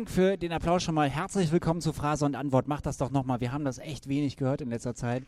Dank 0.00 0.10
für 0.10 0.38
den 0.38 0.50
Applaus 0.50 0.82
schon 0.82 0.94
mal. 0.94 1.10
Herzlich 1.10 1.52
willkommen 1.52 1.82
zu 1.82 1.92
Phrase 1.92 2.24
und 2.24 2.34
Antwort. 2.34 2.66
Macht 2.66 2.86
das 2.86 2.96
doch 2.96 3.10
nochmal. 3.10 3.42
Wir 3.42 3.52
haben 3.52 3.66
das 3.66 3.76
echt 3.76 4.08
wenig 4.08 4.38
gehört 4.38 4.62
in 4.62 4.70
letzter 4.70 4.94
Zeit. 4.94 5.24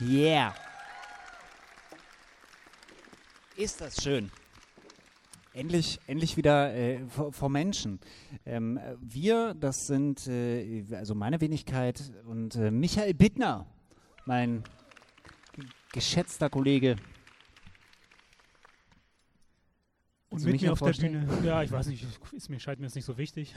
Yeah. 0.00 0.54
Ist 3.54 3.82
das 3.82 4.02
schön. 4.02 4.30
Endlich, 5.52 6.00
endlich 6.06 6.38
wieder 6.38 6.72
äh, 6.74 7.00
vor, 7.08 7.34
vor, 7.34 7.50
Menschen. 7.50 8.00
Ähm, 8.46 8.80
wir, 8.98 9.52
das 9.52 9.86
sind 9.86 10.26
äh, 10.26 10.84
also 10.92 11.14
meine 11.14 11.42
Wenigkeit 11.42 12.10
und 12.24 12.56
äh, 12.56 12.70
Michael 12.70 13.12
Bittner, 13.12 13.66
mein 14.24 14.64
geschätzter 15.92 16.48
Kollege. 16.48 16.96
Und 20.30 20.44
mit 20.44 20.62
mir 20.62 20.72
auf 20.72 20.78
der 20.78 20.92
Bühne, 20.92 21.28
ja, 21.44 21.62
ich 21.62 21.70
weiß 21.70 21.88
nicht, 21.88 22.06
ist 22.32 22.48
mir, 22.48 22.58
scheint 22.58 22.80
mir 22.80 22.86
jetzt 22.86 22.94
nicht 22.94 23.04
so 23.04 23.18
wichtig. 23.18 23.52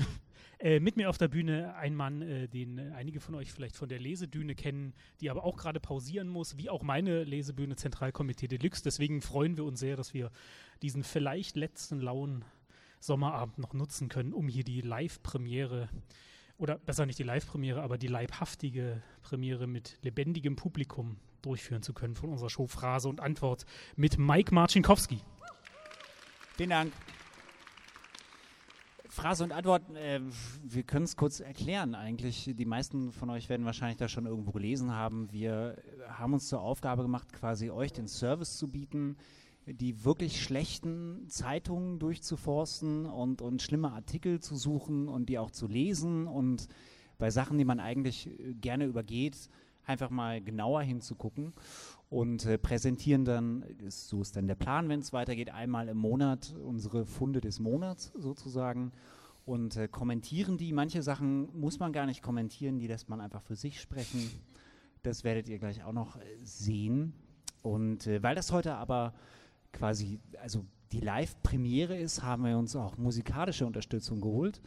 Äh, 0.61 0.79
mit 0.79 0.95
mir 0.95 1.09
auf 1.09 1.17
der 1.17 1.27
Bühne 1.27 1.73
ein 1.75 1.95
Mann, 1.95 2.21
äh, 2.21 2.47
den 2.47 2.93
einige 2.93 3.19
von 3.19 3.33
euch 3.33 3.51
vielleicht 3.51 3.75
von 3.75 3.89
der 3.89 3.99
Lesedüne 3.99 4.53
kennen, 4.53 4.93
die 5.19 5.31
aber 5.31 5.43
auch 5.43 5.57
gerade 5.57 5.79
pausieren 5.79 6.27
muss, 6.27 6.55
wie 6.57 6.69
auch 6.69 6.83
meine 6.83 7.23
Lesebühne 7.23 7.75
Zentralkomitee 7.75 8.47
Deluxe. 8.47 8.83
Deswegen 8.83 9.21
freuen 9.21 9.57
wir 9.57 9.65
uns 9.65 9.79
sehr, 9.79 9.95
dass 9.95 10.13
wir 10.13 10.29
diesen 10.83 11.03
vielleicht 11.03 11.55
letzten 11.55 11.99
lauen 11.99 12.45
Sommerabend 12.99 13.57
noch 13.57 13.73
nutzen 13.73 14.07
können, 14.07 14.33
um 14.33 14.47
hier 14.47 14.63
die 14.63 14.81
Live-Premiere 14.81 15.89
oder 16.59 16.77
besser 16.77 17.07
nicht 17.07 17.17
die 17.17 17.23
Live-Premiere, 17.23 17.81
aber 17.81 17.97
die 17.97 18.05
leibhaftige 18.05 19.01
Premiere 19.23 19.65
mit 19.65 19.97
lebendigem 20.03 20.55
Publikum 20.55 21.17
durchführen 21.41 21.81
zu 21.81 21.93
können 21.93 22.13
von 22.13 22.29
unserer 22.29 22.51
Show 22.51 22.67
Phrase 22.67 23.09
und 23.09 23.19
Antwort 23.19 23.65
mit 23.95 24.19
Mike 24.19 24.53
Marcinkowski. 24.53 25.21
Vielen 26.55 26.69
Dank. 26.69 26.93
Phrase 29.11 29.43
und 29.43 29.51
Antwort, 29.51 29.93
äh, 29.93 30.21
wir 30.63 30.83
können 30.83 31.03
es 31.03 31.17
kurz 31.17 31.41
erklären 31.41 31.95
eigentlich. 31.95 32.49
Die 32.55 32.65
meisten 32.65 33.11
von 33.11 33.29
euch 33.29 33.49
werden 33.49 33.65
wahrscheinlich 33.65 33.97
das 33.97 34.09
schon 34.09 34.25
irgendwo 34.25 34.51
gelesen 34.51 34.93
haben. 34.93 35.29
Wir 35.33 35.75
haben 36.07 36.31
uns 36.31 36.47
zur 36.47 36.61
Aufgabe 36.61 37.01
gemacht, 37.01 37.33
quasi 37.33 37.69
euch 37.71 37.91
den 37.91 38.07
Service 38.07 38.57
zu 38.57 38.69
bieten, 38.69 39.17
die 39.65 40.05
wirklich 40.05 40.41
schlechten 40.41 41.27
Zeitungen 41.27 41.99
durchzuforsten 41.99 43.05
und, 43.05 43.41
und 43.41 43.61
schlimme 43.61 43.91
Artikel 43.91 44.39
zu 44.39 44.55
suchen 44.55 45.09
und 45.09 45.27
die 45.27 45.39
auch 45.39 45.51
zu 45.51 45.67
lesen 45.67 46.25
und 46.25 46.69
bei 47.17 47.31
Sachen, 47.31 47.57
die 47.57 47.65
man 47.65 47.81
eigentlich 47.81 48.29
gerne 48.61 48.85
übergeht, 48.85 49.49
einfach 49.91 50.09
mal 50.09 50.41
genauer 50.41 50.81
hinzugucken 50.81 51.53
und 52.09 52.45
äh, 52.45 52.57
präsentieren 52.57 53.25
dann, 53.25 53.63
ist, 53.85 54.07
so 54.07 54.21
ist 54.21 54.35
dann 54.35 54.47
der 54.47 54.55
Plan, 54.55 54.89
wenn 54.89 54.99
es 54.99 55.13
weitergeht, 55.13 55.51
einmal 55.51 55.87
im 55.87 55.97
Monat 55.97 56.55
unsere 56.63 57.05
Funde 57.05 57.41
des 57.41 57.59
Monats 57.59 58.11
sozusagen 58.15 58.91
und 59.45 59.77
äh, 59.77 59.87
kommentieren 59.87 60.57
die. 60.57 60.73
Manche 60.73 61.01
Sachen 61.01 61.47
muss 61.57 61.79
man 61.79 61.93
gar 61.93 62.05
nicht 62.05 62.21
kommentieren, 62.21 62.79
die 62.79 62.87
lässt 62.87 63.09
man 63.09 63.21
einfach 63.21 63.41
für 63.41 63.55
sich 63.55 63.79
sprechen. 63.79 64.29
Das 65.03 65.23
werdet 65.23 65.49
ihr 65.49 65.59
gleich 65.59 65.83
auch 65.83 65.93
noch 65.93 66.17
äh, 66.17 66.21
sehen. 66.43 67.13
Und 67.61 68.07
äh, 68.07 68.21
weil 68.21 68.35
das 68.35 68.51
heute 68.51 68.75
aber 68.75 69.13
quasi, 69.71 70.19
also 70.41 70.65
die 70.91 70.99
Live-Premiere 70.99 71.97
ist, 71.97 72.23
haben 72.23 72.43
wir 72.43 72.57
uns 72.57 72.75
auch 72.75 72.97
musikalische 72.97 73.65
Unterstützung 73.65 74.19
geholt. 74.21 74.61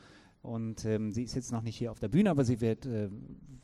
Und 0.45 0.85
ähm, 0.85 1.11
sie 1.11 1.23
ist 1.23 1.35
jetzt 1.35 1.53
noch 1.53 1.63
nicht 1.63 1.79
hier 1.79 1.91
auf 1.91 2.01
der 2.01 2.09
Bühne, 2.09 2.29
aber 2.29 2.45
sie 2.45 2.61
wird 2.61 2.85
äh, 2.85 3.09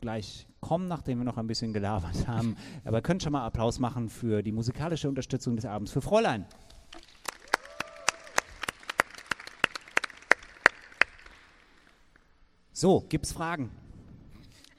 gleich 0.01 0.47
kommen, 0.61 0.87
nachdem 0.87 1.19
wir 1.19 1.25
noch 1.25 1.37
ein 1.37 1.45
bisschen 1.45 1.73
gelabert 1.73 2.27
haben. 2.27 2.55
Aber 2.83 3.03
könnt 3.03 3.21
schon 3.21 3.33
mal 3.33 3.45
Applaus 3.45 3.77
machen 3.77 4.09
für 4.09 4.41
die 4.41 4.51
musikalische 4.51 5.07
Unterstützung 5.07 5.55
des 5.55 5.65
Abends 5.65 5.91
für 5.91 6.01
Fräulein. 6.01 6.47
So, 12.73 13.05
gibt 13.07 13.27
es 13.27 13.31
Fragen? 13.31 13.69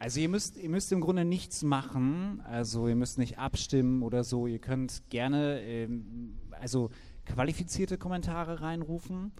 Also 0.00 0.18
ihr 0.18 0.28
müsst, 0.28 0.56
ihr 0.56 0.70
müsst 0.70 0.90
im 0.90 1.00
Grunde 1.00 1.24
nichts 1.24 1.62
machen, 1.62 2.40
also 2.40 2.88
ihr 2.88 2.96
müsst 2.96 3.16
nicht 3.16 3.38
abstimmen 3.38 4.02
oder 4.02 4.24
so. 4.24 4.48
Ihr 4.48 4.58
könnt 4.58 5.08
gerne 5.08 5.60
ähm, 5.60 6.36
also 6.50 6.90
qualifizierte 7.26 7.96
Kommentare 7.96 8.60
reinrufen. 8.60 9.30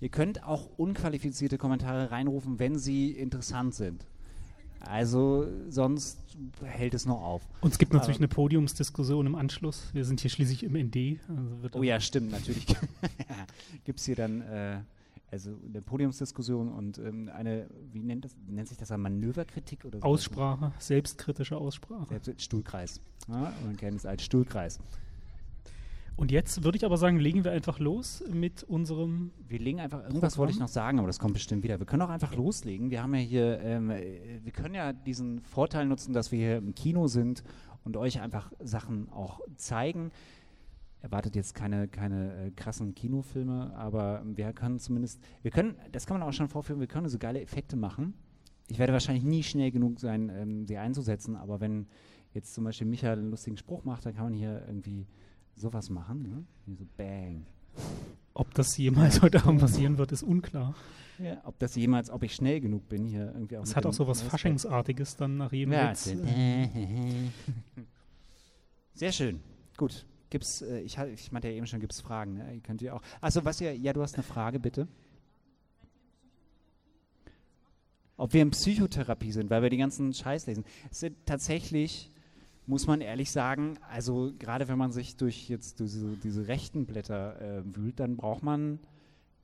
Ihr 0.00 0.08
könnt 0.08 0.44
auch 0.44 0.68
unqualifizierte 0.76 1.58
Kommentare 1.58 2.10
reinrufen, 2.10 2.58
wenn 2.58 2.78
sie 2.78 3.10
interessant 3.10 3.74
sind. 3.74 4.06
Also 4.80 5.46
sonst 5.68 6.18
hält 6.62 6.94
es 6.94 7.04
noch 7.04 7.20
auf. 7.20 7.42
Und 7.60 7.72
es 7.72 7.78
gibt 7.78 7.92
natürlich 7.92 8.16
Aber 8.16 8.24
eine 8.24 8.28
Podiumsdiskussion 8.28 9.26
im 9.26 9.34
Anschluss. 9.34 9.88
Wir 9.92 10.04
sind 10.04 10.20
hier 10.20 10.30
schließlich 10.30 10.62
im 10.62 10.74
ND. 10.74 11.18
Also 11.28 11.78
oh 11.78 11.82
ja, 11.82 11.98
stimmt, 11.98 12.30
natürlich. 12.30 12.66
gibt 13.84 13.98
es 13.98 14.06
hier 14.06 14.14
dann 14.14 14.40
äh, 14.42 14.78
also 15.30 15.50
eine 15.66 15.82
Podiumsdiskussion 15.82 16.68
und 16.72 16.98
ähm, 16.98 17.30
eine, 17.34 17.68
wie 17.92 18.02
nennt, 18.02 18.24
das, 18.24 18.36
nennt 18.46 18.68
sich 18.68 18.78
das, 18.78 18.90
eine 18.90 19.02
Manöverkritik 19.02 19.84
oder 19.84 19.98
so? 19.98 20.04
Aussprache, 20.04 20.72
selbstkritische 20.78 21.56
Aussprache. 21.56 22.20
Selbst, 22.22 22.42
Stuhlkreis. 22.42 23.00
Ja, 23.28 23.52
man 23.64 23.76
kennt 23.76 23.98
es 23.98 24.06
als 24.06 24.22
Stuhlkreis. 24.24 24.78
Und 26.18 26.32
jetzt 26.32 26.64
würde 26.64 26.76
ich 26.76 26.84
aber 26.84 26.96
sagen, 26.96 27.20
legen 27.20 27.44
wir 27.44 27.52
einfach 27.52 27.78
los 27.78 28.24
mit 28.28 28.64
unserem. 28.64 29.30
Wir 29.46 29.60
legen 29.60 29.78
einfach, 29.78 30.02
irgendwas 30.02 30.32
Programm. 30.32 30.38
wollte 30.38 30.52
ich 30.54 30.58
noch 30.58 30.66
sagen, 30.66 30.98
aber 30.98 31.06
das 31.06 31.20
kommt 31.20 31.34
bestimmt 31.34 31.62
wieder. 31.62 31.78
Wir 31.78 31.86
können 31.86 32.02
auch 32.02 32.08
einfach 32.08 32.34
loslegen. 32.34 32.90
Wir 32.90 33.04
haben 33.04 33.14
ja 33.14 33.20
hier, 33.20 33.60
ähm, 33.60 33.88
wir 33.90 34.50
können 34.50 34.74
ja 34.74 34.92
diesen 34.92 35.40
Vorteil 35.42 35.86
nutzen, 35.86 36.12
dass 36.12 36.32
wir 36.32 36.38
hier 36.40 36.56
im 36.56 36.74
Kino 36.74 37.06
sind 37.06 37.44
und 37.84 37.96
euch 37.96 38.20
einfach 38.20 38.50
Sachen 38.58 39.08
auch 39.10 39.38
zeigen. 39.54 40.10
Erwartet 41.02 41.36
jetzt 41.36 41.54
keine, 41.54 41.86
keine 41.86 42.46
äh, 42.46 42.50
krassen 42.50 42.96
Kinofilme, 42.96 43.72
aber 43.76 44.24
wir 44.24 44.52
können 44.52 44.80
zumindest, 44.80 45.22
wir 45.42 45.52
können, 45.52 45.76
das 45.92 46.04
kann 46.06 46.18
man 46.18 46.28
auch 46.28 46.32
schon 46.32 46.48
vorführen, 46.48 46.80
wir 46.80 46.88
können 46.88 47.08
so 47.08 47.18
geile 47.18 47.40
Effekte 47.40 47.76
machen. 47.76 48.14
Ich 48.66 48.80
werde 48.80 48.92
wahrscheinlich 48.92 49.22
nie 49.22 49.44
schnell 49.44 49.70
genug 49.70 50.00
sein, 50.00 50.32
ähm, 50.34 50.66
sie 50.66 50.78
einzusetzen, 50.78 51.36
aber 51.36 51.60
wenn 51.60 51.86
jetzt 52.34 52.54
zum 52.54 52.64
Beispiel 52.64 52.88
Michael 52.88 53.20
einen 53.20 53.30
lustigen 53.30 53.56
Spruch 53.56 53.84
macht, 53.84 54.04
dann 54.04 54.16
kann 54.16 54.24
man 54.24 54.34
hier 54.34 54.64
irgendwie 54.66 55.06
sowas 55.60 55.90
machen, 55.90 56.22
ne? 56.22 56.44
Wie 56.66 56.74
so 56.74 56.86
Bang. 56.96 57.46
Ob 58.34 58.54
das 58.54 58.76
jemals 58.76 59.22
heute 59.22 59.44
Abend 59.44 59.60
passieren 59.60 59.98
wird, 59.98 60.12
ist 60.12 60.22
unklar. 60.22 60.74
Ja, 61.18 61.40
ob 61.44 61.58
das 61.58 61.74
jemals, 61.74 62.10
ob 62.10 62.22
ich 62.22 62.34
schnell 62.34 62.60
genug 62.60 62.88
bin 62.88 63.04
hier 63.04 63.32
irgendwie 63.34 63.56
auch. 63.56 63.64
Es 63.64 63.74
hat 63.74 63.84
auch 63.86 63.92
so 63.92 64.06
was 64.06 64.22
Faschingsartiges 64.22 65.16
dann 65.16 65.36
nach 65.36 65.52
jedem 65.52 65.72
ja, 65.72 65.90
Witz. 65.90 66.04
Sehr 68.94 69.12
schön. 69.12 69.40
Gut. 69.76 70.06
Gibt's, 70.30 70.62
äh, 70.62 70.80
ich, 70.80 70.98
ich 70.98 71.32
meinte 71.32 71.48
ja 71.48 71.54
eben 71.54 71.66
schon, 71.66 71.80
gibt 71.80 71.92
es 71.92 72.00
Fragen, 72.00 72.34
ne? 72.34 72.54
Ihr 72.54 72.60
könnt 72.60 72.82
ihr 72.82 72.94
auch. 72.94 73.02
Achso, 73.20 73.44
was 73.44 73.60
ihr, 73.60 73.76
ja, 73.76 73.92
du 73.92 74.02
hast 74.02 74.14
eine 74.14 74.22
Frage, 74.22 74.60
bitte. 74.60 74.86
Ob 78.16 78.32
wir 78.32 78.42
in 78.42 78.50
Psychotherapie 78.50 79.32
sind, 79.32 79.50
weil 79.50 79.62
wir 79.62 79.70
die 79.70 79.76
ganzen 79.76 80.12
Scheiß 80.12 80.46
lesen. 80.46 80.64
Es 80.90 81.00
sind 81.00 81.16
tatsächlich 81.24 82.10
muss 82.68 82.86
man 82.86 83.00
ehrlich 83.00 83.30
sagen, 83.30 83.78
also 83.90 84.32
gerade 84.38 84.68
wenn 84.68 84.76
man 84.76 84.92
sich 84.92 85.16
durch 85.16 85.48
jetzt 85.48 85.80
diese, 85.80 86.16
diese 86.18 86.48
rechten 86.48 86.84
Blätter 86.84 87.40
äh, 87.40 87.62
wühlt, 87.64 87.98
dann 87.98 88.16
braucht 88.16 88.42
man 88.42 88.78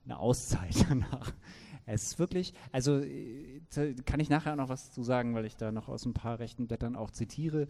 eine 0.05 0.19
Auszeit 0.19 0.85
danach. 0.89 1.33
Es 1.87 2.03
ist 2.03 2.19
wirklich, 2.19 2.53
also 2.71 2.99
äh, 2.99 3.61
kann 4.05 4.19
ich 4.19 4.29
nachher 4.29 4.55
noch 4.55 4.69
was 4.69 4.91
zu 4.91 5.01
sagen, 5.01 5.33
weil 5.33 5.45
ich 5.45 5.57
da 5.57 5.71
noch 5.71 5.89
aus 5.89 6.05
ein 6.05 6.13
paar 6.13 6.37
rechten 6.37 6.67
Blättern 6.67 6.95
auch 6.95 7.09
zitiere. 7.09 7.67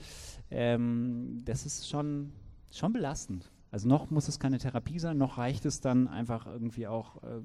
Ähm, 0.52 1.42
das 1.46 1.66
ist 1.66 1.90
schon, 1.90 2.34
schon 2.70 2.92
belastend. 2.92 3.50
Also 3.72 3.88
noch 3.88 4.12
muss 4.12 4.28
es 4.28 4.40
keine 4.40 4.58
Therapie 4.58 5.00
sein, 5.00 5.18
noch 5.18 5.38
reicht 5.38 5.66
es 5.66 5.79
dann 5.79 6.09
einfach 6.09 6.47
irgendwie 6.47 6.88
auch 6.88 7.24
äh, 7.24 7.41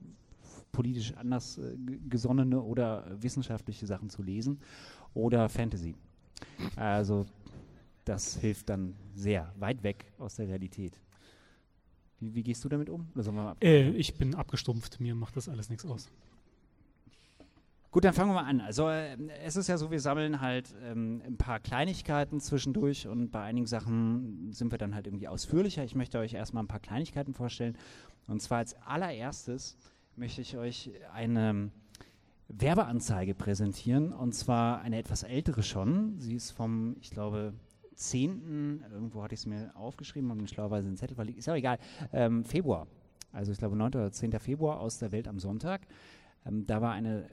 politisch 0.72 1.14
anders 1.14 1.58
äh, 1.58 1.76
gesonnene 2.08 2.60
oder 2.60 3.04
wissenschaftliche 3.22 3.86
Sachen 3.86 4.10
zu 4.10 4.22
lesen 4.22 4.58
oder 5.14 5.48
Fantasy. 5.48 5.94
Also 6.74 7.26
das 8.10 8.36
hilft 8.36 8.68
dann 8.68 8.96
sehr 9.14 9.54
weit 9.56 9.84
weg 9.84 10.12
aus 10.18 10.34
der 10.34 10.48
Realität. 10.48 11.00
Wie, 12.18 12.34
wie 12.34 12.42
gehst 12.42 12.64
du 12.64 12.68
damit 12.68 12.90
um? 12.90 13.08
Äh, 13.62 13.90
ich 13.90 14.18
bin 14.18 14.34
abgestumpft, 14.34 14.98
mir 14.98 15.14
macht 15.14 15.36
das 15.36 15.48
alles 15.48 15.70
nichts 15.70 15.86
aus. 15.86 16.10
Gut, 17.92 18.04
dann 18.04 18.12
fangen 18.12 18.30
wir 18.30 18.34
mal 18.34 18.48
an. 18.48 18.60
Also 18.60 18.88
äh, 18.88 19.16
es 19.44 19.54
ist 19.54 19.68
ja 19.68 19.78
so, 19.78 19.92
wir 19.92 20.00
sammeln 20.00 20.40
halt 20.40 20.74
ähm, 20.82 21.22
ein 21.24 21.36
paar 21.36 21.60
Kleinigkeiten 21.60 22.40
zwischendurch 22.40 23.06
und 23.06 23.30
bei 23.30 23.42
einigen 23.42 23.66
Sachen 23.66 24.52
sind 24.52 24.72
wir 24.72 24.78
dann 24.78 24.96
halt 24.96 25.06
irgendwie 25.06 25.28
ausführlicher. 25.28 25.84
Ich 25.84 25.94
möchte 25.94 26.18
euch 26.18 26.34
erstmal 26.34 26.64
ein 26.64 26.68
paar 26.68 26.80
Kleinigkeiten 26.80 27.32
vorstellen. 27.32 27.78
Und 28.26 28.42
zwar 28.42 28.58
als 28.58 28.74
allererstes 28.82 29.76
möchte 30.16 30.40
ich 30.40 30.56
euch 30.56 30.90
eine 31.12 31.70
Werbeanzeige 32.48 33.34
präsentieren 33.34 34.12
und 34.12 34.34
zwar 34.34 34.80
eine 34.80 34.98
etwas 34.98 35.22
ältere 35.22 35.62
schon. 35.62 36.18
Sie 36.18 36.34
ist 36.34 36.50
vom, 36.50 36.96
ich 37.00 37.10
glaube, 37.10 37.54
10., 38.00 38.84
irgendwo 38.90 39.22
hatte 39.22 39.34
ich 39.34 39.40
es 39.40 39.46
mir 39.46 39.70
aufgeschrieben, 39.76 40.30
habe 40.30 40.40
mir 40.40 40.48
schlauerweise 40.48 40.88
einen 40.88 40.96
Zettel 40.96 41.14
verlegt, 41.14 41.38
ist 41.38 41.46
ja 41.46 41.54
egal, 41.54 41.78
ähm, 42.12 42.44
Februar, 42.44 42.86
also 43.32 43.52
ich 43.52 43.58
glaube 43.58 43.76
9. 43.76 43.88
oder 43.94 44.10
10. 44.10 44.38
Februar 44.40 44.80
aus 44.80 44.98
der 44.98 45.12
Welt 45.12 45.28
am 45.28 45.38
Sonntag. 45.38 45.86
Ähm, 46.44 46.66
da 46.66 46.80
war 46.80 46.92
eine 46.92 47.28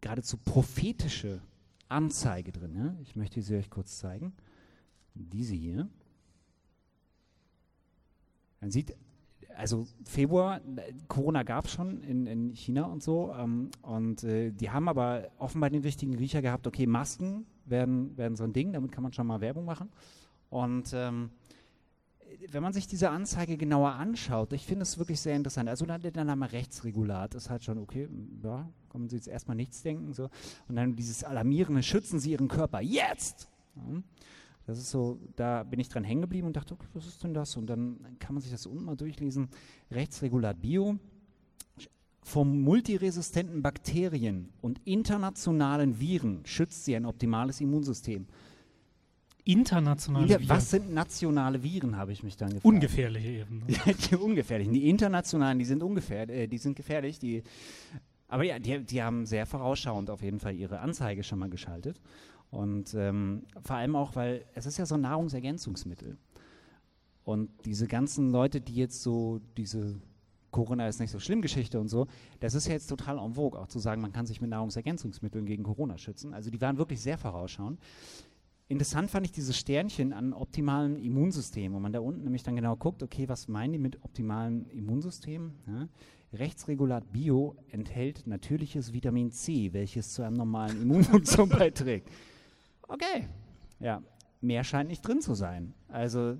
geradezu 0.00 0.36
prophetische 0.36 1.40
Anzeige 1.88 2.52
drin. 2.52 2.74
Ja? 2.76 2.94
Ich 3.02 3.16
möchte 3.16 3.40
sie 3.40 3.56
euch 3.56 3.70
kurz 3.70 3.98
zeigen. 3.98 4.32
Diese 5.14 5.54
hier. 5.54 5.88
Man 8.60 8.70
sieht, 8.70 8.94
also 9.58 9.86
Februar, 10.04 10.60
Corona 11.08 11.42
gab 11.42 11.64
es 11.64 11.72
schon 11.72 12.00
in, 12.02 12.26
in 12.26 12.52
China 12.54 12.84
und 12.84 13.02
so. 13.02 13.34
Ähm, 13.36 13.70
und 13.82 14.22
äh, 14.22 14.52
die 14.52 14.70
haben 14.70 14.88
aber 14.88 15.28
offenbar 15.36 15.68
den 15.70 15.82
richtigen 15.82 16.14
Riecher 16.14 16.40
gehabt, 16.40 16.66
okay, 16.66 16.86
Masken 16.86 17.44
werden, 17.66 18.16
werden 18.16 18.36
so 18.36 18.44
ein 18.44 18.52
Ding, 18.52 18.72
damit 18.72 18.92
kann 18.92 19.02
man 19.02 19.12
schon 19.12 19.26
mal 19.26 19.40
Werbung 19.40 19.64
machen. 19.64 19.90
Und 20.48 20.92
ähm, 20.94 21.30
wenn 22.50 22.62
man 22.62 22.72
sich 22.72 22.86
diese 22.86 23.10
Anzeige 23.10 23.56
genauer 23.56 23.90
anschaut, 23.90 24.52
ich 24.52 24.64
finde 24.64 24.84
es 24.84 24.96
wirklich 24.96 25.20
sehr 25.20 25.34
interessant. 25.34 25.68
Also 25.68 25.84
dann 25.86 26.00
der 26.00 26.24
Name 26.24 26.52
Rechtsregulat 26.52 27.34
ist 27.34 27.50
halt 27.50 27.64
schon 27.64 27.78
okay, 27.78 28.08
ja, 28.42 28.68
man 28.92 29.08
sich 29.08 29.18
jetzt 29.18 29.28
erstmal 29.28 29.56
nichts 29.56 29.82
denken. 29.82 30.12
So. 30.12 30.30
Und 30.68 30.76
dann 30.76 30.94
dieses 30.94 31.24
alarmierende, 31.24 31.82
schützen 31.82 32.20
Sie 32.20 32.30
Ihren 32.30 32.48
Körper 32.48 32.80
jetzt! 32.80 33.48
Ja. 33.74 34.02
Das 34.68 34.78
ist 34.78 34.90
so, 34.90 35.18
da 35.34 35.62
bin 35.62 35.80
ich 35.80 35.88
dran 35.88 36.04
hängen 36.04 36.20
geblieben 36.20 36.46
und 36.46 36.54
dachte, 36.54 36.74
okay, 36.74 36.86
was 36.92 37.06
ist 37.06 37.24
denn 37.24 37.32
das? 37.32 37.56
Und 37.56 37.68
dann 37.68 38.18
kann 38.18 38.34
man 38.34 38.42
sich 38.42 38.52
das 38.52 38.66
unten 38.66 38.84
mal 38.84 38.96
durchlesen. 38.96 39.48
Rechtsregulat 39.90 40.60
Bio. 40.60 40.98
Vor 42.20 42.44
multiresistenten 42.44 43.62
Bakterien 43.62 44.50
und 44.60 44.78
internationalen 44.84 45.98
Viren 45.98 46.44
schützt 46.44 46.84
sie 46.84 46.94
ein 46.94 47.06
optimales 47.06 47.62
Immunsystem. 47.62 48.26
Internationale 49.44 50.28
Viren? 50.28 50.48
Was 50.50 50.70
sind 50.70 50.92
nationale 50.92 51.62
Viren, 51.62 51.96
habe 51.96 52.12
ich 52.12 52.22
mich 52.22 52.36
dann 52.36 52.50
gefragt. 52.50 52.66
Ungefährliche 52.66 53.28
eben. 53.30 53.60
Ne? 53.60 53.94
die 54.10 54.16
ungefährlichen. 54.16 54.74
Die 54.74 54.90
internationalen, 54.90 55.58
die 55.58 55.64
sind 55.64 55.82
ungefährlich, 55.82 56.36
äh, 56.36 56.46
die 56.46 56.58
sind 56.58 56.76
gefährlich. 56.76 57.18
Die, 57.18 57.42
aber 58.26 58.44
ja, 58.44 58.58
die, 58.58 58.84
die 58.84 59.02
haben 59.02 59.24
sehr 59.24 59.46
vorausschauend 59.46 60.10
auf 60.10 60.20
jeden 60.20 60.40
Fall 60.40 60.54
ihre 60.54 60.80
Anzeige 60.80 61.22
schon 61.22 61.38
mal 61.38 61.48
geschaltet. 61.48 61.98
Und 62.50 62.94
ähm, 62.94 63.42
vor 63.62 63.76
allem 63.76 63.96
auch, 63.96 64.16
weil 64.16 64.44
es 64.54 64.66
ist 64.66 64.78
ja 64.78 64.86
so 64.86 64.94
ein 64.94 65.02
Nahrungsergänzungsmittel. 65.02 66.16
Und 67.24 67.50
diese 67.66 67.86
ganzen 67.86 68.30
Leute, 68.30 68.60
die 68.60 68.74
jetzt 68.74 69.02
so 69.02 69.40
diese 69.56 70.00
Corona 70.50 70.88
ist 70.88 70.98
nicht 70.98 71.10
so 71.10 71.20
schlimm 71.20 71.42
Geschichte 71.42 71.78
und 71.78 71.88
so, 71.88 72.06
das 72.40 72.54
ist 72.54 72.66
ja 72.66 72.72
jetzt 72.72 72.86
total 72.86 73.18
en 73.18 73.34
vogue, 73.34 73.60
auch 73.60 73.68
zu 73.68 73.78
sagen, 73.78 74.00
man 74.00 74.12
kann 74.12 74.24
sich 74.24 74.40
mit 74.40 74.48
Nahrungsergänzungsmitteln 74.50 75.44
gegen 75.44 75.62
Corona 75.62 75.98
schützen. 75.98 76.32
Also 76.32 76.50
die 76.50 76.60
waren 76.60 76.78
wirklich 76.78 77.02
sehr 77.02 77.18
vorausschauend. 77.18 77.78
Interessant 78.70 79.10
fand 79.10 79.24
ich 79.24 79.32
dieses 79.32 79.56
Sternchen 79.56 80.12
an 80.12 80.34
optimalen 80.34 80.96
Immunsystem, 80.96 81.72
wo 81.72 81.80
man 81.80 81.92
da 81.92 82.00
unten 82.00 82.24
nämlich 82.24 82.42
dann 82.42 82.56
genau 82.56 82.76
guckt, 82.76 83.02
okay, 83.02 83.28
was 83.28 83.48
meinen 83.48 83.72
die 83.72 83.78
mit 83.78 84.02
optimalen 84.04 84.68
Immunsystemen? 84.70 85.52
Ja? 85.66 85.88
Rechtsregulat 86.34 87.10
Bio 87.10 87.56
enthält 87.70 88.26
natürliches 88.26 88.92
Vitamin 88.92 89.30
C, 89.30 89.72
welches 89.72 90.12
zu 90.12 90.22
einem 90.22 90.36
normalen 90.36 90.82
Immunfunktion 90.82 91.48
beiträgt. 91.48 92.10
Okay. 92.88 93.28
Ja, 93.80 94.02
mehr 94.40 94.64
scheint 94.64 94.88
nicht 94.88 95.06
drin 95.06 95.20
zu 95.20 95.34
sein. 95.34 95.74
Also, 95.88 96.36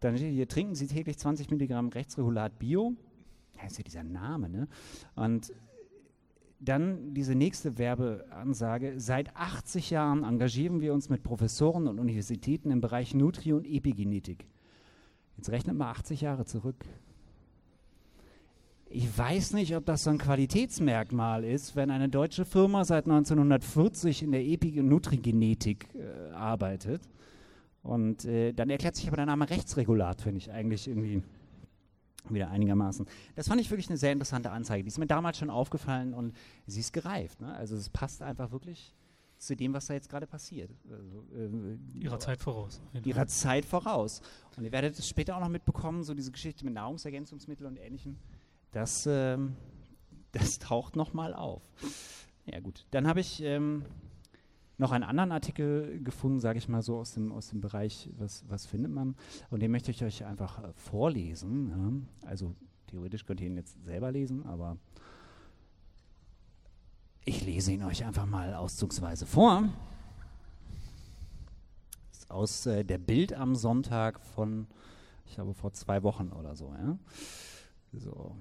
dann 0.00 0.16
hier, 0.16 0.48
trinken 0.48 0.74
Sie 0.74 0.86
täglich 0.86 1.18
20 1.18 1.50
Milligramm 1.50 1.88
Rechtsregulat 1.88 2.58
Bio. 2.58 2.94
Das 3.60 3.72
ist 3.72 3.78
ja 3.78 3.84
dieser 3.84 4.04
Name, 4.04 4.48
ne? 4.48 4.68
Und 5.14 5.52
dann 6.58 7.12
diese 7.12 7.34
nächste 7.34 7.76
Werbeansage. 7.76 8.94
Seit 8.98 9.36
80 9.36 9.90
Jahren 9.90 10.24
engagieren 10.24 10.80
wir 10.80 10.94
uns 10.94 11.08
mit 11.08 11.22
Professoren 11.22 11.88
und 11.88 11.98
Universitäten 11.98 12.70
im 12.70 12.80
Bereich 12.80 13.14
Nutri- 13.14 13.52
und 13.52 13.66
Epigenetik. 13.66 14.46
Jetzt 15.36 15.50
rechnet 15.50 15.76
mal 15.76 15.90
80 15.90 16.20
Jahre 16.20 16.44
zurück. 16.44 16.84
Ich 18.94 19.16
weiß 19.16 19.54
nicht, 19.54 19.74
ob 19.74 19.86
das 19.86 20.04
so 20.04 20.10
ein 20.10 20.18
Qualitätsmerkmal 20.18 21.44
ist, 21.44 21.74
wenn 21.76 21.90
eine 21.90 22.10
deutsche 22.10 22.44
Firma 22.44 22.84
seit 22.84 23.06
1940 23.06 24.22
in 24.22 24.32
der 24.32 24.44
Epigenetik 24.44 25.88
äh, 25.94 26.30
arbeitet. 26.32 27.00
Und 27.82 28.26
äh, 28.26 28.52
dann 28.52 28.68
erklärt 28.68 28.94
sich 28.96 29.06
aber 29.06 29.16
der 29.16 29.24
Name 29.24 29.48
Rechtsregulat, 29.48 30.20
finde 30.20 30.38
ich 30.38 30.52
eigentlich 30.52 30.88
irgendwie 30.88 31.22
wieder 32.28 32.50
einigermaßen. 32.50 33.06
Das 33.34 33.48
fand 33.48 33.62
ich 33.62 33.70
wirklich 33.70 33.88
eine 33.88 33.96
sehr 33.96 34.12
interessante 34.12 34.50
Anzeige. 34.50 34.84
Die 34.84 34.88
ist 34.88 34.98
mir 34.98 35.06
damals 35.06 35.38
schon 35.38 35.48
aufgefallen 35.48 36.12
und 36.12 36.34
sie 36.66 36.80
ist 36.80 36.92
gereift. 36.92 37.40
Ne? 37.40 37.54
Also 37.54 37.76
es 37.76 37.88
passt 37.88 38.20
einfach 38.20 38.52
wirklich 38.52 38.94
zu 39.38 39.56
dem, 39.56 39.72
was 39.72 39.86
da 39.86 39.94
jetzt 39.94 40.10
gerade 40.10 40.26
passiert. 40.26 40.70
Also, 40.90 41.24
äh, 41.34 41.98
ihrer 41.98 42.18
Zeit 42.18 42.40
voraus. 42.40 42.82
Ihrer 43.04 43.26
Zeit 43.26 43.64
voraus. 43.64 44.20
Und 44.58 44.64
ihr 44.64 44.70
werdet 44.70 44.98
es 44.98 45.08
später 45.08 45.34
auch 45.34 45.40
noch 45.40 45.48
mitbekommen, 45.48 46.04
so 46.04 46.12
diese 46.12 46.30
Geschichte 46.30 46.64
mit 46.66 46.74
Nahrungsergänzungsmitteln 46.74 47.68
und 47.68 47.78
Ähnlichem 47.78 48.18
das, 48.72 49.06
ähm, 49.06 49.56
das 50.32 50.58
taucht 50.58 50.96
nochmal 50.96 51.34
auf. 51.34 51.62
Ja 52.46 52.60
gut, 52.60 52.86
dann 52.90 53.06
habe 53.06 53.20
ich 53.20 53.42
ähm, 53.42 53.84
noch 54.78 54.90
einen 54.90 55.04
anderen 55.04 55.30
Artikel 55.30 56.02
gefunden, 56.02 56.40
sage 56.40 56.58
ich 56.58 56.68
mal 56.68 56.82
so, 56.82 56.98
aus 56.98 57.14
dem, 57.14 57.30
aus 57.32 57.50
dem 57.50 57.60
Bereich, 57.60 58.10
was, 58.18 58.44
was 58.48 58.66
findet 58.66 58.90
man. 58.90 59.14
Und 59.50 59.60
den 59.60 59.70
möchte 59.70 59.90
ich 59.90 60.02
euch 60.02 60.24
einfach 60.24 60.62
äh, 60.62 60.72
vorlesen. 60.74 62.06
Ja. 62.22 62.28
Also 62.28 62.54
theoretisch 62.88 63.24
könnt 63.24 63.40
ihr 63.40 63.46
ihn 63.46 63.56
jetzt 63.56 63.82
selber 63.84 64.10
lesen, 64.10 64.44
aber 64.44 64.76
ich 67.24 67.44
lese 67.44 67.72
ihn 67.72 67.84
euch 67.84 68.04
einfach 68.04 68.26
mal 68.26 68.54
auszugsweise 68.54 69.26
vor. 69.26 69.68
Ist 72.10 72.30
aus 72.30 72.66
äh, 72.66 72.84
der 72.84 72.98
Bild 72.98 73.32
am 73.32 73.54
Sonntag 73.54 74.18
von, 74.20 74.66
ich 75.26 75.34
glaube, 75.34 75.54
vor 75.54 75.72
zwei 75.72 76.02
Wochen 76.02 76.30
oder 76.32 76.56
so. 76.56 76.74
Ja. 76.74 76.98
So. 77.92 78.36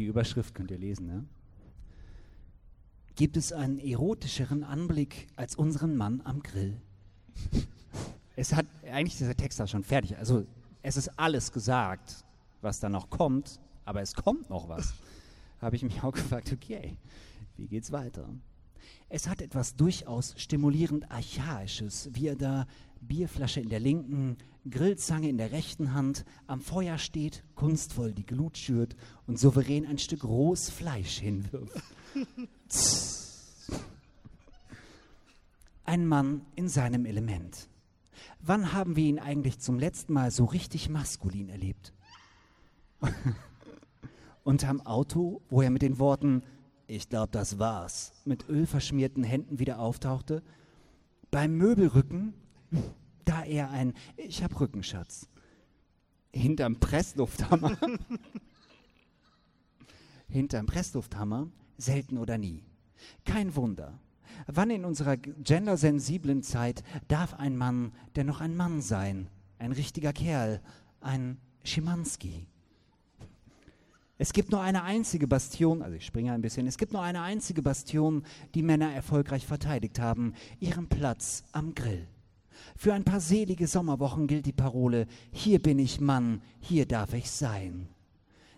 Die 0.00 0.06
Überschrift 0.06 0.54
könnt 0.54 0.70
ihr 0.70 0.78
lesen, 0.78 1.06
ne? 1.08 1.26
Gibt 3.16 3.36
es 3.36 3.52
einen 3.52 3.78
erotischeren 3.78 4.64
Anblick 4.64 5.26
als 5.36 5.56
unseren 5.56 5.94
Mann 5.94 6.22
am 6.24 6.42
Grill? 6.42 6.80
es 8.34 8.54
hat 8.54 8.64
eigentlich 8.90 9.18
dieser 9.18 9.36
Text 9.36 9.60
da 9.60 9.66
schon 9.66 9.84
fertig. 9.84 10.16
Also 10.16 10.46
es 10.80 10.96
ist 10.96 11.18
alles 11.18 11.52
gesagt, 11.52 12.24
was 12.62 12.80
da 12.80 12.88
noch 12.88 13.10
kommt, 13.10 13.60
aber 13.84 14.00
es 14.00 14.14
kommt 14.14 14.48
noch 14.48 14.70
was. 14.70 14.94
Habe 15.60 15.76
ich 15.76 15.82
mich 15.82 16.02
auch 16.02 16.12
gefragt, 16.12 16.50
okay, 16.50 16.96
wie 17.58 17.68
geht's 17.68 17.92
weiter? 17.92 18.26
Es 19.10 19.28
hat 19.28 19.42
etwas 19.42 19.76
durchaus 19.76 20.32
stimulierend 20.38 21.10
Archaisches, 21.10 22.08
wie 22.14 22.28
er 22.28 22.36
da 22.36 22.66
Bierflasche 23.00 23.60
in 23.60 23.68
der 23.68 23.80
linken, 23.80 24.36
Grillzange 24.68 25.28
in 25.28 25.38
der 25.38 25.52
rechten 25.52 25.94
Hand, 25.94 26.24
am 26.46 26.60
Feuer 26.60 26.98
steht, 26.98 27.42
kunstvoll 27.54 28.12
die 28.12 28.26
Glut 28.26 28.58
schürt 28.58 28.96
und 29.26 29.38
souverän 29.38 29.86
ein 29.86 29.98
Stück 29.98 30.24
rohes 30.24 30.68
Fleisch 30.70 31.18
hinwirft. 31.18 31.82
ein 35.84 36.06
Mann 36.06 36.42
in 36.54 36.68
seinem 36.68 37.04
Element. 37.04 37.68
Wann 38.40 38.72
haben 38.72 38.96
wir 38.96 39.04
ihn 39.04 39.18
eigentlich 39.18 39.58
zum 39.58 39.78
letzten 39.78 40.12
Mal 40.12 40.30
so 40.30 40.44
richtig 40.44 40.88
maskulin 40.88 41.48
erlebt? 41.48 41.92
Unterm 44.44 44.80
Auto, 44.82 45.42
wo 45.50 45.62
er 45.62 45.70
mit 45.70 45.82
den 45.82 45.98
Worten 45.98 46.42
Ich 46.86 47.08
glaube, 47.08 47.30
das 47.32 47.58
war's, 47.58 48.12
mit 48.24 48.48
ölverschmierten 48.48 49.24
Händen 49.24 49.58
wieder 49.58 49.78
auftauchte? 49.78 50.42
Beim 51.30 51.56
Möbelrücken, 51.56 52.34
da 53.24 53.42
er 53.44 53.70
ein 53.70 53.94
Ich 54.16 54.42
hab 54.42 54.58
Rückenschatz. 54.60 55.28
Hinterm 56.32 56.78
Presslufthammer. 56.78 57.76
Hinterm 60.28 60.66
Presslufthammer 60.66 61.48
selten 61.76 62.18
oder 62.18 62.38
nie. 62.38 62.62
Kein 63.24 63.56
Wunder. 63.56 63.98
Wann 64.46 64.70
in 64.70 64.84
unserer 64.84 65.16
gendersensiblen 65.16 66.42
Zeit 66.42 66.82
darf 67.08 67.34
ein 67.34 67.56
Mann 67.56 67.92
denn 68.16 68.26
noch 68.26 68.40
ein 68.40 68.56
Mann 68.56 68.80
sein? 68.80 69.28
Ein 69.58 69.72
richtiger 69.72 70.12
Kerl, 70.12 70.60
ein 71.00 71.38
Schimanski. 71.64 72.46
Es 74.18 74.32
gibt 74.32 74.50
nur 74.50 74.60
eine 74.60 74.82
einzige 74.82 75.26
Bastion, 75.26 75.82
also 75.82 75.96
ich 75.96 76.04
springe 76.04 76.32
ein 76.32 76.42
bisschen, 76.42 76.66
es 76.66 76.76
gibt 76.76 76.92
nur 76.92 77.02
eine 77.02 77.22
einzige 77.22 77.62
Bastion, 77.62 78.24
die 78.54 78.62
Männer 78.62 78.92
erfolgreich 78.92 79.46
verteidigt 79.46 79.98
haben, 79.98 80.34
ihren 80.58 80.88
Platz 80.88 81.42
am 81.52 81.74
Grill. 81.74 82.06
Für 82.76 82.94
ein 82.94 83.04
paar 83.04 83.20
selige 83.20 83.66
Sommerwochen 83.66 84.26
gilt 84.26 84.46
die 84.46 84.52
Parole, 84.52 85.06
hier 85.32 85.60
bin 85.60 85.78
ich 85.78 86.00
Mann, 86.00 86.42
hier 86.60 86.86
darf 86.86 87.14
ich 87.14 87.30
sein. 87.30 87.88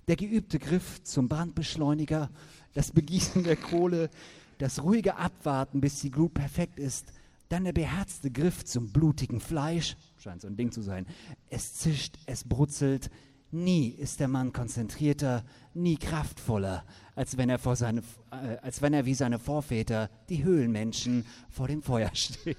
Der 0.08 0.16
geübte 0.16 0.58
Griff 0.58 1.02
zum 1.04 1.28
Brandbeschleuniger, 1.28 2.30
das 2.74 2.90
Begießen 2.90 3.44
der 3.44 3.56
Kohle, 3.56 4.10
das 4.58 4.82
ruhige 4.82 5.16
Abwarten, 5.16 5.80
bis 5.80 6.00
die 6.00 6.10
Glut 6.10 6.34
perfekt 6.34 6.78
ist, 6.78 7.12
dann 7.48 7.64
der 7.64 7.72
beherzte 7.72 8.30
Griff 8.30 8.64
zum 8.64 8.92
blutigen 8.92 9.40
Fleisch, 9.40 9.96
scheint 10.16 10.40
so 10.40 10.48
ein 10.48 10.56
Ding 10.56 10.72
zu 10.72 10.80
sein. 10.80 11.06
Es 11.50 11.74
zischt, 11.74 12.16
es 12.26 12.44
brutzelt. 12.44 13.10
Nie 13.50 13.88
ist 13.88 14.20
der 14.20 14.28
Mann 14.28 14.54
konzentrierter, 14.54 15.44
nie 15.74 15.96
kraftvoller, 15.96 16.84
als 17.14 17.36
wenn 17.36 17.50
er, 17.50 17.58
vor 17.58 17.76
seine, 17.76 18.00
äh, 18.30 18.56
als 18.62 18.80
wenn 18.80 18.94
er 18.94 19.04
wie 19.04 19.12
seine 19.12 19.38
Vorväter, 19.38 20.08
die 20.30 20.42
Höhlenmenschen, 20.42 21.26
vor 21.50 21.68
dem 21.68 21.82
Feuer 21.82 22.10
steht. 22.14 22.56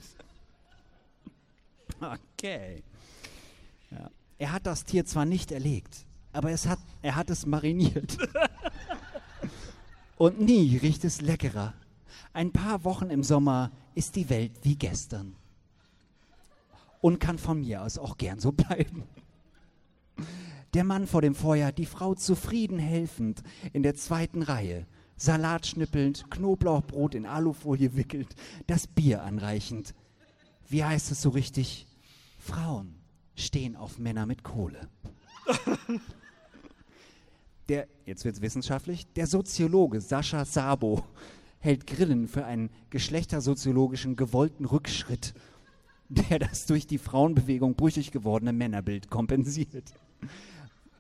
Okay. 2.02 2.84
Ja. 3.92 4.10
Er 4.38 4.52
hat 4.52 4.66
das 4.66 4.84
Tier 4.84 5.06
zwar 5.06 5.26
nicht 5.26 5.52
erlegt, 5.52 6.06
aber 6.32 6.52
es 6.52 6.68
hat, 6.68 6.80
er 7.02 7.16
hat 7.16 7.30
es 7.30 7.46
mariniert. 7.46 8.18
Und 10.18 10.40
nie 10.40 10.78
riecht 10.78 11.06
es 11.06 11.22
leckerer. 11.22 11.74
Ein 12.34 12.52
paar 12.52 12.84
Wochen 12.84 13.10
im 13.10 13.24
Sommer 13.24 13.72
ist 13.96 14.16
die 14.16 14.30
Welt 14.30 14.52
wie 14.64 14.76
gestern. 14.76 15.36
Und 17.02 17.20
kann 17.20 17.38
von 17.38 17.60
mir 17.60 17.84
aus 17.84 17.98
auch 17.98 18.18
gern 18.18 18.40
so 18.40 18.52
bleiben. 18.52 19.04
Der 20.74 20.84
Mann 20.84 21.06
vor 21.06 21.22
dem 21.22 21.36
Feuer, 21.36 21.72
die 21.72 21.86
Frau 21.86 22.16
zufrieden 22.16 22.80
helfend 22.80 23.44
in 23.74 23.84
der 23.84 23.96
zweiten 23.96 24.42
Reihe. 24.42 24.88
Salat 25.18 25.68
schnippelnd, 25.68 26.32
Knoblauchbrot 26.32 27.14
in 27.14 27.26
Alufolie 27.26 27.96
wickelnd, 27.96 28.36
das 28.66 28.88
Bier 28.88 29.24
anreichend. 29.24 29.94
Wie 30.74 30.84
heißt 30.84 31.12
es 31.12 31.22
so 31.22 31.30
richtig? 31.30 31.86
Frauen 32.40 32.96
stehen 33.36 33.76
auf 33.76 34.00
Männer 34.00 34.26
mit 34.26 34.42
Kohle. 34.42 34.90
Der, 37.70 37.88
jetzt 38.08 38.26
wird 38.26 38.38
es 38.38 38.42
wissenschaftlich, 38.42 39.06
der 39.14 39.28
Soziologe 39.28 40.02
Sascha 40.02 40.44
Sabo 40.46 41.06
hält 41.60 41.86
Grillen 41.86 42.28
für 42.28 42.46
einen 42.46 42.72
geschlechtersoziologischen 42.90 44.16
gewollten 44.16 44.66
Rückschritt, 44.66 45.36
der 46.10 46.40
das 46.40 46.66
durch 46.66 46.88
die 46.88 46.98
Frauenbewegung 46.98 47.76
brüchig 47.76 48.12
gewordene 48.12 48.52
Männerbild 48.52 49.12
kompensiert. 49.12 49.94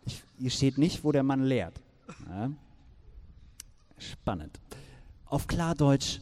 Ich, 0.05 0.23
hier 0.37 0.51
steht 0.51 0.77
nicht, 0.77 1.03
wo 1.03 1.11
der 1.11 1.23
Mann 1.23 1.43
lehrt. 1.43 1.81
Ja? 2.29 2.51
Spannend. 3.97 4.61
Auf 5.25 5.47
Klardeutsch, 5.47 6.19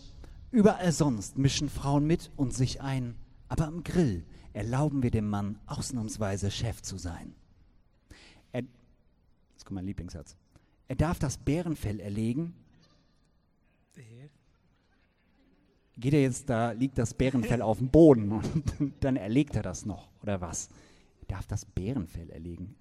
überall 0.51 0.93
sonst 0.93 1.38
mischen 1.38 1.67
Frauen 1.70 2.08
mit 2.08 2.31
und 2.38 2.53
sich 2.53 2.81
ein, 2.81 3.15
aber 3.51 3.67
am 3.67 3.84
Grill 3.84 4.24
erlauben 4.53 5.03
wir 5.03 5.12
dem 5.12 5.29
Mann 5.29 5.60
ausnahmsweise 5.65 6.50
Chef 6.50 6.81
zu 6.81 6.98
sein. 6.98 7.36
Er, 8.53 8.62
das 8.62 8.70
ist 9.58 9.72
mein 9.72 9.86
Lieblingssatz. 9.86 10.38
Er 10.88 10.96
darf 10.96 11.20
das 11.20 11.38
Bärenfell 11.38 12.00
erlegen. 12.00 12.53
Geht 15.98 16.13
er 16.13 16.22
jetzt 16.22 16.50
da, 16.50 16.72
liegt 16.72 16.98
das 16.98 17.13
Bärenfell 17.13 17.62
auf 17.62 17.79
dem 17.79 17.89
Boden 17.89 18.31
und 18.31 18.93
dann 19.01 19.17
erlegt 19.17 19.58
er 19.58 19.63
das 19.63 19.86
noch, 19.86 20.08
oder 20.22 20.39
was? 20.39 20.70
Er 21.27 21.36
darf 21.36 21.46
das 21.46 21.65
Bärenfell 21.65 22.29
erlegen. 22.29 22.77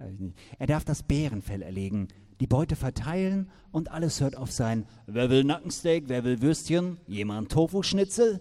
Er 0.61 0.69
darf 0.69 0.85
das 0.85 1.03
Bärenfell 1.03 1.63
erlegen, 1.63 2.07
die 2.39 2.47
Beute 2.47 2.77
verteilen 2.77 3.51
und 3.73 3.91
alles 3.91 4.21
hört 4.21 4.37
auf 4.37 4.53
sein 4.53 4.87
Wer 5.07 5.31
will 5.31 5.43
Nackensteak, 5.43 6.05
wer 6.07 6.23
will 6.23 6.41
Würstchen, 6.41 6.99
jemand 7.09 7.51
Tofu-Schnitzel? 7.51 8.41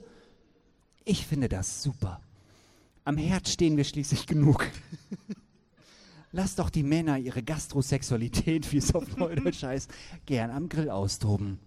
Ich 1.05 1.25
finde 1.25 1.49
das 1.49 1.81
super. 1.83 2.21
Am 3.05 3.17
Herd 3.17 3.47
stehen 3.47 3.77
wir 3.77 3.83
schließlich 3.83 4.27
genug. 4.27 4.67
Lass 6.31 6.55
doch 6.55 6.69
die 6.69 6.83
Männer 6.83 7.17
ihre 7.17 7.41
Gastrosexualität, 7.41 8.71
wie 8.71 8.77
es 8.77 8.93
auf 8.93 9.17
Neudeutsch 9.17 9.63
heißt, 9.63 9.91
gern 10.25 10.51
am 10.51 10.69
Grill 10.69 10.89
austoben. 10.89 11.59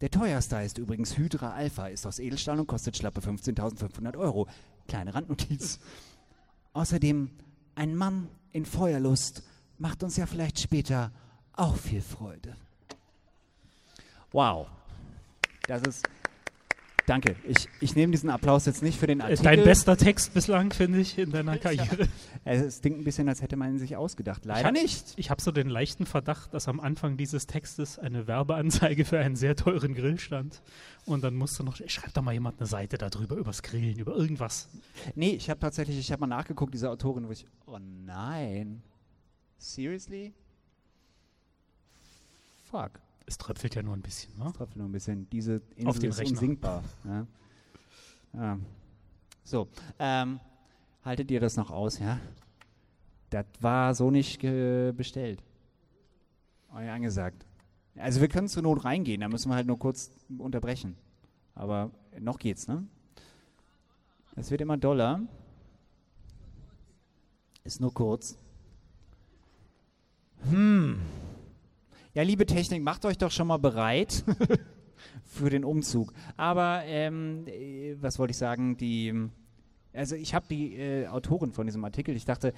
Der 0.00 0.10
teuerste 0.10 0.56
ist 0.56 0.78
übrigens 0.78 1.16
Hydra 1.16 1.52
Alpha, 1.52 1.86
ist 1.86 2.06
aus 2.06 2.18
Edelstahl 2.18 2.58
und 2.58 2.66
kostet 2.66 2.96
schlappe 2.96 3.20
15.500 3.20 4.16
Euro. 4.16 4.48
Kleine 4.88 5.14
Randnotiz. 5.14 5.78
Außerdem, 6.72 7.30
ein 7.76 7.94
Mann 7.94 8.28
in 8.50 8.66
Feuerlust 8.66 9.44
macht 9.78 10.02
uns 10.02 10.16
ja 10.16 10.26
vielleicht 10.26 10.58
später 10.58 11.12
auch 11.52 11.76
viel 11.76 12.02
Freude. 12.02 12.56
Wow. 14.32 14.66
Das 15.68 15.82
ist 15.82 16.08
Danke. 17.06 17.36
Ich, 17.44 17.68
ich 17.80 17.96
nehme 17.96 18.12
diesen 18.12 18.30
Applaus 18.30 18.66
jetzt 18.66 18.82
nicht 18.82 18.98
für 18.98 19.06
den 19.06 19.20
Artikel. 19.20 19.42
Dein 19.42 19.64
bester 19.64 19.96
Text 19.96 20.34
bislang, 20.34 20.72
finde 20.72 21.00
ich, 21.00 21.18
in 21.18 21.30
deiner 21.32 21.58
Karriere. 21.58 22.08
Es 22.44 22.80
klingt 22.80 22.98
ein 22.98 23.04
bisschen, 23.04 23.28
als 23.28 23.42
hätte 23.42 23.56
man 23.56 23.72
ihn 23.72 23.78
sich 23.78 23.96
ausgedacht. 23.96 24.44
Leider 24.44 24.60
ich 24.60 24.66
hab, 24.66 24.72
nicht. 24.72 25.12
Ich 25.16 25.30
habe 25.30 25.42
so 25.42 25.50
den 25.50 25.68
leichten 25.68 26.06
Verdacht, 26.06 26.54
dass 26.54 26.68
am 26.68 26.80
Anfang 26.80 27.16
dieses 27.16 27.46
Textes 27.46 27.98
eine 27.98 28.26
Werbeanzeige 28.26 29.04
für 29.04 29.18
einen 29.18 29.36
sehr 29.36 29.56
teuren 29.56 29.94
Grill 29.94 30.18
stand. 30.18 30.62
Und 31.04 31.24
dann 31.24 31.34
musste 31.34 31.64
noch, 31.64 31.76
schreibt 31.86 32.16
doch 32.16 32.22
mal 32.22 32.32
jemand 32.32 32.60
eine 32.60 32.66
Seite 32.66 32.98
darüber, 32.98 33.36
übers 33.36 33.62
Grillen, 33.62 33.98
über 33.98 34.14
irgendwas. 34.14 34.68
Nee, 35.14 35.30
ich 35.30 35.50
habe 35.50 35.58
tatsächlich, 35.58 35.98
ich 35.98 36.12
habe 36.12 36.20
mal 36.20 36.26
nachgeguckt, 36.28 36.72
diese 36.72 36.90
Autorin, 36.90 37.26
wo 37.26 37.32
ich, 37.32 37.46
oh 37.66 37.78
nein. 38.06 38.82
Seriously? 39.58 40.32
Fuck. 42.70 43.00
Es 43.26 43.38
tröpfelt 43.38 43.74
ja 43.74 43.82
nur 43.82 43.94
ein 43.94 44.02
bisschen, 44.02 44.36
ne? 44.38 44.46
Es 44.46 44.52
tröpfelt 44.52 44.76
nur 44.76 44.88
ein 44.88 44.92
bisschen. 44.92 45.28
Diese 45.30 45.62
Insel 45.76 45.88
Auf 45.88 46.02
ist 46.02 46.18
Rechner. 46.18 46.30
unsinkbar. 46.32 46.84
Ja. 47.04 47.26
Ja. 48.34 48.58
So, 49.44 49.68
ähm, 49.98 50.40
haltet 51.04 51.30
ihr 51.30 51.40
das 51.40 51.56
noch 51.56 51.70
aus, 51.70 51.98
ja? 51.98 52.20
Das 53.30 53.46
war 53.60 53.94
so 53.94 54.10
nicht 54.10 54.40
bestellt. 54.40 55.42
Euch 56.74 56.88
angesagt. 56.88 57.46
Also 57.96 58.20
wir 58.20 58.28
können 58.28 58.48
zur 58.48 58.62
Not 58.62 58.84
reingehen, 58.84 59.20
da 59.20 59.28
müssen 59.28 59.50
wir 59.50 59.56
halt 59.56 59.66
nur 59.66 59.78
kurz 59.78 60.10
unterbrechen. 60.38 60.96
Aber 61.54 61.90
noch 62.18 62.38
geht's, 62.38 62.66
ne? 62.68 62.86
Es 64.36 64.50
wird 64.50 64.62
immer 64.62 64.78
doller. 64.78 65.20
Ist 67.64 67.80
nur 67.80 67.92
kurz. 67.92 68.38
Hm. 70.50 71.00
Ja, 72.14 72.22
liebe 72.22 72.44
Technik, 72.44 72.82
macht 72.82 73.06
euch 73.06 73.16
doch 73.16 73.30
schon 73.30 73.46
mal 73.46 73.56
bereit 73.56 74.22
für 75.24 75.48
den 75.48 75.64
Umzug. 75.64 76.12
Aber 76.36 76.82
ähm, 76.84 77.46
äh, 77.46 77.96
was 78.02 78.18
wollte 78.18 78.32
ich 78.32 78.36
sagen? 78.36 78.76
Die, 78.76 79.30
also 79.94 80.14
ich 80.14 80.34
habe 80.34 80.44
die 80.50 80.76
äh, 80.76 81.06
Autorin 81.06 81.52
von 81.52 81.66
diesem 81.66 81.82
Artikel. 81.86 82.14
Ich 82.14 82.26
dachte, 82.26 82.52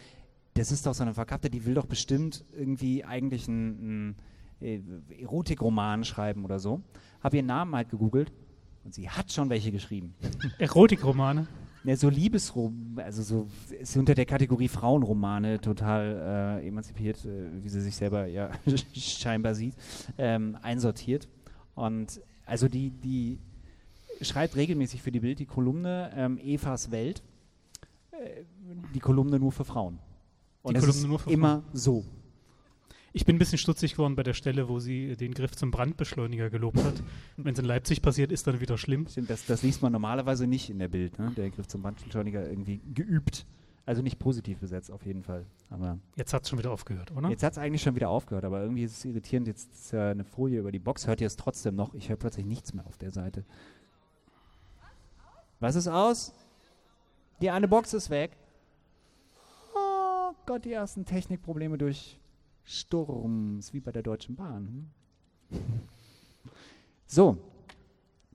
das 0.55 0.73
ist 0.73 0.87
doch 0.87 0.95
so 0.95 1.05
eine 1.05 1.15
Verkappte, 1.15 1.51
die 1.51 1.67
will 1.67 1.75
doch 1.75 1.87
bestimmt 1.87 2.45
irgendwie 2.53 3.05
eigentlich 3.05 3.47
einen, 3.47 4.17
äh, 4.61 4.81
Erotikroman 5.21 6.03
schreiben 6.03 6.45
oder 6.45 6.59
so. 6.59 6.83
Habe 7.23 7.37
ihren 7.37 7.47
Namen 7.47 7.77
halt 7.77 7.91
gegoogelt 7.91 8.33
und 8.83 8.93
sie 8.93 9.09
hat 9.09 9.31
schon 9.31 9.51
welche 9.51 9.71
geschrieben. 9.71 10.15
Erotikromane? 10.59 11.47
Ja, 11.85 11.97
so 11.97 12.09
Liebesrom, 12.09 12.99
also 12.99 13.23
so 13.23 13.47
ist 13.79 13.95
unter 13.97 14.15
der 14.15 14.25
Kategorie 14.25 14.69
Frauenromane 14.69 15.61
total 15.61 16.61
äh, 16.63 16.67
emanzipiert, 16.67 17.23
äh, 17.27 17.63
wie 17.63 17.69
sie 17.69 17.83
sich 17.83 17.95
selber 17.95 18.27
ja 18.27 18.51
scheinbar 18.95 19.55
sieht, 19.55 19.75
ähm, 20.17 20.57
einsortiert. 20.63 21.29
Und 21.75 22.23
also 22.47 22.69
die, 22.69 22.91
die 22.91 23.39
schreibt 24.23 24.57
regelmäßig 24.57 25.03
für 25.03 25.13
die 25.13 25.21
Bild 25.21 25.39
die 25.39 25.47
Kolumne 25.47 26.11
ähm, 26.17 26.39
Evas 26.39 26.91
Welt, 26.91 27.23
äh, 28.13 28.45
die 28.95 29.01
Kolumne 29.01 29.39
nur 29.39 29.53
für 29.53 29.67
Frauen. 29.67 29.99
Und 30.63 30.79
die 30.79 30.81
Kolumne 30.81 31.07
nur 31.07 31.19
für 31.19 31.31
immer 31.31 31.61
Frauen. 31.61 31.65
so. 31.75 32.05
Ich 33.17 33.25
bin 33.25 33.37
ein 33.37 33.39
bisschen 33.39 33.59
stutzig 33.59 33.93
geworden 33.93 34.17
bei 34.17 34.25
der 34.25 34.35
Stelle, 34.35 34.69
wo 34.69 34.81
sie 34.81 35.17
den 35.17 35.35
Griff 35.35 35.55
zum 35.55 35.71
Brandbeschleuniger 35.71 36.51
gelobt 36.51 36.83
hat. 36.83 37.01
Wenn 37.37 37.53
es 37.53 37.61
in 37.61 37.65
Leipzig 37.65 38.03
passiert, 38.03 38.33
ist 38.33 38.49
dann 38.49 38.61
wieder 38.61 38.77
schlimm. 38.77 39.07
Stimmt, 39.07 39.31
das, 39.31 39.47
das 39.47 39.63
liest 39.63 39.83
man 39.83 39.93
normalerweise 39.93 40.49
nicht 40.49 40.69
in 40.69 40.81
der 40.81 40.89
Bild, 40.89 41.17
ne? 41.21 41.31
der 41.37 41.49
Griff 41.51 41.69
zum 41.69 41.83
Brandbeschleuniger 41.83 42.45
irgendwie 42.45 42.81
geübt. 42.93 43.47
Also 43.87 44.03
nicht 44.03 44.19
positiv 44.19 44.59
besetzt, 44.59 44.91
auf 44.91 45.07
jeden 45.07 45.23
Fall. 45.23 45.47
Aber 45.71 45.99
jetzt 46.17 46.35
hat 46.35 46.43
es 46.43 46.49
schon 46.49 46.59
wieder 46.59 46.73
aufgehört, 46.73 47.13
oder? 47.13 47.29
Jetzt 47.29 47.45
hat 47.45 47.53
es 47.53 47.59
eigentlich 47.59 47.83
schon 47.83 47.95
wieder 47.95 48.09
aufgehört, 48.09 48.45
aber 48.45 48.61
irgendwie 48.63 48.83
ist 48.83 48.99
es 48.99 49.05
irritierend. 49.05 49.47
Jetzt 49.47 49.73
ist 49.73 49.93
ja 49.93 50.11
eine 50.11 50.25
Folie 50.25 50.59
über 50.59 50.73
die 50.73 50.81
Box. 50.81 51.07
Hört 51.07 51.21
ihr 51.21 51.29
es 51.29 51.37
trotzdem 51.37 51.77
noch? 51.77 51.95
Ich 51.95 52.09
höre 52.09 52.17
plötzlich 52.17 52.47
nichts 52.47 52.75
mehr 52.75 52.85
auf 52.85 52.99
der 52.99 53.13
Seite. 53.13 53.45
Was 55.61 55.77
ist 55.77 55.87
aus? 55.87 56.33
Die 57.41 57.51
eine 57.51 57.69
Box 57.69 57.95
ist 57.95 58.11
weg. 58.11 58.33
Oh 59.77 60.33
Gott, 60.47 60.65
die 60.65 60.73
ersten 60.73 61.05
Technikprobleme 61.05 61.79
durch 61.79 62.19
Sturms, 62.65 63.73
wie 63.73 63.81
bei 63.81 63.93
der 63.93 64.03
Deutschen 64.03 64.37
Bahn. 64.37 64.91
Hm? 65.51 65.61
So, 67.07 67.37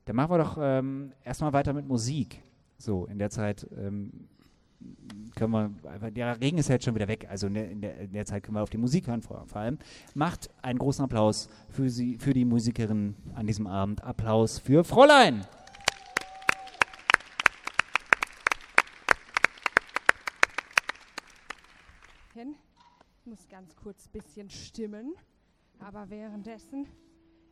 dann 0.04 0.16
machen 0.16 0.30
wir 0.30 0.38
doch 0.38 0.56
ähm, 0.60 1.12
erstmal 1.24 1.52
weiter 1.52 1.72
mit 1.72 1.86
Musik. 1.86 2.42
So, 2.78 3.06
in 3.06 3.18
der 3.18 3.30
Zeit 3.30 3.66
ähm, 3.76 4.28
können 5.34 5.52
wir, 5.52 6.10
der 6.10 6.40
Regen 6.40 6.58
ist 6.58 6.68
ja 6.68 6.76
jetzt 6.76 6.84
schon 6.84 6.94
wieder 6.94 7.08
weg, 7.08 7.26
also 7.28 7.48
in 7.48 7.54
der, 7.54 7.70
in, 7.70 7.80
der, 7.82 7.98
in 7.98 8.12
der, 8.12 8.24
Zeit 8.24 8.42
können 8.42 8.56
wir 8.56 8.62
auf 8.62 8.70
die 8.70 8.78
Musik 8.78 9.06
hören 9.06 9.20
vor, 9.20 9.44
vor, 9.46 9.60
allem. 9.60 9.78
Macht 10.14 10.48
einen 10.62 10.78
großen 10.78 11.04
Applaus 11.04 11.48
für, 11.68 11.90
sie, 11.90 12.16
für 12.16 12.32
die 12.32 12.44
Musikerin 12.44 13.16
an 13.34 13.46
diesem 13.46 13.66
Abend. 13.66 14.02
Applaus 14.02 14.58
für 14.58 14.84
Fräulein! 14.84 15.44
muss 23.30 23.39
ganz 23.50 23.76
kurz 23.76 24.06
ein 24.06 24.12
bisschen 24.12 24.48
stimmen. 24.48 25.14
Aber 25.78 26.08
währenddessen, 26.08 26.86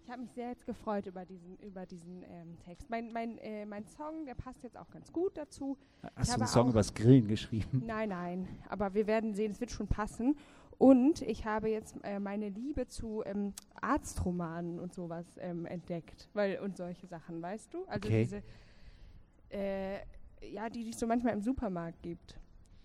ich 0.05 0.11
habe 0.11 0.23
mich 0.23 0.33
sehr 0.33 0.49
jetzt 0.49 0.65
gefreut 0.65 1.07
über 1.07 1.25
diesen, 1.25 1.59
über 1.59 1.85
diesen 1.85 2.23
ähm, 2.23 2.59
Text. 2.65 2.89
Mein, 2.89 3.13
mein, 3.13 3.37
äh, 3.39 3.67
mein 3.67 3.85
Song, 3.85 4.25
der 4.25 4.35
passt 4.35 4.63
jetzt 4.63 4.77
auch 4.77 4.89
ganz 4.91 5.13
gut 5.13 5.37
dazu. 5.37 5.77
Hast 6.15 6.29
ich 6.29 6.35
du 6.35 6.41
einen 6.41 6.49
Song 6.49 6.71
übers 6.71 6.95
Grillen 6.95 7.27
geschrieben? 7.27 7.83
Nein, 7.85 8.11
nein. 8.11 8.49
Aber 8.69 8.95
wir 8.95 9.07
werden 9.07 9.35
sehen, 9.35 9.51
es 9.51 9.61
wird 9.61 9.71
schon 9.71 9.89
passen. 9.89 10.37
Und 10.79 11.23
ich 11.23 11.45
habe 11.45 11.69
jetzt 11.69 11.97
äh, 12.05 12.21
meine 12.21 12.49
Liebe 12.51 12.87
zu 12.87 13.25
ähm, 13.27 13.53
Arztromanen 13.81 14.79
und 14.79 14.95
sowas 14.95 15.27
ähm, 15.41 15.67
entdeckt. 15.67 16.29
Weil, 16.35 16.61
und 16.61 16.77
solche 16.77 17.09
Sachen, 17.09 17.43
weißt 17.43 17.75
du? 17.75 17.85
Also 17.87 18.07
okay. 18.07 18.23
diese, 18.23 18.43
äh, 19.51 19.99
ja, 20.49 20.71
die, 20.71 20.85
die 20.85 20.91
es 20.91 21.01
so 21.01 21.07
manchmal 21.09 21.33
im 21.33 21.43
Supermarkt 21.43 22.01
gibt 22.03 22.39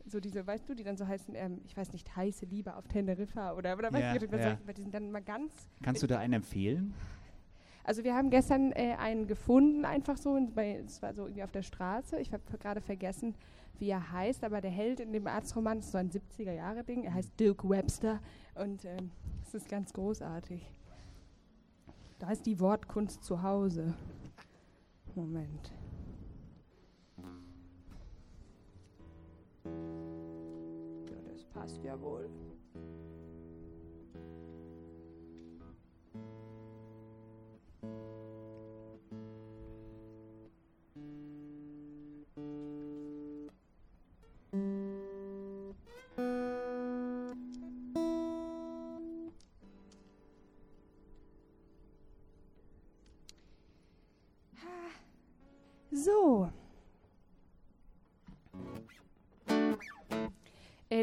so 0.06 0.20
diese, 0.20 0.46
weißt 0.46 0.68
du, 0.68 0.76
die 0.76 0.84
dann 0.84 0.98
so 0.98 1.08
heißen, 1.08 1.36
ähm, 1.36 1.62
ich 1.66 1.76
weiß 1.76 1.92
nicht, 1.94 2.16
heiße 2.16 2.46
Liebe 2.46 2.76
auf 2.76 2.88
Teneriffa 2.88 3.54
oder, 3.54 3.78
oder 3.78 3.92
ja, 3.92 3.94
weißt 3.94 4.22
du, 4.22 4.38
ja. 4.38 4.58
die 4.74 4.82
sind 4.82 4.94
dann 4.94 5.12
mal 5.12 5.22
ganz. 5.22 5.52
Kannst 5.82 6.04
du 6.04 6.08
da 6.08 6.20
einen 6.20 6.34
empfehlen? 6.34 6.94
Also 7.86 8.04
wir 8.04 8.16
haben 8.16 8.30
gestern 8.30 8.72
äh, 8.72 8.96
einen 8.98 9.28
gefunden, 9.28 9.84
einfach 9.84 10.18
so, 10.18 10.38
es 10.38 11.02
war 11.02 11.14
so 11.14 11.24
irgendwie 11.24 11.44
auf 11.44 11.52
der 11.52 11.64
Straße. 11.64 12.18
Ich 12.20 12.32
habe 12.32 12.44
gerade 12.58 12.80
vergessen, 12.80 13.36
wie 13.80 13.90
er 13.90 14.12
heißt, 14.12 14.44
aber 14.44 14.62
der 14.62 14.72
Held 14.72 15.02
in 15.02 15.12
dem 15.12 15.28
Arztroman 15.28 15.80
ist 15.80 15.92
so 15.92 15.98
ein 15.98 16.10
70er-Jahre-Ding. 16.10 17.04
Er 17.04 17.14
heißt 17.14 17.38
Dirk 17.40 17.68
Webster 17.68 18.20
und 18.56 18.86
ähm, 18.86 19.12
es 19.46 19.54
ist 19.54 19.68
ganz 19.68 19.92
großartig. 19.92 20.66
Da 22.20 22.32
ist 22.32 22.46
die 22.46 22.60
Wortkunst 22.60 23.24
zu 23.24 23.44
Hause. 23.44 23.94
Moment. 25.16 25.74
hast. 31.64 31.84
Jawohl. 31.84 32.30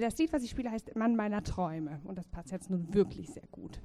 Das 0.00 0.18
Lied, 0.18 0.32
was 0.32 0.42
ich 0.42 0.50
spiele, 0.50 0.70
heißt 0.70 0.96
Mann 0.96 1.16
meiner 1.16 1.42
Träume. 1.42 2.00
Und 2.04 2.16
das 2.18 2.28
passt 2.28 2.50
jetzt 2.52 2.70
nun 2.70 2.92
wirklich 2.94 3.28
sehr 3.30 3.46
gut. 3.50 3.80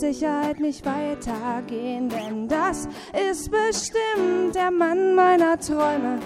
Sicherheit 0.00 0.58
nicht 0.60 0.84
weitergehen, 0.86 2.08
denn 2.08 2.48
das 2.48 2.88
ist 3.30 3.50
bestimmt 3.50 4.54
der 4.54 4.70
Mann 4.70 5.14
meiner 5.14 5.58
Träume. 5.58 6.18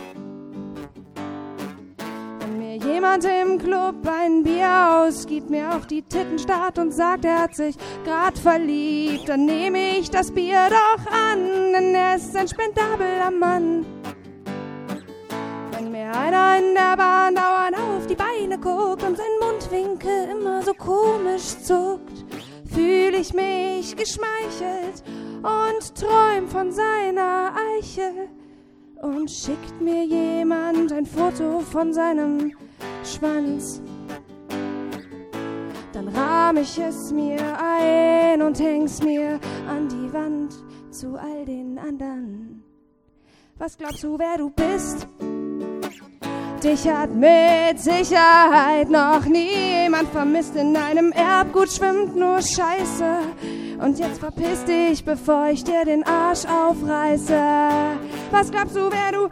Wenn 2.39 2.59
mir 2.59 2.77
jemand 2.77 3.25
im 3.25 3.59
Club 3.59 3.97
ein 4.07 4.45
Bier 4.45 5.03
ausgibt, 5.03 5.51
mir 5.51 5.75
auf 5.75 5.87
die 5.87 6.03
Titten 6.03 6.39
starrt 6.39 6.79
und 6.79 6.93
sagt, 6.93 7.25
er 7.25 7.43
hat 7.43 7.57
sich 7.57 7.77
grad 8.05 8.39
verliebt, 8.39 9.29
dann 9.29 9.45
nehme 9.45 9.99
ich 9.99 10.09
das 10.09 10.31
Bier 10.31 10.69
doch 10.71 11.13
an, 11.13 11.73
denn 11.73 11.95
er 11.97 12.15
ist 12.15 12.37
ein 12.37 12.47
spendabler 12.47 13.33
Mann 13.33 13.85
einer 16.15 16.59
in 16.59 16.75
der 16.75 16.97
Bahn 16.97 17.35
dauernd 17.35 17.77
auf 17.77 18.07
die 18.07 18.15
Beine 18.15 18.59
guckt 18.59 19.03
und 19.03 19.17
sein 19.17 19.27
Mundwinkel 19.41 20.31
immer 20.31 20.63
so 20.63 20.73
komisch 20.75 21.59
zuckt, 21.63 22.04
ich 23.25 23.33
mich 23.33 23.97
geschmeichelt 23.97 25.03
und 25.43 25.95
träum 25.95 26.47
von 26.47 26.71
seiner 26.71 27.55
Eichel. 27.79 28.29
Und 29.01 29.31
schickt 29.31 29.81
mir 29.81 30.05
jemand 30.05 30.93
ein 30.93 31.07
Foto 31.07 31.61
von 31.61 31.93
seinem 31.93 32.53
Schwanz, 33.03 33.83
dann 35.93 36.09
rahm 36.09 36.57
ich 36.59 36.79
es 36.79 37.13
mir 37.13 37.39
ein 37.59 38.43
und 38.43 38.59
häng's 38.59 39.03
mir 39.03 39.41
an 39.69 39.89
die 39.89 40.13
Wand 40.13 40.55
zu 40.91 41.19
all 41.19 41.45
den 41.45 41.79
anderen. 41.79 42.63
Was 43.59 43.77
glaubst 43.77 44.03
du, 44.03 44.19
wer 44.19 44.37
du 44.39 44.51
bist? 44.51 45.07
Dich 46.65 46.89
hat 46.89 47.15
mit 47.15 47.79
Sicherheit 47.79 48.89
noch 48.89 49.27
niemand 49.27 50.09
vermisst. 50.09 50.57
In 50.57 50.73
deinem 50.73 51.13
Erbgut 51.13 51.71
schwimmt 51.71 52.17
nur 52.17 52.41
Scheiße. 52.41 53.19
Und 53.83 53.99
jetzt 53.99 54.19
verpiss 54.19 54.65
dich, 54.65 55.05
bevor 55.05 55.49
ich 55.49 55.63
dir 55.63 55.85
den 55.85 56.03
Arsch 56.07 56.47
aufreiße. 56.47 57.39
Was 58.31 58.51
glaubst 58.51 58.77
du, 58.77 58.89
wer 58.91 59.13
du 59.13 59.29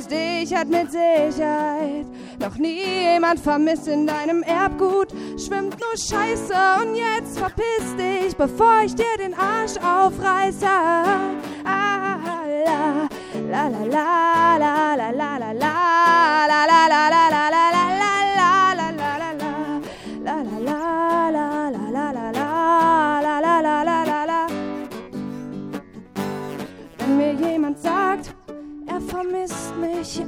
bist? 0.00 0.10
Dich 0.10 0.54
hat 0.54 0.68
mit 0.68 0.90
Sicherheit 0.90 2.06
noch 2.40 2.56
niemand 2.56 3.38
vermisst. 3.38 3.88
In 3.88 4.06
deinem 4.06 4.42
Erbgut 4.42 5.08
schwimmt 5.36 5.76
nur 5.78 5.94
Scheiße. 5.94 6.54
Und 6.80 6.96
jetzt 6.96 7.38
verpiss 7.38 7.96
dich, 7.98 8.34
bevor 8.34 8.80
ich 8.86 8.94
dir 8.94 9.18
den 9.18 9.34
Arsch 9.34 9.76
aufreiße. 9.76 10.64
Ah, 11.66 12.16
la 12.64 13.08
la 13.52 13.68
er 13.74 13.92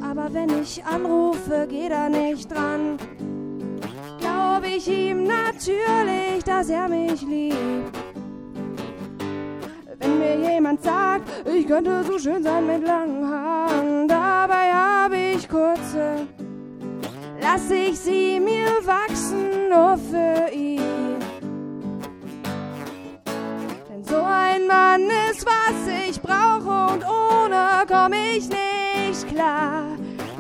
aber 0.03 0.33
wenn 0.33 0.63
ich 0.63 0.85
anrufe, 0.85 1.67
geht 1.69 1.91
er 1.91 2.09
nicht 2.09 2.51
dran. 2.51 2.97
Glaube 4.21 4.69
ich 4.77 4.89
ihm 4.89 5.25
natürlich, 5.25 6.45
dass 6.45 6.69
er 6.69 6.89
mich 6.89 7.23
liebt. 7.23 8.14
Mir 10.25 10.53
jemand 10.53 10.83
sagt, 10.83 11.29
ich 11.47 11.67
könnte 11.67 12.03
so 12.03 12.19
schön 12.19 12.43
sein 12.43 12.67
mit 12.67 12.87
langen 12.87 13.29
Haaren, 13.29 14.09
dabei 14.09 14.73
habe 14.73 15.17
ich 15.17 15.47
kurze, 15.47 16.27
lass 17.43 17.71
ich 17.71 17.99
sie 17.99 18.41
mir 18.41 18.71
wachsen 18.87 19.69
nur 19.69 19.99
für 19.99 20.51
ihn. 20.51 21.19
Denn 23.91 24.03
so 24.03 24.17
ein 24.17 24.67
Mann 24.67 25.03
ist, 25.31 25.45
was 25.45 26.09
ich 26.09 26.21
brauche 26.23 26.95
und 26.95 27.05
ohne 27.05 27.85
komme 27.87 28.17
ich 28.37 28.49
nicht 28.49 29.29
klar. 29.29 29.85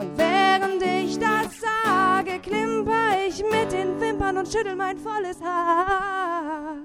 Und 0.00 0.16
während 0.16 0.82
ich 0.82 1.18
das 1.18 1.60
sage, 1.60 2.38
klimper 2.38 3.18
ich 3.28 3.42
mit 3.42 3.70
den 3.70 4.00
Wimpern 4.00 4.38
und 4.38 4.48
schüttel 4.48 4.76
mein 4.76 4.96
volles 4.96 5.42
Haar 5.42 6.76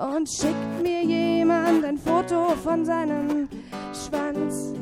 und 0.00 0.28
schickt 0.28 0.82
mir 0.82 1.02
jemand 1.02 1.84
ein 1.84 1.98
Foto 1.98 2.54
von 2.56 2.84
seinem 2.84 3.48
Schwanz. 3.92 4.72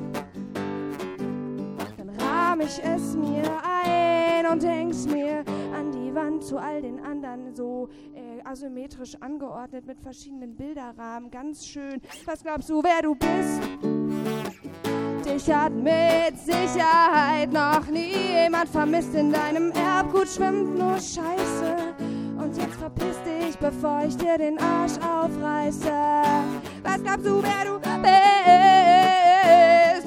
Dann 1.97 2.11
rahm 2.21 2.61
ich 2.61 2.81
es 2.83 3.17
mir 3.17 3.45
ein 3.63 4.47
und 4.47 4.65
häng's 4.65 5.07
mir 5.07 5.45
an 5.75 5.91
die 5.91 6.15
Wand 6.15 6.45
zu 6.45 6.59
all 6.59 6.83
den 6.83 7.01
anderen 7.01 7.55
so 7.55 7.89
äh, 8.15 8.41
asymmetrisch 8.45 9.17
angeordnet 9.21 9.87
mit 9.87 10.01
verschiedenen 10.01 10.55
Bilderrahmen. 10.55 11.31
Ganz 11.31 11.67
schön. 11.67 12.01
Was 12.25 12.43
glaubst 12.43 12.71
du, 12.71 12.83
wer 12.83 13.03
du 13.03 13.15
bist? 13.17 13.61
Dich 15.27 15.53
hat 15.53 15.73
mit 15.73 16.39
Sicherheit 16.39 17.53
noch 17.53 17.87
nie 17.89 18.15
jemand 18.43 18.69
vermisst. 18.69 19.15
In 19.15 19.33
deinem 19.33 19.73
Erbgut 19.73 20.29
schwimmt 20.29 20.79
nur 20.79 20.95
Scheiße. 20.95 22.18
Und 22.49 22.57
jetzt 22.57 22.77
verpiss 22.77 23.17
dich, 23.25 23.59
bevor 23.59 24.05
ich 24.09 24.17
dir 24.17 24.39
den 24.39 24.59
Arsch 24.59 24.95
aufreiße. 25.07 25.93
Was 26.83 27.03
glaubst 27.03 27.27
du, 27.27 27.43
wer 27.43 27.65
du 27.67 27.79
bist? 27.79 28.09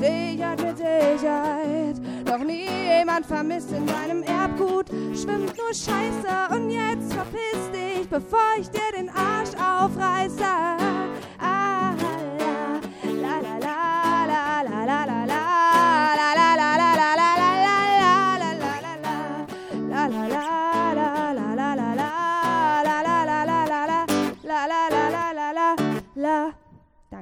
Ich 0.01 0.43
hat 0.43 0.59
mit 0.59 0.75
Sicherheit 0.75 2.01
noch 2.25 2.39
nie 2.43 2.65
jemand 2.97 3.27
vermisst. 3.27 3.71
In 3.71 3.85
deinem 3.85 4.23
Erbgut 4.23 4.89
schwimmt 4.89 5.55
nur 5.55 5.71
Scheiße. 5.71 6.55
Und 6.55 6.71
jetzt 6.71 7.13
verpiss 7.13 7.69
dich, 7.71 8.09
bevor 8.09 8.55
ich 8.59 8.71
dir 8.71 8.90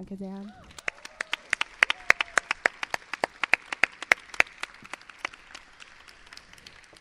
Danke 0.10 0.24
sehr. 0.24 0.42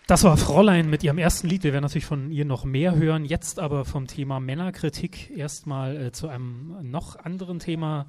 Das 0.06 0.24
war 0.24 0.36
Fräulein 0.36 0.88
mit 0.88 1.02
ihrem 1.02 1.18
ersten 1.18 1.48
Lied. 1.48 1.64
Wir 1.64 1.72
werden 1.72 1.84
natürlich 1.84 2.06
von 2.06 2.30
ihr 2.30 2.44
noch 2.44 2.64
mehr 2.64 2.96
hören. 2.96 3.24
Jetzt 3.24 3.58
aber 3.58 3.84
vom 3.84 4.06
Thema 4.06 4.40
Männerkritik 4.40 5.30
erstmal 5.36 5.96
äh, 5.96 6.12
zu 6.12 6.28
einem 6.28 6.90
noch 6.90 7.16
anderen 7.16 7.58
Thema. 7.58 8.06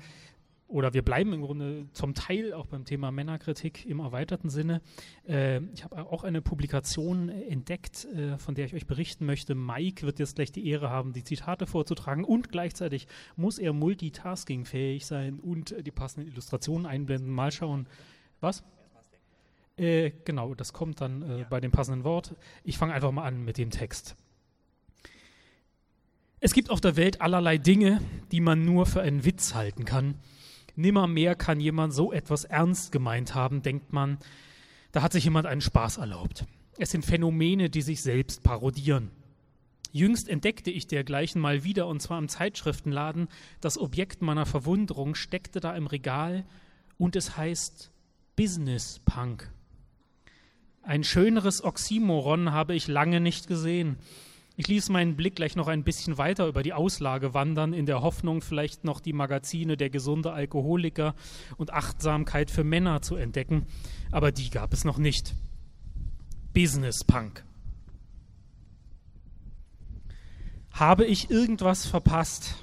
Oder 0.70 0.94
wir 0.94 1.02
bleiben 1.02 1.34
im 1.34 1.42
Grunde 1.42 1.88
zum 1.94 2.14
Teil 2.14 2.54
auch 2.54 2.68
beim 2.68 2.86
Thema 2.86 3.12
Männerkritik 3.12 3.88
im 3.88 4.00
erweiterten 4.00 4.50
Sinne. 4.50 4.82
Äh, 5.28 5.62
ich 5.74 5.84
habe 5.84 6.06
auch 6.06 6.24
eine 6.24 6.42
Publikation 6.42 7.30
entdeckt, 7.30 8.06
äh, 8.06 8.38
von 8.38 8.54
der 8.54 8.66
ich 8.66 8.76
euch 8.76 8.86
berichten 8.86 9.26
möchte. 9.26 9.56
Mike 9.56 10.06
wird 10.06 10.20
jetzt 10.20 10.36
gleich 10.36 10.52
die 10.52 10.68
Ehre 10.68 10.92
haben, 10.92 11.12
die 11.12 11.24
Zitate 11.24 11.66
vorzutragen 11.66 12.24
und 12.24 12.52
gleichzeitig 12.52 13.08
muss 13.36 13.58
er 13.58 13.74
multitaskingfähig 13.74 15.08
sein 15.08 15.40
und 15.40 15.76
die 15.84 15.92
passenden 15.92 16.30
Illustrationen 16.30 16.86
einblenden. 16.86 17.32
Mal 17.32 17.52
schauen. 17.52 17.88
Was? 18.40 18.64
Äh, 19.76 20.12
genau, 20.24 20.54
das 20.54 20.72
kommt 20.72 21.02
dann 21.02 21.24
äh, 21.24 21.46
bei 21.50 21.60
dem 21.60 21.72
passenden 21.72 22.04
Wort. 22.04 22.36
Ich 22.64 22.78
fange 22.78 22.94
einfach 22.94 23.12
mal 23.12 23.24
an 23.24 23.44
mit 23.44 23.58
dem 23.58 23.72
Text. 23.72 24.16
Es 26.40 26.54
gibt 26.54 26.70
auf 26.70 26.80
der 26.80 26.96
Welt 26.96 27.22
allerlei 27.22 27.58
Dinge, 27.58 28.02
die 28.32 28.40
man 28.40 28.64
nur 28.66 28.86
für 28.86 29.02
einen 29.02 29.26
Witz 29.26 29.56
halten 29.56 29.84
kann 29.84 30.14
Nimmermehr 30.80 31.36
kann 31.36 31.60
jemand 31.60 31.94
so 31.94 32.12
etwas 32.12 32.46
ernst 32.46 32.92
gemeint 32.92 33.36
haben, 33.36 33.62
denkt 33.62 33.92
man. 33.92 34.18
Da 34.92 35.02
hat 35.02 35.12
sich 35.12 35.26
jemand 35.26 35.46
einen 35.46 35.62
Spaß 35.62 35.98
erlaubt. 35.98 36.46
Es 36.78 36.92
sind 36.92 37.06
Phänomene, 37.06 37.70
die 37.70 37.82
sich 37.82 38.02
selbst 38.02 38.44
parodieren. 38.44 39.12
Jüngst 39.92 40.30
entdeckte 40.30 40.72
ich 40.72 40.88
dergleichen 40.88 41.42
mal 41.42 41.64
wieder, 41.64 41.88
und 41.88 42.02
zwar 42.02 42.18
im 42.20 42.30
Zeitschriftenladen. 42.30 43.28
Das 43.60 43.78
Objekt 43.78 44.22
meiner 44.22 44.46
Verwunderung 44.46 45.16
steckte 45.16 45.60
da 45.60 45.76
im 45.76 45.88
Regal 45.88 46.46
und 46.98 47.16
es 47.16 47.36
heißt 47.36 47.92
Business 48.36 49.00
Punk. 49.04 49.52
Ein 50.82 51.04
schöneres 51.04 51.64
Oxymoron 51.64 52.52
habe 52.52 52.74
ich 52.74 52.88
lange 52.88 53.20
nicht 53.20 53.48
gesehen. 53.48 53.98
Ich 54.60 54.68
ließ 54.68 54.90
meinen 54.90 55.16
Blick 55.16 55.38
gleich 55.38 55.56
noch 55.56 55.70
ein 55.70 55.86
bisschen 55.86 56.18
weiter 56.18 56.46
über 56.46 56.64
die 56.64 56.74
Auslage 56.74 57.34
wandern, 57.34 57.72
in 57.72 57.86
der 57.86 58.02
Hoffnung, 58.02 58.42
vielleicht 58.42 58.84
noch 58.84 59.00
die 59.00 59.14
Magazine 59.14 59.78
Der 59.78 59.90
gesunde 59.90 60.34
Alkoholiker 60.34 61.16
und 61.56 61.72
Achtsamkeit 61.72 62.52
für 62.52 62.66
Männer 62.66 63.02
zu 63.02 63.16
entdecken, 63.16 63.68
aber 64.12 64.34
die 64.34 64.50
gab 64.50 64.74
es 64.74 64.84
noch 64.84 64.98
nicht. 64.98 65.34
Business 66.54 67.06
Punk. 67.06 67.46
Habe 70.74 71.06
ich 71.06 71.32
irgendwas 71.32 71.86
verpasst? 71.86 72.58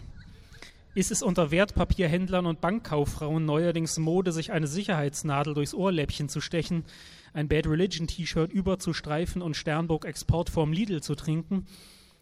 Ist 0.94 1.10
es 1.10 1.22
unter 1.22 1.50
Wertpapierhändlern 1.50 2.44
und 2.44 2.60
Bankkauffrauen 2.60 3.46
neuerdings 3.46 3.98
Mode, 3.98 4.32
sich 4.32 4.52
eine 4.52 4.66
Sicherheitsnadel 4.66 5.54
durchs 5.54 5.72
Ohrläppchen 5.72 6.28
zu 6.28 6.42
stechen, 6.42 6.84
ein 7.36 7.48
Bad 7.48 7.66
Religion 7.66 8.06
T-Shirt 8.06 8.50
überzustreifen 8.50 9.42
und 9.42 9.56
Sternburg 9.56 10.06
Export 10.06 10.48
vorm 10.48 10.72
Lidl 10.72 11.02
zu 11.02 11.14
trinken. 11.14 11.66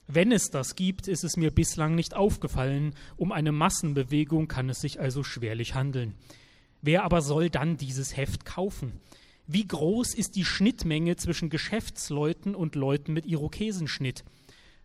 Wenn 0.08 0.32
es 0.32 0.50
das 0.50 0.74
gibt, 0.74 1.08
ist 1.08 1.24
es 1.24 1.36
mir 1.36 1.50
bislang 1.50 1.94
nicht 1.94 2.14
aufgefallen. 2.14 2.94
Um 3.16 3.32
eine 3.32 3.52
Massenbewegung 3.52 4.48
kann 4.48 4.68
es 4.68 4.80
sich 4.80 5.00
also 5.00 5.22
schwerlich 5.22 5.74
handeln. 5.74 6.14
Wer 6.82 7.04
aber 7.04 7.22
soll 7.22 7.48
dann 7.48 7.76
dieses 7.76 8.16
Heft 8.16 8.44
kaufen? 8.44 9.00
Wie 9.46 9.66
groß 9.66 10.14
ist 10.14 10.36
die 10.36 10.44
Schnittmenge 10.44 11.16
zwischen 11.16 11.48
Geschäftsleuten 11.48 12.54
und 12.54 12.74
Leuten 12.74 13.12
mit 13.12 13.24
Irokesenschnitt? 13.24 14.24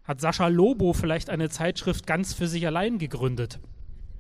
Hat 0.04 0.22
Sascha 0.22 0.48
Lobo 0.48 0.94
vielleicht 0.94 1.30
eine 1.30 1.50
Zeitschrift 1.50 2.06
ganz 2.06 2.34
für 2.34 2.48
sich 2.48 2.66
allein 2.68 3.00
gegründet? 3.00 3.60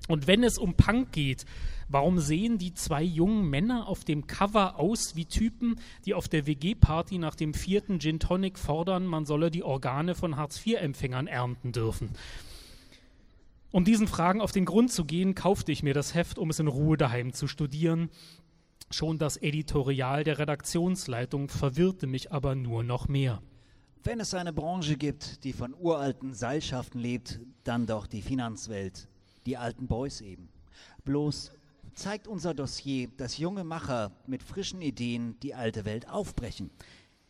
Und 0.09 0.25
wenn 0.25 0.43
es 0.43 0.57
um 0.57 0.73
Punk 0.73 1.11
geht, 1.11 1.45
warum 1.87 2.19
sehen 2.19 2.57
die 2.57 2.73
zwei 2.73 3.03
jungen 3.03 3.47
Männer 3.47 3.87
auf 3.87 4.03
dem 4.03 4.25
Cover 4.25 4.79
aus 4.79 5.15
wie 5.15 5.25
Typen, 5.25 5.79
die 6.03 6.15
auf 6.15 6.27
der 6.27 6.47
WG-Party 6.47 7.19
nach 7.19 7.35
dem 7.35 7.53
vierten 7.53 7.99
Gin 7.99 8.19
Tonic 8.19 8.57
fordern, 8.57 9.05
man 9.05 9.27
solle 9.27 9.51
die 9.51 9.61
Organe 9.61 10.15
von 10.15 10.35
Hartz-IV-Empfängern 10.35 11.27
ernten 11.27 11.73
dürfen? 11.73 12.09
Um 13.69 13.85
diesen 13.85 14.07
Fragen 14.07 14.41
auf 14.41 14.51
den 14.51 14.65
Grund 14.65 14.91
zu 14.91 15.05
gehen, 15.05 15.35
kaufte 15.35 15.71
ich 15.71 15.83
mir 15.83 15.93
das 15.93 16.15
Heft, 16.15 16.39
um 16.39 16.49
es 16.49 16.57
in 16.57 16.67
Ruhe 16.67 16.97
daheim 16.97 17.31
zu 17.31 17.47
studieren. 17.47 18.09
Schon 18.89 19.19
das 19.19 19.37
Editorial 19.37 20.23
der 20.23 20.39
Redaktionsleitung 20.39 21.49
verwirrte 21.49 22.07
mich 22.07 22.31
aber 22.31 22.55
nur 22.55 22.81
noch 22.81 23.07
mehr. 23.07 23.43
Wenn 24.03 24.19
es 24.19 24.33
eine 24.33 24.53
Branche 24.53 24.97
gibt, 24.97 25.43
die 25.43 25.53
von 25.53 25.75
uralten 25.75 26.33
Seilschaften 26.33 26.99
lebt, 26.99 27.39
dann 27.63 27.85
doch 27.85 28.07
die 28.07 28.23
Finanzwelt 28.23 29.07
die 29.49 29.57
alten 29.57 29.87
Boys 29.87 30.21
eben. 30.21 30.47
Bloß 31.05 31.51
zeigt 31.95 32.27
unser 32.27 32.53
Dossier, 32.53 33.09
dass 33.17 33.39
junge 33.39 33.63
Macher 33.63 34.11
mit 34.27 34.43
frischen 34.43 34.79
Ideen 34.79 35.39
die 35.39 35.55
alte 35.55 35.85
Welt 35.85 36.07
aufbrechen. 36.07 36.69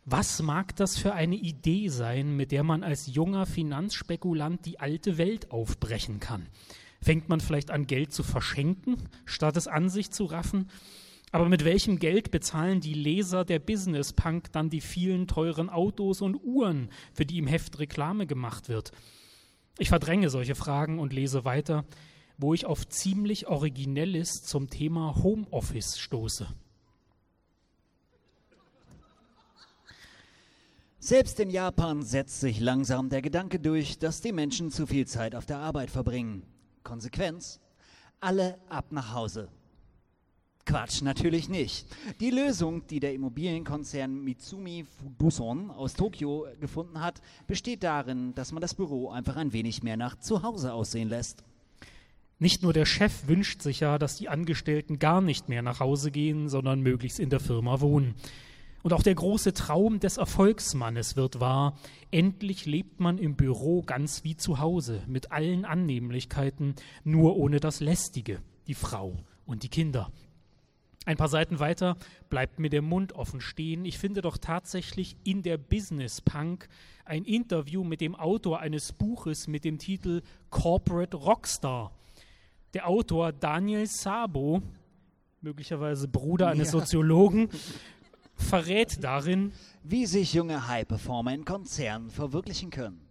Was 0.04 0.42
mag 0.42 0.76
das 0.76 0.98
für 0.98 1.14
eine 1.14 1.36
Idee 1.36 1.88
sein, 1.88 2.36
mit 2.36 2.52
der 2.52 2.62
man 2.62 2.82
als 2.82 3.06
junger 3.06 3.46
Finanzspekulant 3.46 4.66
die 4.66 4.78
alte 4.78 5.16
Welt 5.16 5.50
aufbrechen 5.50 6.20
kann? 6.20 6.46
Fängt 7.00 7.30
man 7.30 7.40
vielleicht 7.40 7.70
an, 7.70 7.86
Geld 7.86 8.12
zu 8.12 8.22
verschenken, 8.22 8.96
statt 9.24 9.56
es 9.56 9.66
an 9.66 9.88
sich 9.88 10.10
zu 10.10 10.26
raffen? 10.26 10.68
Aber 11.32 11.48
mit 11.48 11.64
welchem 11.64 11.98
Geld 11.98 12.30
bezahlen 12.30 12.82
die 12.82 12.92
Leser 12.92 13.46
der 13.46 13.60
Business 13.60 14.12
Punk 14.12 14.52
dann 14.52 14.68
die 14.68 14.82
vielen 14.82 15.26
teuren 15.26 15.70
Autos 15.70 16.20
und 16.20 16.34
Uhren, 16.34 16.90
für 17.14 17.24
die 17.24 17.38
im 17.38 17.46
Heft 17.46 17.78
Reklame 17.78 18.26
gemacht 18.26 18.68
wird? 18.68 18.92
Ich 19.78 19.88
verdränge 19.88 20.28
solche 20.28 20.54
Fragen 20.54 20.98
und 20.98 21.14
lese 21.14 21.46
weiter, 21.46 21.86
wo 22.40 22.54
ich 22.54 22.64
auf 22.64 22.88
ziemlich 22.88 23.46
Originelles 23.48 24.42
zum 24.42 24.70
Thema 24.70 25.22
Homeoffice 25.22 25.98
stoße. 25.98 26.48
Selbst 30.98 31.40
in 31.40 31.50
Japan 31.50 32.02
setzt 32.02 32.40
sich 32.40 32.60
langsam 32.60 33.08
der 33.08 33.22
Gedanke 33.22 33.58
durch, 33.58 33.98
dass 33.98 34.20
die 34.20 34.32
Menschen 34.32 34.70
zu 34.70 34.86
viel 34.86 35.06
Zeit 35.06 35.34
auf 35.34 35.46
der 35.46 35.58
Arbeit 35.58 35.90
verbringen. 35.90 36.42
Konsequenz? 36.82 37.60
Alle 38.20 38.58
ab 38.68 38.86
nach 38.90 39.14
Hause. 39.14 39.48
Quatsch, 40.66 41.02
natürlich 41.02 41.48
nicht. 41.48 41.86
Die 42.20 42.30
Lösung, 42.30 42.86
die 42.86 43.00
der 43.00 43.14
Immobilienkonzern 43.14 44.22
Mitsumi 44.22 44.84
Fuduson 44.84 45.70
aus 45.70 45.94
Tokio 45.94 46.46
gefunden 46.60 47.00
hat, 47.00 47.20
besteht 47.46 47.82
darin, 47.82 48.34
dass 48.34 48.52
man 48.52 48.60
das 48.60 48.74
Büro 48.74 49.08
einfach 49.08 49.36
ein 49.36 49.52
wenig 49.52 49.82
mehr 49.82 49.96
nach 49.96 50.16
Zuhause 50.16 50.72
aussehen 50.72 51.08
lässt. 51.08 51.42
Nicht 52.42 52.62
nur 52.62 52.72
der 52.72 52.86
Chef 52.86 53.28
wünscht 53.28 53.60
sich 53.60 53.80
ja, 53.80 53.98
dass 53.98 54.16
die 54.16 54.30
Angestellten 54.30 54.98
gar 54.98 55.20
nicht 55.20 55.50
mehr 55.50 55.60
nach 55.60 55.78
Hause 55.78 56.10
gehen, 56.10 56.48
sondern 56.48 56.80
möglichst 56.80 57.20
in 57.20 57.28
der 57.28 57.38
Firma 57.38 57.82
wohnen. 57.82 58.14
Und 58.82 58.94
auch 58.94 59.02
der 59.02 59.14
große 59.14 59.52
Traum 59.52 60.00
des 60.00 60.16
Erfolgsmannes 60.16 61.16
wird 61.16 61.40
wahr. 61.40 61.76
Endlich 62.10 62.64
lebt 62.64 62.98
man 62.98 63.18
im 63.18 63.36
Büro 63.36 63.82
ganz 63.82 64.24
wie 64.24 64.38
zu 64.38 64.58
Hause, 64.58 65.02
mit 65.06 65.32
allen 65.32 65.66
Annehmlichkeiten, 65.66 66.76
nur 67.04 67.36
ohne 67.36 67.60
das 67.60 67.80
Lästige, 67.80 68.40
die 68.66 68.74
Frau 68.74 69.18
und 69.44 69.62
die 69.62 69.68
Kinder. 69.68 70.10
Ein 71.04 71.18
paar 71.18 71.28
Seiten 71.28 71.58
weiter 71.58 71.98
bleibt 72.30 72.58
mir 72.58 72.70
der 72.70 72.80
Mund 72.80 73.12
offen 73.12 73.42
stehen. 73.42 73.84
Ich 73.84 73.98
finde 73.98 74.22
doch 74.22 74.38
tatsächlich 74.38 75.14
in 75.24 75.42
der 75.42 75.58
Business 75.58 76.22
Punk 76.22 76.68
ein 77.04 77.24
Interview 77.26 77.84
mit 77.84 78.00
dem 78.00 78.14
Autor 78.14 78.60
eines 78.60 78.94
Buches 78.94 79.46
mit 79.46 79.66
dem 79.66 79.78
Titel 79.78 80.22
Corporate 80.48 81.18
Rockstar. 81.18 81.92
Der 82.72 82.86
Autor 82.86 83.32
Daniel 83.32 83.86
Sabo, 83.86 84.62
möglicherweise 85.40 86.06
Bruder 86.06 86.48
eines 86.48 86.72
ja. 86.72 86.78
Soziologen, 86.78 87.48
verrät 88.36 89.02
darin, 89.02 89.52
wie 89.82 90.06
sich 90.06 90.34
junge 90.34 90.68
High-Performer 90.68 91.34
in 91.34 91.44
Konzernen 91.44 92.10
verwirklichen 92.10 92.70
können. 92.70 93.10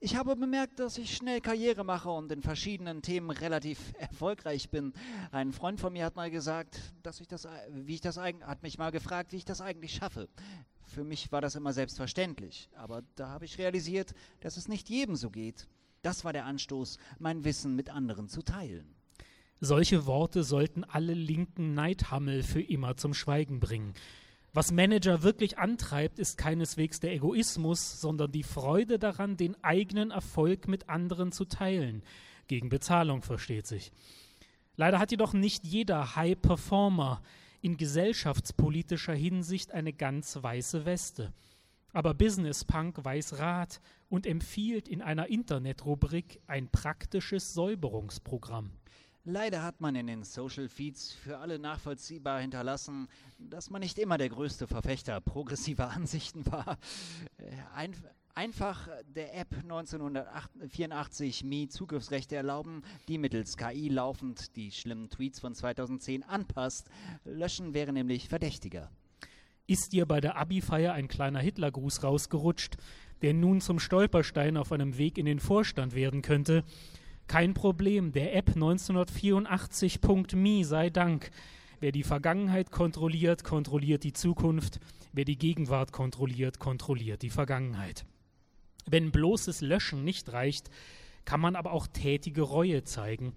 Ich 0.00 0.16
habe 0.16 0.36
bemerkt, 0.36 0.80
dass 0.80 0.98
ich 0.98 1.16
schnell 1.16 1.40
Karriere 1.40 1.84
mache 1.84 2.10
und 2.10 2.30
in 2.32 2.42
verschiedenen 2.42 3.00
Themen 3.02 3.30
relativ 3.30 3.78
erfolgreich 3.98 4.68
bin. 4.70 4.92
Ein 5.32 5.52
Freund 5.52 5.80
von 5.80 5.92
mir 5.92 6.04
hat 6.04 6.16
mal 6.16 6.30
gesagt, 6.30 6.80
dass 7.02 7.20
ich 7.20 7.28
das, 7.28 7.48
wie 7.72 7.94
ich 7.94 8.00
das 8.00 8.18
hat 8.18 8.62
mich 8.62 8.78
mal 8.78 8.90
gefragt, 8.90 9.32
wie 9.32 9.36
ich 9.36 9.44
das 9.44 9.60
eigentlich 9.60 9.94
schaffe. 9.94 10.28
Für 10.86 11.04
mich 11.04 11.32
war 11.32 11.40
das 11.40 11.54
immer 11.54 11.72
selbstverständlich, 11.72 12.68
aber 12.74 13.02
da 13.16 13.28
habe 13.28 13.44
ich 13.44 13.58
realisiert, 13.58 14.14
dass 14.40 14.56
es 14.56 14.68
nicht 14.68 14.88
jedem 14.88 15.16
so 15.16 15.30
geht. 15.30 15.66
Das 16.04 16.22
war 16.22 16.34
der 16.34 16.44
Anstoß, 16.44 16.98
mein 17.18 17.44
Wissen 17.44 17.74
mit 17.76 17.88
anderen 17.88 18.28
zu 18.28 18.42
teilen. 18.42 18.94
Solche 19.60 20.04
Worte 20.04 20.44
sollten 20.44 20.84
alle 20.84 21.14
linken 21.14 21.72
Neidhammel 21.72 22.42
für 22.42 22.60
immer 22.60 22.98
zum 22.98 23.14
Schweigen 23.14 23.58
bringen. 23.58 23.94
Was 24.52 24.70
Manager 24.70 25.22
wirklich 25.22 25.56
antreibt, 25.56 26.18
ist 26.18 26.36
keineswegs 26.36 27.00
der 27.00 27.14
Egoismus, 27.14 28.02
sondern 28.02 28.30
die 28.32 28.42
Freude 28.42 28.98
daran, 28.98 29.38
den 29.38 29.56
eigenen 29.64 30.10
Erfolg 30.10 30.68
mit 30.68 30.90
anderen 30.90 31.32
zu 31.32 31.46
teilen. 31.46 32.02
Gegen 32.48 32.68
Bezahlung 32.68 33.22
versteht 33.22 33.66
sich. 33.66 33.90
Leider 34.76 34.98
hat 34.98 35.10
jedoch 35.10 35.32
nicht 35.32 35.64
jeder 35.64 36.16
High 36.16 36.38
Performer 36.38 37.22
in 37.62 37.78
gesellschaftspolitischer 37.78 39.14
Hinsicht 39.14 39.72
eine 39.72 39.94
ganz 39.94 40.36
weiße 40.42 40.84
Weste. 40.84 41.32
Aber 41.94 42.12
Business 42.12 42.64
Punk 42.64 43.04
weiß 43.04 43.38
Rat 43.38 43.80
und 44.08 44.26
empfiehlt 44.26 44.88
in 44.88 45.00
einer 45.00 45.28
Internetrubrik 45.28 46.40
ein 46.48 46.68
praktisches 46.68 47.54
Säuberungsprogramm. 47.54 48.72
Leider 49.22 49.62
hat 49.62 49.80
man 49.80 49.94
in 49.94 50.08
den 50.08 50.24
Social 50.24 50.68
Feeds 50.68 51.12
für 51.12 51.38
alle 51.38 51.60
nachvollziehbar 51.60 52.40
hinterlassen, 52.40 53.06
dass 53.38 53.70
man 53.70 53.80
nicht 53.80 54.00
immer 54.00 54.18
der 54.18 54.28
größte 54.28 54.66
Verfechter 54.66 55.20
progressiver 55.20 55.88
Ansichten 55.96 56.44
war. 56.46 56.78
Ein, 57.76 57.94
einfach 58.34 58.88
der 59.06 59.38
App 59.38 59.54
1984 59.62 61.44
Me 61.44 61.68
Zugriffsrechte 61.68 62.34
erlauben, 62.34 62.82
die 63.06 63.18
mittels 63.18 63.56
KI 63.56 63.88
laufend 63.88 64.56
die 64.56 64.72
schlimmen 64.72 65.10
Tweets 65.10 65.38
von 65.38 65.54
2010 65.54 66.24
anpasst. 66.24 66.90
Löschen 67.24 67.72
wäre 67.72 67.92
nämlich 67.92 68.28
verdächtiger. 68.28 68.90
Ist 69.66 69.94
dir 69.94 70.04
bei 70.04 70.20
der 70.20 70.36
Abi-Feier 70.36 70.92
ein 70.92 71.08
kleiner 71.08 71.40
Hitlergruß 71.40 72.02
rausgerutscht, 72.02 72.76
der 73.22 73.32
nun 73.32 73.62
zum 73.62 73.78
Stolperstein 73.78 74.58
auf 74.58 74.72
einem 74.72 74.98
Weg 74.98 75.16
in 75.16 75.24
den 75.24 75.38
Vorstand 75.38 75.94
werden 75.94 76.20
könnte? 76.20 76.64
Kein 77.28 77.54
Problem, 77.54 78.12
der 78.12 78.36
App 78.36 78.50
1984.me 78.50 80.66
sei 80.66 80.90
Dank. 80.90 81.30
Wer 81.80 81.92
die 81.92 82.02
Vergangenheit 82.02 82.72
kontrolliert, 82.72 83.42
kontrolliert 83.42 84.04
die 84.04 84.12
Zukunft. 84.12 84.80
Wer 85.14 85.24
die 85.24 85.38
Gegenwart 85.38 85.92
kontrolliert, 85.92 86.58
kontrolliert 86.58 87.22
die 87.22 87.30
Vergangenheit. 87.30 88.04
Wenn 88.84 89.12
bloßes 89.12 89.62
Löschen 89.62 90.04
nicht 90.04 90.30
reicht, 90.34 90.68
kann 91.24 91.40
man 91.40 91.56
aber 91.56 91.72
auch 91.72 91.86
tätige 91.86 92.42
Reue 92.42 92.84
zeigen. 92.84 93.32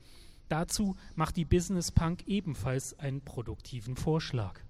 Dazu 0.49 0.97
macht 1.15 1.37
die 1.37 1.45
Business 1.45 1.93
Punk 1.93 2.27
ebenfalls 2.27 2.99
einen 2.99 3.21
produktiven 3.21 3.95
Vorschlag. 3.95 4.66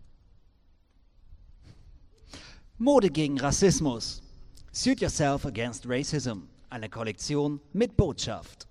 Mode 2.80 3.10
gegen 3.10 3.40
Rassismus. 3.40 4.22
Suit 4.72 5.02
Yourself 5.02 5.48
Against 5.48 5.88
Racism. 5.90 6.44
Eine 6.70 6.88
Kollektion 6.88 7.60
mit 7.74 7.98
Botschaft. 7.98 8.68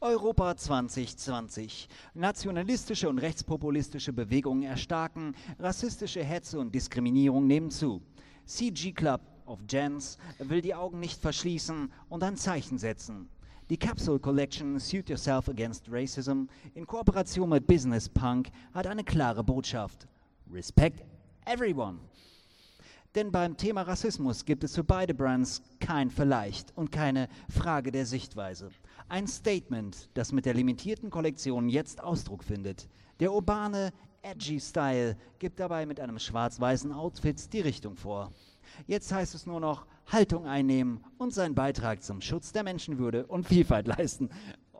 Europa 0.00 0.56
2020. 0.56 1.86
Nationalistische 2.14 3.10
und 3.10 3.18
rechtspopulistische 3.18 4.14
Bewegungen 4.14 4.62
erstarken, 4.62 5.36
rassistische 5.58 6.24
Hetze 6.24 6.58
und 6.58 6.74
Diskriminierung 6.74 7.46
nehmen 7.46 7.70
zu. 7.70 8.00
CG 8.46 8.92
Club 8.92 9.20
of 9.44 9.58
Gens 9.66 10.16
will 10.38 10.62
die 10.62 10.74
Augen 10.74 10.98
nicht 10.98 11.20
verschließen 11.20 11.92
und 12.08 12.22
ein 12.22 12.38
Zeichen 12.38 12.78
setzen. 12.78 13.28
Die 13.68 13.76
Capsule 13.76 14.18
Collection 14.18 14.80
Suit 14.80 15.10
Yourself 15.10 15.50
Against 15.50 15.84
Racism 15.90 16.44
in 16.74 16.86
Kooperation 16.86 17.50
mit 17.50 17.66
Business 17.66 18.08
Punk 18.08 18.48
hat 18.72 18.86
eine 18.86 19.04
klare 19.04 19.44
Botschaft. 19.44 20.08
Respect 20.50 21.04
everyone. 21.44 21.98
Denn 23.16 23.32
beim 23.32 23.56
Thema 23.56 23.80
Rassismus 23.80 24.44
gibt 24.44 24.62
es 24.62 24.74
für 24.74 24.84
beide 24.84 25.14
Brands 25.14 25.62
kein 25.80 26.10
Vielleicht 26.10 26.76
und 26.76 26.92
keine 26.92 27.28
Frage 27.48 27.90
der 27.90 28.04
Sichtweise. 28.04 28.68
Ein 29.08 29.26
Statement, 29.26 30.10
das 30.12 30.32
mit 30.32 30.44
der 30.44 30.52
limitierten 30.52 31.08
Kollektion 31.08 31.70
jetzt 31.70 32.04
Ausdruck 32.04 32.44
findet. 32.44 32.90
Der 33.18 33.32
urbane, 33.32 33.94
edgy 34.20 34.60
Style 34.60 35.16
gibt 35.38 35.60
dabei 35.60 35.86
mit 35.86 35.98
einem 35.98 36.18
schwarz-weißen 36.18 36.92
Outfit 36.92 37.54
die 37.54 37.62
Richtung 37.62 37.96
vor. 37.96 38.32
Jetzt 38.86 39.10
heißt 39.10 39.34
es 39.34 39.46
nur 39.46 39.60
noch 39.60 39.86
Haltung 40.08 40.46
einnehmen 40.46 41.02
und 41.16 41.32
seinen 41.32 41.54
Beitrag 41.54 42.02
zum 42.02 42.20
Schutz 42.20 42.52
der 42.52 42.64
Menschenwürde 42.64 43.26
und 43.26 43.46
Vielfalt 43.46 43.86
leisten. 43.86 44.28
Oh, 44.74 44.78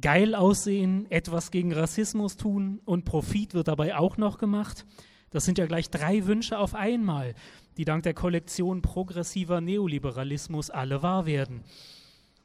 Geil 0.00 0.34
aussehen, 0.34 1.10
etwas 1.10 1.50
gegen 1.50 1.74
Rassismus 1.74 2.38
tun 2.38 2.80
und 2.86 3.04
Profit 3.04 3.52
wird 3.52 3.68
dabei 3.68 3.96
auch 3.96 4.16
noch 4.16 4.38
gemacht. 4.38 4.86
Das 5.30 5.44
sind 5.44 5.58
ja 5.58 5.66
gleich 5.66 5.90
drei 5.90 6.26
Wünsche 6.26 6.58
auf 6.58 6.74
einmal, 6.74 7.34
die 7.76 7.84
dank 7.84 8.04
der 8.04 8.14
Kollektion 8.14 8.80
progressiver 8.80 9.60
Neoliberalismus 9.60 10.70
alle 10.70 11.02
wahr 11.02 11.26
werden. 11.26 11.62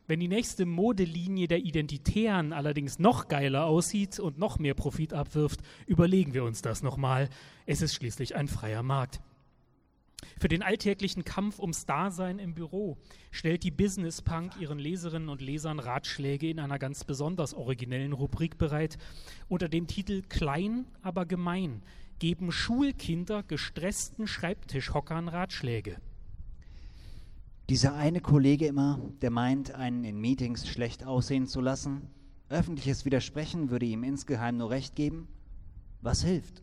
Wenn 0.08 0.20
die 0.20 0.28
nächste 0.28 0.65
Modelinie 0.65 1.48
der 1.48 1.60
Identitären 1.60 2.52
allerdings 2.52 3.00
noch 3.00 3.28
geiler 3.28 3.65
aussieht 3.65 4.20
und 4.20 4.38
noch 4.38 4.60
mehr 4.60 4.74
Profit 4.74 5.13
abwirft, 5.13 5.62
überlegen 5.86 6.34
wir 6.34 6.44
uns 6.44 6.62
das 6.62 6.84
nochmal. 6.84 7.30
Es 7.65 7.82
ist 7.82 7.94
schließlich 7.94 8.36
ein 8.36 8.48
freier 8.48 8.84
Markt. 8.84 9.22
Für 10.39 10.48
den 10.48 10.63
alltäglichen 10.63 11.24
Kampf 11.24 11.60
ums 11.60 11.86
Dasein 11.86 12.39
im 12.39 12.54
Büro 12.54 12.98
stellt 13.32 13.63
die 13.63 13.72
Business 13.72 14.22
Punk 14.22 14.60
ihren 14.60 14.80
Leserinnen 14.80 15.30
und 15.30 15.41
Lesern 15.41 15.80
Ratschläge 15.80 16.50
in 16.50 16.60
einer 16.60 16.78
ganz 16.78 17.04
besonders 17.04 17.54
originellen 17.54 18.13
Rubrik 18.13 18.58
bereit. 18.58 18.98
Unter 19.48 19.70
dem 19.70 19.88
Titel 19.88 20.24
Klein, 20.28 20.86
aber 21.02 21.26
gemein 21.26 21.84
geben 22.21 22.51
Schulkinder 22.51 23.41
gestressten 23.41 24.27
Schreibtischhockern 24.27 25.27
Ratschläge. 25.27 25.97
Dieser 27.67 27.95
eine 27.95 28.21
Kollege 28.21 28.67
immer, 28.67 28.99
der 29.23 29.31
meint, 29.31 29.71
einen 29.71 30.03
in 30.03 30.21
Meetings 30.21 30.67
schlecht 30.67 31.03
aussehen 31.03 31.47
zu 31.47 31.62
lassen, 31.62 32.12
öffentliches 32.47 33.05
Widersprechen 33.05 33.71
würde 33.71 33.88
ihm 33.88 34.03
insgeheim 34.03 34.57
nur 34.57 34.69
recht 34.69 34.95
geben. 34.95 35.29
Was 36.01 36.23
hilft? 36.23 36.62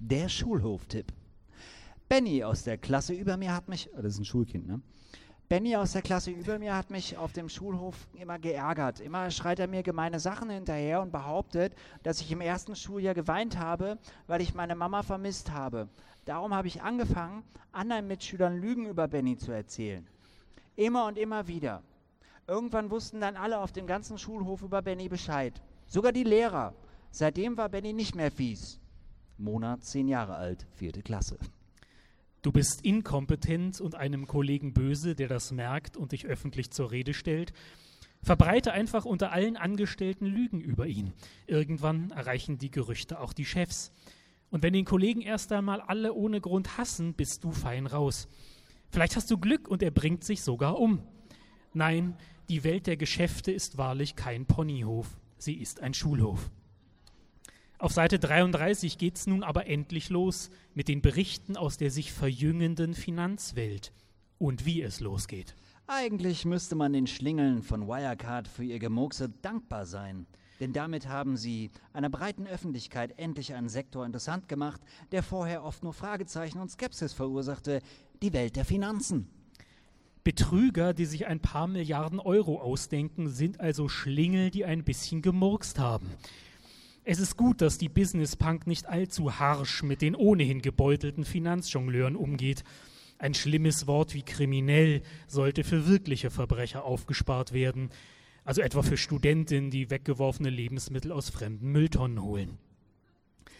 Der 0.00 0.28
Schulhoftipp. 0.28 1.12
Benny 2.08 2.42
aus 2.42 2.64
der 2.64 2.76
Klasse 2.76 3.14
über 3.14 3.36
mir 3.36 3.54
hat 3.54 3.68
mich, 3.68 3.90
oh, 3.96 4.02
das 4.02 4.14
ist 4.14 4.18
ein 4.18 4.24
Schulkind, 4.24 4.66
ne? 4.66 4.80
Benny 5.54 5.76
aus 5.76 5.92
der 5.92 6.02
Klasse 6.02 6.32
über 6.32 6.58
mir 6.58 6.76
hat 6.76 6.90
mich 6.90 7.16
auf 7.16 7.32
dem 7.32 7.48
Schulhof 7.48 8.08
immer 8.18 8.40
geärgert. 8.40 8.98
Immer 8.98 9.30
schreit 9.30 9.60
er 9.60 9.68
mir 9.68 9.84
gemeine 9.84 10.18
Sachen 10.18 10.50
hinterher 10.50 11.00
und 11.00 11.12
behauptet, 11.12 11.76
dass 12.02 12.20
ich 12.20 12.32
im 12.32 12.40
ersten 12.40 12.74
Schuljahr 12.74 13.14
geweint 13.14 13.56
habe, 13.56 13.96
weil 14.26 14.40
ich 14.40 14.54
meine 14.54 14.74
Mama 14.74 15.04
vermisst 15.04 15.52
habe. 15.52 15.88
Darum 16.24 16.52
habe 16.52 16.66
ich 16.66 16.82
angefangen, 16.82 17.44
anderen 17.70 18.08
Mitschülern 18.08 18.60
Lügen 18.60 18.86
über 18.86 19.06
Benny 19.06 19.36
zu 19.36 19.52
erzählen. 19.52 20.04
Immer 20.74 21.06
und 21.06 21.18
immer 21.18 21.46
wieder. 21.46 21.84
Irgendwann 22.48 22.90
wussten 22.90 23.20
dann 23.20 23.36
alle 23.36 23.60
auf 23.60 23.70
dem 23.70 23.86
ganzen 23.86 24.18
Schulhof 24.18 24.62
über 24.62 24.82
Benny 24.82 25.08
Bescheid. 25.08 25.62
Sogar 25.86 26.10
die 26.10 26.24
Lehrer. 26.24 26.74
Seitdem 27.12 27.56
war 27.56 27.68
Benny 27.68 27.92
nicht 27.92 28.16
mehr 28.16 28.32
fies. 28.32 28.80
Mona, 29.38 29.78
zehn 29.80 30.08
Jahre 30.08 30.34
alt, 30.34 30.66
vierte 30.72 31.02
Klasse. 31.02 31.38
Du 32.44 32.52
bist 32.52 32.82
inkompetent 32.82 33.80
und 33.80 33.94
einem 33.94 34.26
Kollegen 34.26 34.74
böse, 34.74 35.14
der 35.14 35.28
das 35.28 35.50
merkt 35.50 35.96
und 35.96 36.12
dich 36.12 36.26
öffentlich 36.26 36.70
zur 36.70 36.90
Rede 36.90 37.14
stellt. 37.14 37.54
Verbreite 38.22 38.74
einfach 38.74 39.06
unter 39.06 39.32
allen 39.32 39.56
Angestellten 39.56 40.26
Lügen 40.26 40.60
über 40.60 40.86
ihn. 40.86 41.14
Irgendwann 41.46 42.10
erreichen 42.10 42.58
die 42.58 42.70
Gerüchte 42.70 43.18
auch 43.18 43.32
die 43.32 43.46
Chefs. 43.46 43.92
Und 44.50 44.62
wenn 44.62 44.74
den 44.74 44.84
Kollegen 44.84 45.22
erst 45.22 45.52
einmal 45.52 45.80
alle 45.80 46.12
ohne 46.12 46.42
Grund 46.42 46.76
hassen, 46.76 47.14
bist 47.14 47.44
du 47.44 47.50
fein 47.50 47.86
raus. 47.86 48.28
Vielleicht 48.90 49.16
hast 49.16 49.30
du 49.30 49.38
Glück 49.38 49.66
und 49.66 49.82
er 49.82 49.90
bringt 49.90 50.22
sich 50.22 50.42
sogar 50.42 50.78
um. 50.78 51.00
Nein, 51.72 52.14
die 52.50 52.62
Welt 52.62 52.86
der 52.86 52.98
Geschäfte 52.98 53.52
ist 53.52 53.78
wahrlich 53.78 54.16
kein 54.16 54.44
Ponyhof, 54.44 55.08
sie 55.38 55.54
ist 55.54 55.80
ein 55.80 55.94
Schulhof. 55.94 56.50
Auf 57.78 57.92
Seite 57.92 58.18
33 58.18 58.98
geht 58.98 59.16
es 59.16 59.26
nun 59.26 59.42
aber 59.42 59.66
endlich 59.66 60.08
los 60.08 60.50
mit 60.74 60.88
den 60.88 61.02
Berichten 61.02 61.56
aus 61.56 61.76
der 61.76 61.90
sich 61.90 62.12
verjüngenden 62.12 62.94
Finanzwelt 62.94 63.92
und 64.38 64.64
wie 64.64 64.80
es 64.82 65.00
losgeht. 65.00 65.54
Eigentlich 65.86 66.44
müsste 66.44 66.76
man 66.76 66.92
den 66.92 67.06
Schlingeln 67.06 67.62
von 67.62 67.86
Wirecard 67.86 68.48
für 68.48 68.64
ihr 68.64 68.78
Gemurkse 68.78 69.28
dankbar 69.42 69.86
sein. 69.86 70.26
Denn 70.60 70.72
damit 70.72 71.08
haben 71.08 71.36
sie 71.36 71.70
einer 71.92 72.08
breiten 72.08 72.46
Öffentlichkeit 72.46 73.18
endlich 73.18 73.54
einen 73.54 73.68
Sektor 73.68 74.06
interessant 74.06 74.48
gemacht, 74.48 74.80
der 75.10 75.22
vorher 75.22 75.64
oft 75.64 75.82
nur 75.82 75.92
Fragezeichen 75.92 76.60
und 76.60 76.70
Skepsis 76.70 77.12
verursachte, 77.12 77.80
die 78.22 78.32
Welt 78.32 78.56
der 78.56 78.64
Finanzen. 78.64 79.28
Betrüger, 80.22 80.94
die 80.94 81.04
sich 81.04 81.26
ein 81.26 81.40
paar 81.40 81.66
Milliarden 81.66 82.18
Euro 82.18 82.60
ausdenken, 82.60 83.28
sind 83.28 83.60
also 83.60 83.88
Schlingel, 83.88 84.50
die 84.50 84.64
ein 84.64 84.84
bisschen 84.84 85.20
gemurkst 85.20 85.78
haben. 85.78 86.08
Es 87.06 87.18
ist 87.18 87.36
gut, 87.36 87.60
dass 87.60 87.76
die 87.76 87.90
Business 87.90 88.34
Punk 88.34 88.66
nicht 88.66 88.86
allzu 88.86 89.38
harsch 89.38 89.82
mit 89.82 90.00
den 90.00 90.16
ohnehin 90.16 90.62
gebeutelten 90.62 91.26
Finanzjongleuren 91.26 92.16
umgeht. 92.16 92.64
Ein 93.18 93.34
schlimmes 93.34 93.86
Wort 93.86 94.14
wie 94.14 94.22
kriminell 94.22 95.02
sollte 95.26 95.64
für 95.64 95.86
wirkliche 95.86 96.30
Verbrecher 96.30 96.84
aufgespart 96.84 97.52
werden, 97.52 97.90
also 98.42 98.62
etwa 98.62 98.82
für 98.82 98.96
Studentinnen, 98.96 99.70
die 99.70 99.90
weggeworfene 99.90 100.48
Lebensmittel 100.48 101.12
aus 101.12 101.28
fremden 101.28 101.72
Mülltonnen 101.72 102.22
holen. 102.22 102.56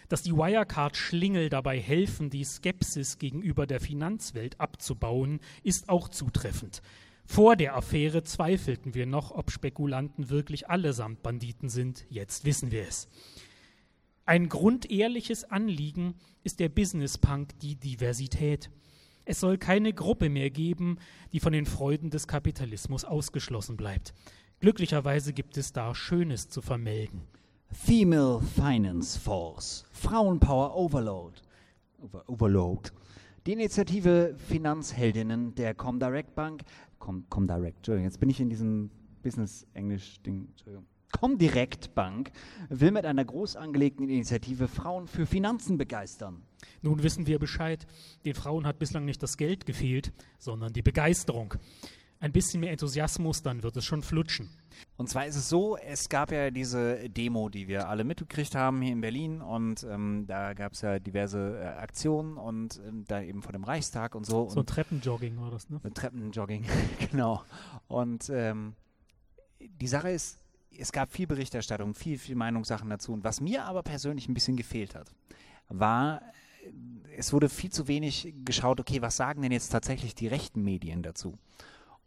Dass 0.09 0.23
die 0.23 0.33
Wirecard-Schlingel 0.33 1.51
dabei 1.51 1.79
helfen, 1.79 2.31
die 2.31 2.45
Skepsis 2.45 3.19
gegenüber 3.19 3.67
der 3.67 3.81
Finanzwelt 3.81 4.59
abzubauen, 4.59 5.41
ist 5.63 5.91
auch 5.91 6.09
zutreffend. 6.09 6.81
Vor 7.27 7.57
der 7.57 7.75
Affäre 7.75 8.23
zweifelten 8.23 8.95
wir 8.95 9.07
noch, 9.07 9.31
ob 9.33 9.51
Spekulanten 9.51 10.29
wirklich 10.29 10.69
allesamt 10.69 11.23
Banditen 11.23 11.69
sind. 11.69 12.05
Jetzt 12.11 12.45
wissen 12.45 12.71
wir 12.71 12.87
es. 12.87 13.09
Ein 14.27 14.49
grundehrliches 14.49 15.45
Anliegen 15.45 16.15
ist 16.45 16.59
der 16.59 16.71
Business 16.71 17.19
Punk 17.19 17.59
die 17.61 17.77
Diversität. 17.77 18.71
Es 19.27 19.39
soll 19.41 19.59
keine 19.59 19.93
Gruppe 19.93 20.31
mehr 20.31 20.49
geben, 20.49 20.99
die 21.35 21.41
von 21.41 21.53
den 21.53 21.67
Freuden 21.67 22.09
des 22.09 22.27
Kapitalismus 22.27 23.05
ausgeschlossen 23.05 23.77
bleibt. 23.77 24.15
Glücklicherweise 24.61 25.35
gibt 25.35 25.59
es 25.59 25.75
da 25.75 25.95
Schönes 25.95 26.49
zu 26.49 26.63
vermelden. 26.63 27.21
Female 27.71 28.41
Finance 28.41 29.19
Force, 29.19 29.85
Frauenpower 29.93 30.75
Overload. 30.75 31.41
Over 31.99 32.27
Overload. 32.27 32.91
Die 33.47 33.53
Initiative 33.53 34.35
Finanzheldinnen 34.39 35.55
der 35.55 35.75
Comdirect 35.75 36.35
Bank, 36.35 36.63
Com 36.99 37.29
Comdirect, 37.29 37.77
Entschuldigung, 37.79 38.05
jetzt 38.07 38.21
bin 38.21 38.31
ich 38.31 38.41
in 38.41 38.49
diesem 38.49 38.91
Business-Englisch-Ding, 39.23 40.49
Entschuldigung. 40.49 40.87
Comdirect 41.15 41.95
Bank 41.95 42.33
will 42.69 42.91
mit 42.91 43.07
einer 43.07 43.25
groß 43.25 43.55
angelegten 43.55 44.09
Initiative 44.09 44.67
Frauen 44.67 45.07
für 45.07 45.27
Finanzen 45.27 45.79
begeistern. 45.79 46.43
Nun 46.83 47.03
wissen 47.05 47.29
wir 47.29 47.39
Bescheid. 47.39 47.87
Den 48.25 48.35
Frauen 48.35 48.67
hat 48.67 48.81
bislang 48.81 49.05
nicht 49.05 49.23
das 49.23 49.37
Geld 49.37 49.65
gefehlt, 49.65 50.13
sondern 50.39 50.73
die 50.73 50.83
Begeisterung. 50.83 51.55
Ein 52.19 52.33
bisschen 52.33 52.61
mehr 52.61 52.73
Enthusiasmus, 52.73 53.43
dann 53.43 53.63
wird 53.63 53.77
es 53.77 53.85
schon 53.85 54.03
flutschen. 54.03 54.51
Und 54.97 55.09
zwar 55.09 55.27
ist 55.27 55.37
es 55.37 55.49
so, 55.49 55.77
es 55.77 56.09
gab 56.09 56.33
ja 56.33 56.51
diese 56.51 57.09
Demo, 57.09 57.49
die 57.49 57.69
wir 57.69 57.89
alle 57.89 58.03
mitgekriegt 58.03 58.57
haben 58.57 58.83
hier 58.83 58.93
in 58.93 59.01
Berlin 59.01 59.41
und 59.41 59.85
ähm, 59.85 60.25
da 60.27 60.53
gab 60.53 60.73
es 60.73 60.81
ja 60.81 60.99
diverse 60.99 61.61
äh, 61.61 61.65
Aktionen 61.65 62.37
und 62.37 62.81
ähm, 62.87 63.05
da 63.07 63.23
eben 63.23 63.43
vor 63.43 63.53
dem 63.53 63.65
Reichstag 63.65 64.15
und 64.15 64.27
so. 64.27 64.49
So 64.49 64.61
ein 64.61 64.67
Treppenjogging 64.67 65.41
war 65.41 65.51
das, 65.51 65.69
ne? 65.71 65.81
Treppenjogging, 65.95 66.65
genau. 67.11 67.43
Und 67.87 68.31
ähm, 68.31 68.75
die 69.61 69.87
Sache 69.87 70.11
ist, 70.11 70.44
es 70.79 70.93
gab 70.93 71.13
viel 71.13 71.27
Berichterstattung, 71.27 71.95
viel, 71.95 72.19
viel 72.19 72.37
Meinungssachen 72.37 72.89
dazu. 72.91 73.13
Und 73.13 73.25
was 73.25 73.41
mir 73.41 73.65
aber 73.65 73.83
persönlich 73.83 74.29
ein 74.29 74.35
bisschen 74.35 74.57
gefehlt 74.57 74.95
hat, 74.95 75.11
war, 75.69 76.23
es 77.17 77.33
wurde 77.33 77.49
viel 77.49 77.71
zu 77.71 77.89
wenig 77.89 78.35
geschaut, 78.45 78.81
okay, 78.81 79.03
was 79.03 79.17
sagen 79.17 79.43
denn 79.43 79.53
jetzt 79.53 79.69
tatsächlich 79.69 80.15
die 80.15 80.29
rechten 80.29 80.63
Medien 80.63 81.03
dazu? 81.03 81.39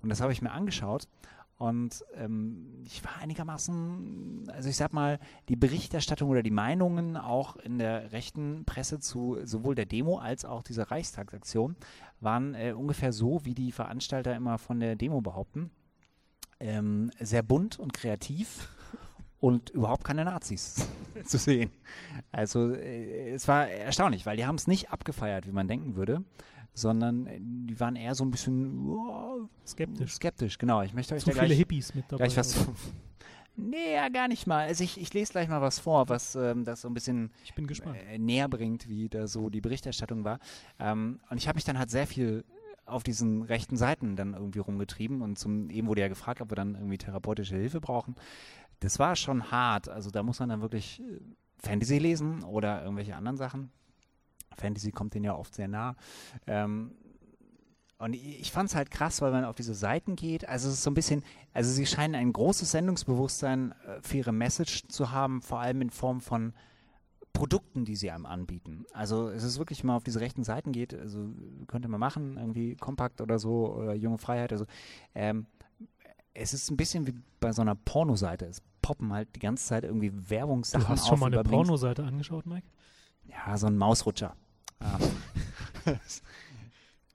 Und 0.02 0.10
das 0.10 0.22
habe 0.22 0.32
ich 0.32 0.42
mir 0.42 0.52
angeschaut 0.52 1.08
und 1.58 2.06
ähm, 2.14 2.84
ich 2.86 3.04
war 3.04 3.18
einigermaßen, 3.18 4.52
also 4.54 4.70
ich 4.70 4.78
sag 4.78 4.94
mal, 4.94 5.20
die 5.50 5.56
Berichterstattung 5.56 6.30
oder 6.30 6.44
die 6.44 6.52
Meinungen 6.52 7.18
auch 7.18 7.56
in 7.56 7.80
der 7.80 8.12
rechten 8.12 8.64
Presse 8.66 9.00
zu 9.00 9.40
sowohl 9.44 9.74
der 9.74 9.88
Demo 9.88 10.20
als 10.20 10.46
auch 10.46 10.62
dieser 10.62 10.92
Reichstagsaktion 10.92 11.76
waren 12.20 12.54
äh, 12.54 12.74
ungefähr 12.74 13.12
so, 13.12 13.44
wie 13.44 13.56
die 13.56 13.72
Veranstalter 13.72 14.36
immer 14.36 14.60
von 14.60 14.80
der 14.80 14.96
Demo 14.96 15.22
behaupten 15.22 15.72
ähm, 16.60 17.12
sehr 17.20 17.44
bunt 17.44 17.80
und 17.80 17.94
kreativ 17.94 18.70
und 19.40 19.70
überhaupt 19.70 20.04
keine 20.04 20.26
Nazis 20.26 20.88
zu 21.26 21.38
sehen. 21.38 21.72
Also 22.32 22.74
äh, 22.74 23.32
es 23.32 23.48
war 23.48 23.68
erstaunlich, 23.68 24.26
weil 24.26 24.38
die 24.38 24.46
haben 24.46 24.56
es 24.56 24.68
nicht 24.68 24.92
abgefeiert, 24.92 25.48
wie 25.48 25.52
man 25.52 25.68
denken 25.68 25.96
würde, 25.96 26.24
sondern 26.74 27.28
äh, 27.28 27.40
die 27.40 27.80
waren 27.80 27.96
eher 27.96 28.16
so 28.16 28.24
ein 28.24 28.32
bisschen 28.32 28.88
oh, 28.88 29.50
skeptisch. 29.66 30.14
Skeptisch, 30.14 30.58
genau. 30.58 30.82
Ich 30.82 30.94
möchte 30.94 31.16
euch 31.16 31.24
Zu 31.24 31.30
da 31.30 31.34
viele 31.36 31.48
gleich, 31.48 31.58
Hippies 31.58 31.96
mit 31.96 32.06
dabei. 32.10 32.26
gleich 32.26 32.38
was. 32.38 32.56
Nee, 33.60 33.96
ja, 33.96 34.08
gar 34.10 34.28
nicht 34.28 34.46
mal. 34.46 34.68
Also 34.68 34.84
ich, 34.84 35.02
ich 35.02 35.12
lese 35.16 35.32
gleich 35.32 35.50
mal 35.50 35.62
was 35.62 35.80
vor, 35.80 36.10
was 36.10 36.36
ähm, 36.36 36.64
das 36.64 36.82
so 36.82 36.88
ein 36.88 36.94
bisschen. 36.94 37.32
Äh, 38.08 38.20
näher 38.20 38.48
bringt, 38.48 38.88
wie 38.88 39.10
da 39.10 39.26
so 39.26 39.50
die 39.50 39.62
Berichterstattung 39.62 40.24
war. 40.24 40.38
Ähm, 40.80 41.20
und 41.32 41.38
ich 41.38 41.48
habe 41.48 41.58
mich 41.58 41.64
dann 41.64 41.80
halt 41.80 41.90
sehr 41.90 42.06
viel 42.06 42.46
auf 42.88 43.04
diesen 43.04 43.42
rechten 43.42 43.78
Seiten 43.78 44.16
dann 44.16 44.34
irgendwie 44.34 44.60
rumgetrieben 44.60 45.22
und 45.22 45.38
zum 45.38 45.70
eben 45.70 45.88
wurde 45.88 46.02
ja 46.02 46.08
gefragt, 46.08 46.42
ob 46.42 46.52
wir 46.52 46.56
dann 46.56 46.76
irgendwie 46.76 46.98
therapeutische 46.98 47.56
Hilfe 47.56 47.82
brauchen. 47.82 48.16
Das 48.80 49.00
war 49.00 49.16
schon 49.16 49.52
hart. 49.52 49.90
Also 49.90 50.10
da 50.10 50.24
muss 50.24 50.40
man 50.40 50.50
dann 50.50 50.62
wirklich 50.62 51.02
äh, 51.02 51.20
Fantasy 51.58 51.98
lesen 51.98 52.44
oder 52.44 52.84
irgendwelche 52.84 53.16
anderen 53.16 53.38
Sachen. 53.38 53.72
Fantasy 54.56 54.92
kommt 54.92 55.14
denen 55.14 55.26
ja 55.26 55.36
oft 55.36 55.54
sehr 55.54 55.68
nah. 55.68 55.96
Ähm, 56.46 56.92
und 58.00 58.14
ich 58.14 58.52
fand 58.52 58.70
es 58.70 58.76
halt 58.76 58.92
krass, 58.92 59.22
weil 59.22 59.32
man 59.32 59.44
auf 59.44 59.56
diese 59.56 59.74
Seiten 59.74 60.16
geht. 60.16 60.48
Also 60.48 60.70
es 60.70 60.76
ist 60.76 60.84
so 60.84 60.92
ein 60.92 60.94
bisschen, 60.96 61.24
also 61.54 61.72
sie 61.72 61.88
scheinen 61.88 62.14
ein 62.14 62.32
großes 62.32 62.72
Sendungsbewusstsein 62.72 63.72
äh, 63.72 64.02
für 64.02 64.18
ihre 64.18 64.32
Message 64.32 64.88
zu 64.88 65.12
haben, 65.12 65.42
vor 65.42 65.60
allem 65.60 65.82
in 65.82 65.90
Form 65.90 66.22
von 66.22 66.54
Produkten, 67.38 67.86
die 67.86 67.96
sie 67.96 68.10
einem 68.10 68.26
anbieten. 68.26 68.86
Also 68.94 69.30
es 69.30 69.44
ist 69.44 69.60
wirklich 69.60 69.84
mal 69.84 69.96
auf 69.96 70.04
diese 70.04 70.20
rechten 70.20 70.44
Seiten 70.44 70.72
geht, 70.72 70.94
also 70.94 71.30
könnte 71.68 71.88
man 71.88 72.00
machen, 72.00 72.36
irgendwie 72.38 72.76
Kompakt 72.76 73.22
oder 73.22 73.38
so 73.38 73.76
oder 73.76 73.94
Junge 73.94 74.18
Freiheit 74.18 74.52
oder 74.52 74.60
so. 74.60 74.66
Ähm, 75.14 75.46
es 76.34 76.54
ist 76.54 76.72
ein 76.72 76.78
bisschen 76.78 77.06
wie 77.06 77.14
bei 77.40 77.52
so 77.52 77.62
einer 77.62 77.76
Pornoseite. 77.76 78.46
Es 78.46 78.62
poppen 78.82 79.14
halt 79.14 79.36
die 79.36 79.40
ganze 79.40 79.66
Zeit 79.66 79.84
irgendwie 79.84 80.12
Werbungssachen 80.30 80.86
Du 80.86 80.90
hast 80.90 81.04
auf 81.04 81.08
schon 81.10 81.20
mal 81.20 81.28
eine. 81.28 81.44
Pornoseite 81.44 82.04
angeschaut, 82.04 82.48
Mike? 82.48 82.68
Ja, 83.26 83.56
so 83.58 83.68
ein 83.68 83.78
Mausrutscher. 83.78 84.36
Ja. 84.82 85.00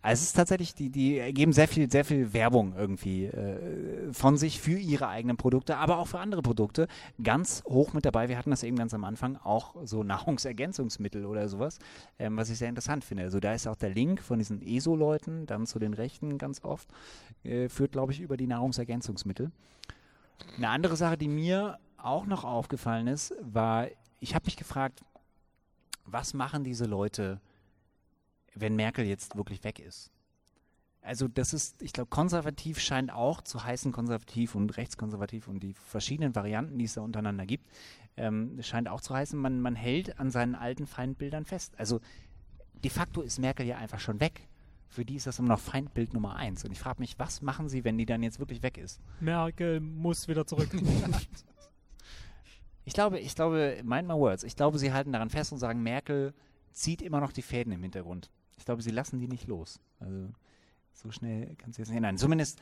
Also 0.03 0.23
es 0.23 0.29
ist 0.29 0.33
tatsächlich, 0.33 0.75
die, 0.75 0.91
die 0.91 1.33
geben 1.33 1.53
sehr 1.53 1.69
viel, 1.69 1.88
sehr 1.88 2.05
viel 2.05 2.33
Werbung 2.33 2.75
irgendwie 2.77 3.27
äh, 3.27 4.12
von 4.12 4.37
sich 4.37 4.61
für 4.61 4.77
ihre 4.77 5.07
eigenen 5.07 5.37
Produkte, 5.37 5.77
aber 5.77 5.99
auch 5.99 6.09
für 6.09 6.19
andere 6.19 6.43
Produkte. 6.43 6.88
Ganz 7.23 7.62
hoch 7.69 7.93
mit 7.93 8.05
dabei, 8.05 8.29
wir 8.29 8.37
hatten 8.37 8.51
das 8.51 8.65
eben 8.65 8.77
ganz 8.77 8.95
am 8.95 9.05
Anfang, 9.05 9.37
auch 9.37 9.77
so 9.85 10.03
Nahrungsergänzungsmittel 10.03 11.25
oder 11.25 11.49
sowas, 11.49 11.79
ähm, 12.19 12.37
was 12.37 12.51
ich 12.51 12.59
sehr 12.59 12.69
interessant 12.69 13.05
finde. 13.05 13.23
Also 13.23 13.38
da 13.38 13.53
ist 13.55 13.69
auch 13.69 13.77
der 13.77 13.91
Link 13.91 14.21
von 14.21 14.41
diesen 14.41 14.61
ESO-Leuten, 14.61 15.47
dann 15.47 15.67
zu 15.67 15.79
den 15.79 15.95
Rechten 15.95 16.37
ganz 16.37 16.65
oft, 16.65 16.88
äh, 17.45 17.69
führt, 17.69 17.93
glaube 17.93 18.12
ich, 18.12 18.21
über 18.21 18.37
die 18.37 18.49
Nahrungsergänzungsmittel. 18.49 19.53
Eine 20.57 20.69
andere 20.69 20.97
Sache, 20.97 21.17
die 21.17 21.29
mir 21.29 21.79
auch 21.97 22.27
noch 22.27 22.43
aufgefallen 22.43 23.07
ist, 23.07 23.35
war, 23.41 23.87
ich 24.19 24.35
habe 24.35 24.47
mich 24.47 24.57
gefragt, 24.57 25.05
was 26.05 26.35
machen 26.35 26.65
diese 26.65 26.87
Leute, 26.87 27.41
wenn 28.55 28.77
Merkel 28.77 29.05
jetzt 29.05 29.37
wirklich 29.37 29.65
weg 29.65 29.79
ist? 29.79 30.11
Also 31.01 31.27
das 31.27 31.53
ist, 31.53 31.83
ich 31.83 31.93
glaube, 31.93 32.11
konservativ 32.11 32.79
scheint 32.79 33.12
auch 33.12 33.41
zu 33.41 33.65
heißen 33.65 33.91
konservativ 33.91 34.55
und 34.55 34.77
rechtskonservativ 34.77 35.49
und 35.49 35.61
die 35.61 35.75
verschiedenen 35.75 36.35
Varianten, 36.37 36.79
die 36.79 36.85
es 36.85 36.95
da 36.95 37.01
untereinander 37.01 37.45
gibt, 37.45 37.69
ähm, 38.17 38.62
scheint 38.62 38.88
auch 38.88 39.01
zu 39.01 39.15
heißen, 39.15 39.38
man, 39.38 39.61
man 39.61 39.75
hält 39.75 40.21
an 40.21 40.31
seinen 40.31 40.55
alten 40.55 40.87
Feindbildern 40.87 41.45
fest. 41.45 41.75
Also 41.77 42.01
de 42.75 42.91
facto 42.91 43.21
ist 43.21 43.41
Merkel 43.41 43.67
ja 43.67 43.79
einfach 43.79 43.99
schon 43.99 44.21
weg. 44.21 44.49
Für 44.88 45.05
die 45.05 45.17
ist 45.17 45.27
das 45.27 45.38
immer 45.38 45.49
noch 45.49 45.59
Feindbild 45.59 46.12
Nummer 46.12 46.37
eins. 46.37 46.65
Und 46.65 46.71
ich 46.71 46.79
frage 46.79 47.01
mich, 47.01 47.19
was 47.19 47.43
machen 47.43 47.69
sie, 47.69 47.83
wenn 47.83 47.99
die 47.99 48.07
dann 48.07 48.23
jetzt 48.23 48.38
wirklich 48.38 48.62
weg 48.62 48.79
ist? 48.79 49.01
Merkel 49.21 49.81
muss 49.81 50.29
wieder 50.29 50.47
zurück. 50.47 50.71
Ich 52.85 52.95
glaube, 52.95 53.21
ich 53.21 53.37
glaube, 53.37 53.81
mind 53.85 54.09
my 54.09 54.15
words, 54.15 54.43
ich 54.43 54.57
glaube, 54.57 54.77
sie 54.77 54.93
halten 54.93 55.12
daran 55.12 55.31
fest 55.31 55.53
und 55.53 55.59
sagen, 55.59 55.85
Merkel 55.85 56.35
zieht 56.73 57.01
immer 57.01 57.21
noch 57.21 57.33
die 57.33 57.43
Fäden 57.43 57.73
im 57.73 57.81
Hintergrund. 57.83 58.31
Ich 58.57 58.65
glaube, 58.65 58.83
sie 58.83 58.91
lassen 58.91 59.19
die 59.19 59.29
nicht 59.29 59.47
los. 59.47 59.81
Also 60.01 60.29
so 60.93 61.11
schnell 61.11 61.55
kannst 61.57 61.79
du 61.79 61.83
jetzt 61.83 61.91
nicht. 61.91 62.01
Nein, 62.01 62.19
zumindest, 62.19 62.61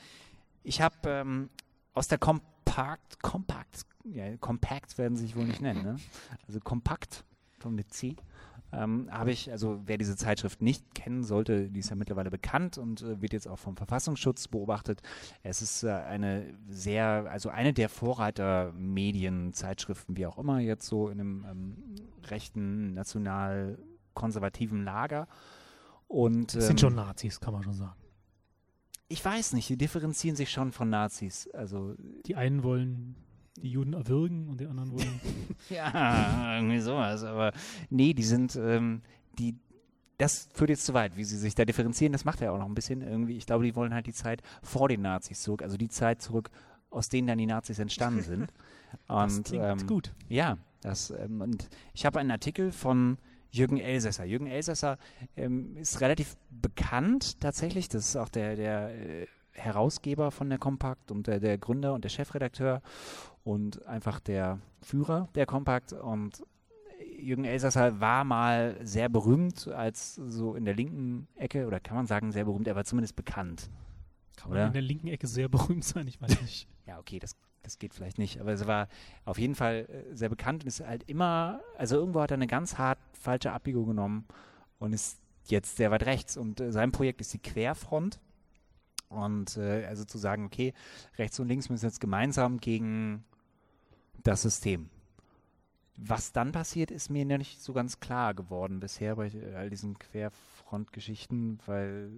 ich 0.62 0.80
habe 0.80 0.96
ähm, 1.08 1.50
aus 1.94 2.08
der 2.08 2.18
Kompakt, 2.18 3.22
Kompakt, 3.22 3.86
ja, 4.04 4.36
Compact 4.38 4.96
werden 4.98 5.16
sie 5.16 5.26
sich 5.26 5.36
wohl 5.36 5.44
nicht 5.44 5.60
nennen, 5.60 5.82
ne? 5.82 5.96
Also 6.46 6.60
Kompakt, 6.60 7.24
mit 7.68 7.92
C, 7.92 8.16
ähm, 8.72 9.08
habe 9.10 9.32
ich, 9.32 9.50
also 9.50 9.80
wer 9.84 9.98
diese 9.98 10.16
Zeitschrift 10.16 10.62
nicht 10.62 10.94
kennen 10.94 11.24
sollte, 11.24 11.70
die 11.70 11.80
ist 11.80 11.90
ja 11.90 11.96
mittlerweile 11.96 12.30
bekannt 12.30 12.78
und 12.78 13.02
äh, 13.02 13.20
wird 13.20 13.32
jetzt 13.32 13.48
auch 13.48 13.58
vom 13.58 13.76
Verfassungsschutz 13.76 14.48
beobachtet. 14.48 15.02
Es 15.42 15.60
ist 15.60 15.82
äh, 15.82 15.90
eine 15.90 16.54
sehr, 16.68 17.26
also 17.30 17.48
eine 17.48 17.72
der 17.72 17.88
Vorreitermedien, 17.88 19.52
Zeitschriften, 19.52 20.16
wie 20.16 20.26
auch 20.26 20.38
immer, 20.38 20.60
jetzt 20.60 20.86
so 20.86 21.08
in 21.08 21.20
einem 21.20 21.46
ähm, 21.50 21.76
rechten, 22.28 22.94
national 22.94 23.78
konservativen 24.14 24.84
Lager. 24.84 25.26
Und, 26.10 26.56
Das 26.56 26.66
sind 26.66 26.80
schon 26.80 26.96
Nazis, 26.96 27.38
kann 27.38 27.52
man 27.52 27.62
schon 27.62 27.74
sagen. 27.74 27.94
Ich 29.06 29.24
weiß 29.24 29.52
nicht, 29.52 29.68
die 29.68 29.76
differenzieren 29.76 30.34
sich 30.34 30.50
schon 30.50 30.72
von 30.72 30.90
Nazis. 30.90 31.48
Also 31.52 31.94
Die 32.26 32.34
einen 32.34 32.64
wollen 32.64 33.14
die 33.56 33.70
Juden 33.70 33.92
erwürgen 33.92 34.48
und 34.48 34.60
die 34.60 34.66
anderen 34.66 34.90
wollen. 34.90 35.20
Ja, 35.70 36.56
irgendwie 36.56 36.80
sowas. 36.80 37.22
Aber 37.22 37.52
nee, 37.90 38.12
die 38.12 38.24
sind, 38.24 38.56
ähm, 38.56 39.02
die, 39.38 39.54
das 40.18 40.48
führt 40.52 40.70
jetzt 40.70 40.84
zu 40.84 40.94
weit, 40.94 41.16
wie 41.16 41.22
sie 41.22 41.38
sich 41.38 41.54
da 41.54 41.64
differenzieren. 41.64 42.12
Das 42.12 42.24
macht 42.24 42.40
er 42.40 42.52
auch 42.52 42.58
noch 42.58 42.66
ein 42.66 42.74
bisschen 42.74 43.02
irgendwie. 43.02 43.36
Ich 43.36 43.46
glaube, 43.46 43.62
die 43.64 43.76
wollen 43.76 43.94
halt 43.94 44.06
die 44.06 44.12
Zeit 44.12 44.42
vor 44.64 44.88
den 44.88 45.02
Nazis 45.02 45.42
zurück, 45.42 45.62
also 45.62 45.76
die 45.76 45.88
Zeit 45.88 46.22
zurück, 46.22 46.50
aus 46.90 47.08
denen 47.08 47.28
dann 47.28 47.38
die 47.38 47.46
Nazis 47.46 47.78
entstanden 47.78 48.22
sind. 48.22 48.52
Das 49.06 49.36
Und, 49.36 49.46
klingt 49.46 49.64
ähm, 49.64 49.86
gut. 49.86 50.12
Ja, 50.28 50.58
das, 50.80 51.10
ähm, 51.12 51.40
und 51.42 51.68
ich 51.94 52.04
habe 52.04 52.18
einen 52.18 52.32
Artikel 52.32 52.72
von 52.72 53.18
Jürgen 53.50 53.78
Elsässer. 53.78 54.24
Jürgen 54.24 54.46
Elsässer 54.46 54.98
ähm, 55.36 55.76
ist 55.76 56.00
relativ 56.00 56.36
bekannt 56.50 57.40
tatsächlich. 57.40 57.88
Das 57.88 58.06
ist 58.06 58.16
auch 58.16 58.28
der, 58.28 58.56
der 58.56 58.90
äh, 58.90 59.26
Herausgeber 59.52 60.30
von 60.30 60.48
der 60.48 60.58
Kompakt 60.58 61.10
und 61.10 61.26
der, 61.26 61.40
der 61.40 61.58
Gründer 61.58 61.92
und 61.94 62.04
der 62.04 62.08
Chefredakteur 62.08 62.82
und 63.44 63.84
einfach 63.86 64.20
der 64.20 64.60
Führer 64.80 65.28
der 65.34 65.46
Kompakt. 65.46 65.92
Und 65.92 66.42
Jürgen 67.18 67.44
Elsässer 67.44 68.00
war 68.00 68.24
mal 68.24 68.76
sehr 68.82 69.08
berühmt 69.08 69.68
als 69.68 70.14
so 70.14 70.54
in 70.54 70.64
der 70.64 70.74
linken 70.74 71.28
Ecke, 71.34 71.66
oder 71.66 71.80
kann 71.80 71.96
man 71.96 72.06
sagen 72.06 72.32
sehr 72.32 72.44
berühmt, 72.44 72.68
er 72.68 72.76
war 72.76 72.84
zumindest 72.84 73.16
bekannt. 73.16 73.70
Kann 74.36 74.50
man 74.50 74.58
oder? 74.58 74.66
in 74.68 74.72
der 74.72 74.82
linken 74.82 75.08
Ecke 75.08 75.26
sehr 75.26 75.48
berühmt 75.48 75.84
sein, 75.84 76.06
ich 76.06 76.20
weiß 76.20 76.40
nicht. 76.40 76.68
Ja, 76.86 76.98
okay, 76.98 77.18
das, 77.18 77.36
das 77.62 77.78
geht 77.78 77.94
vielleicht 77.94 78.18
nicht. 78.18 78.40
Aber 78.40 78.52
er 78.52 78.66
war 78.66 78.88
auf 79.24 79.38
jeden 79.38 79.54
Fall 79.54 79.86
äh, 79.88 80.14
sehr 80.14 80.28
bekannt 80.28 80.64
und 80.64 80.68
ist 80.68 80.80
halt 80.80 81.04
immer, 81.08 81.60
also 81.76 81.96
irgendwo 81.96 82.20
hat 82.20 82.30
er 82.30 82.36
eine 82.36 82.46
ganz 82.46 82.78
hart 82.78 82.98
falsche 83.12 83.52
Abbiegung 83.52 83.86
genommen 83.86 84.26
und 84.78 84.92
ist 84.92 85.18
jetzt 85.46 85.76
sehr 85.76 85.90
weit 85.90 86.04
rechts. 86.04 86.36
Und 86.36 86.60
äh, 86.60 86.72
sein 86.72 86.92
Projekt 86.92 87.20
ist 87.20 87.32
die 87.32 87.38
Querfront. 87.38 88.20
Und 89.08 89.56
äh, 89.56 89.84
also 89.86 90.04
zu 90.04 90.18
sagen, 90.18 90.44
okay, 90.46 90.72
rechts 91.18 91.40
und 91.40 91.48
links 91.48 91.68
müssen 91.68 91.86
jetzt 91.86 92.00
gemeinsam 92.00 92.58
gegen 92.58 93.24
das 94.22 94.42
System. 94.42 94.88
Was 95.96 96.32
dann 96.32 96.52
passiert, 96.52 96.90
ist 96.90 97.10
mir 97.10 97.24
nicht 97.24 97.60
so 97.60 97.72
ganz 97.72 98.00
klar 98.00 98.34
geworden 98.34 98.80
bisher 98.80 99.16
bei 99.16 99.30
all 99.54 99.68
diesen 99.68 99.98
Querfrontgeschichten, 100.70 101.58
weil 101.66 102.10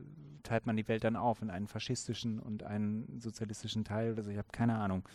teilt 0.43 0.67
man 0.67 0.77
die 0.77 0.87
Welt 0.89 1.05
dann 1.05 1.17
auf 1.17 1.41
in 1.43 1.51
einen 1.51 1.67
faschistischen 1.67 2.39
und 2.39 2.63
einen 2.63 3.21
sozialistischen 3.21 3.85
Teil 3.85 4.13
oder 4.13 4.23
so, 4.23 4.31
ich 4.31 4.39
habe 4.39 4.49
keine 4.53 4.79
Ahnung. 4.79 5.09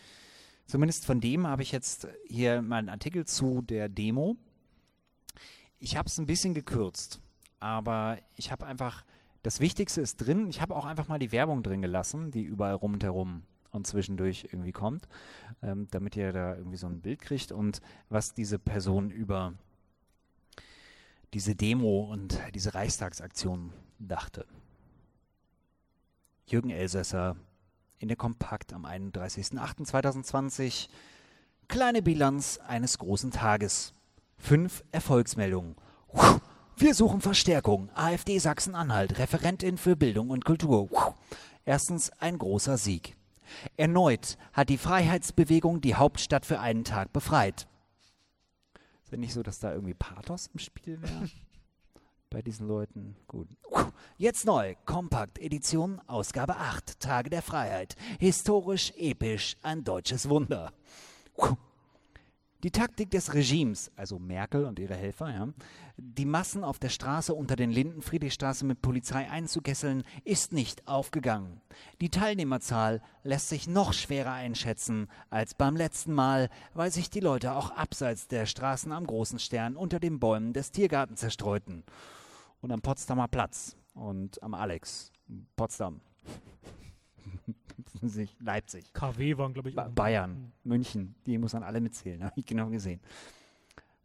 Zumindest 0.65 1.05
von 1.05 1.21
dem 1.21 1.47
habe 1.47 1.61
ich 1.61 1.71
jetzt 1.71 2.07
hier 2.27 2.61
mal 2.61 2.77
einen 2.77 2.89
Artikel 2.89 3.25
zu 3.25 3.61
der 3.61 3.89
Demo. 3.89 4.35
Ich 5.79 5.95
habe 5.95 6.07
es 6.07 6.17
ein 6.17 6.25
bisschen 6.25 6.53
gekürzt, 6.53 7.21
aber 7.59 8.17
ich 8.35 8.51
habe 8.51 8.65
einfach, 8.65 9.05
das 9.43 9.59
Wichtigste 9.59 10.01
ist 10.01 10.17
drin. 10.17 10.49
Ich 10.49 10.61
habe 10.61 10.75
auch 10.75 10.85
einfach 10.85 11.07
mal 11.07 11.19
die 11.19 11.31
Werbung 11.31 11.63
drin 11.63 11.81
gelassen, 11.81 12.31
die 12.31 12.43
überall 12.43 12.73
rundherum 12.73 13.43
und 13.71 13.85
zwischendurch 13.85 14.47
irgendwie 14.51 14.71
kommt, 14.71 15.07
ähm, 15.61 15.87
damit 15.91 16.15
ihr 16.15 16.33
da 16.33 16.55
irgendwie 16.55 16.77
so 16.77 16.87
ein 16.87 17.01
Bild 17.01 17.21
kriegt 17.21 17.51
und 17.51 17.81
was 18.09 18.33
diese 18.33 18.57
Person 18.57 19.11
über 19.11 19.53
diese 21.33 21.55
Demo 21.55 22.09
und 22.11 22.39
diese 22.53 22.73
Reichstagsaktion 22.73 23.73
dachte. 23.99 24.45
Jürgen 26.45 26.69
Elsässer 26.69 27.35
in 27.99 28.07
der 28.07 28.17
Kompakt 28.17 28.73
am 28.73 28.85
31.08.2020. 28.85 30.89
Kleine 31.67 32.01
Bilanz 32.01 32.59
eines 32.65 32.97
großen 32.97 33.31
Tages. 33.31 33.93
Fünf 34.37 34.83
Erfolgsmeldungen. 34.91 35.75
Wir 36.77 36.93
suchen 36.93 37.21
Verstärkung. 37.21 37.89
AfD 37.95 38.39
Sachsen-Anhalt, 38.39 39.19
Referentin 39.19 39.77
für 39.77 39.95
Bildung 39.95 40.29
und 40.29 40.45
Kultur. 40.45 40.89
Erstens 41.65 42.11
ein 42.19 42.37
großer 42.37 42.77
Sieg. 42.77 43.17
Erneut 43.75 44.37
hat 44.53 44.69
die 44.69 44.77
Freiheitsbewegung 44.77 45.81
die 45.81 45.95
Hauptstadt 45.95 46.45
für 46.45 46.59
einen 46.59 46.83
Tag 46.83 47.11
befreit. 47.11 47.67
Ist 49.07 49.11
ja 49.13 49.17
nicht 49.19 49.33
so, 49.33 49.41
dass 49.41 49.59
da 49.59 49.71
irgendwie 49.71 49.93
Pathos 49.93 50.49
im 50.53 50.59
Spiel 50.59 51.01
wäre? 51.01 51.29
Bei 52.29 52.41
diesen 52.41 52.67
Leuten. 52.67 53.15
Gut. 53.25 53.47
Jetzt 54.17 54.45
neu. 54.45 54.75
Kompakt 54.83 55.39
Edition, 55.39 56.01
Ausgabe 56.07 56.57
8. 56.57 56.99
Tage 56.99 57.29
der 57.29 57.41
Freiheit. 57.41 57.95
Historisch, 58.19 58.91
episch, 58.97 59.55
ein 59.61 59.85
deutsches 59.85 60.27
Wunder. 60.27 60.73
Die 62.63 62.71
Taktik 62.71 63.11
des 63.11 63.35
Regimes, 63.35 63.91
also 63.95 64.17
Merkel 64.17 64.65
und 64.65 64.79
ihre 64.79 64.95
Helfer, 64.95 65.29
ja, 65.29 65.47
die 65.95 66.25
Massen 66.25 66.63
auf 66.63 66.79
der 66.79 66.89
Straße 66.89 67.31
unter 67.35 67.55
den 67.55 67.69
Linden 67.69 68.01
Friedrichstraße 68.01 68.65
mit 68.65 68.81
Polizei 68.81 69.29
einzukesseln, 69.29 70.03
ist 70.23 70.53
nicht 70.53 70.87
aufgegangen. 70.87 71.61
Die 72.01 72.09
Teilnehmerzahl 72.09 73.03
lässt 73.23 73.49
sich 73.49 73.67
noch 73.67 73.93
schwerer 73.93 74.31
einschätzen 74.31 75.07
als 75.29 75.53
beim 75.53 75.75
letzten 75.75 76.13
Mal, 76.13 76.49
weil 76.73 76.91
sich 76.91 77.11
die 77.11 77.19
Leute 77.19 77.53
auch 77.53 77.69
abseits 77.69 78.27
der 78.27 78.47
Straßen 78.47 78.91
am 78.91 79.05
Großen 79.05 79.37
Stern 79.37 79.75
unter 79.75 79.99
den 79.99 80.19
Bäumen 80.19 80.53
des 80.53 80.71
Tiergartens 80.71 81.19
zerstreuten. 81.19 81.83
Und 82.61 82.71
am 82.71 82.81
Potsdamer 82.81 83.27
Platz 83.27 83.75
und 83.93 84.41
am 84.41 84.55
Alex, 84.55 85.11
Potsdam. 85.55 86.01
Leipzig. 88.39 88.93
KW 88.93 89.37
waren, 89.37 89.53
glaube 89.53 89.69
ich, 89.69 89.75
ba 89.75 89.87
Bayern, 89.87 90.31
mhm. 90.31 90.51
München, 90.63 91.15
die 91.25 91.37
muss 91.37 91.53
man 91.53 91.63
alle 91.63 91.81
mitzählen, 91.81 92.23
habe 92.23 92.39
ich 92.39 92.45
genau 92.45 92.69
gesehen. 92.69 92.99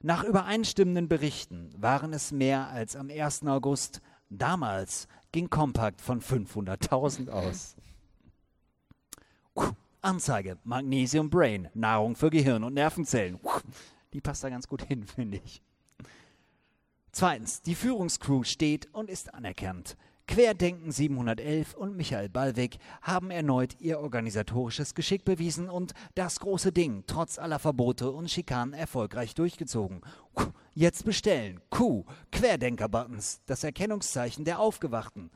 Nach 0.01 0.25
übereinstimmenden 0.25 1.09
Berichten 1.09 1.71
waren 1.77 2.13
es 2.13 2.33
mehr 2.33 2.69
als 2.69 2.97
am 2.97 3.09
1. 3.09 3.47
August. 3.47 4.01
Damals 4.31 5.07
ging 5.31 5.49
Kompakt 5.49 6.01
von 6.01 6.21
500.000 6.21 7.29
aus. 7.29 7.77
Anzeige, 10.01 10.59
Magnesium 10.65 11.31
Brain, 11.31 11.69
Nahrung 11.75 12.17
für 12.17 12.31
Gehirn 12.31 12.65
und 12.65 12.75
Nervenzellen. 12.75 13.39
Die 14.13 14.21
passt 14.21 14.43
da 14.43 14.49
ganz 14.49 14.67
gut 14.67 14.83
hin, 14.83 15.07
finde 15.07 15.41
ich. 15.45 15.63
Zweitens, 17.13 17.63
die 17.63 17.77
Führungscrew 17.77 18.43
steht 18.43 18.93
und 18.93 19.09
ist 19.09 19.33
anerkannt. 19.33 19.97
Querdenken 20.29 20.93
711 20.93 21.75
und 21.75 21.97
Michael 21.97 22.29
Ballweg 22.29 22.79
haben 23.03 23.31
erneut 23.31 23.81
ihr 23.81 24.01
organisatorisches 24.01 24.95
Geschick 24.95 25.25
bewiesen 25.25 25.69
und 25.69 25.93
das 26.15 26.41
große 26.41 26.73
Ding 26.73 27.05
trotz 27.07 27.39
aller 27.39 27.59
Verbote 27.59 28.11
und 28.11 28.31
Schikanen 28.31 28.73
erfolgreich 28.73 29.35
durchgezogen. 29.35 30.01
Jetzt 30.75 31.05
bestellen. 31.05 31.61
Q. 31.71 32.05
Querdenker-Buttons. 32.31 33.43
Das 33.47 33.63
Erkennungszeichen 33.65 34.45
der 34.45 34.59
Aufgewachten. 34.59 35.31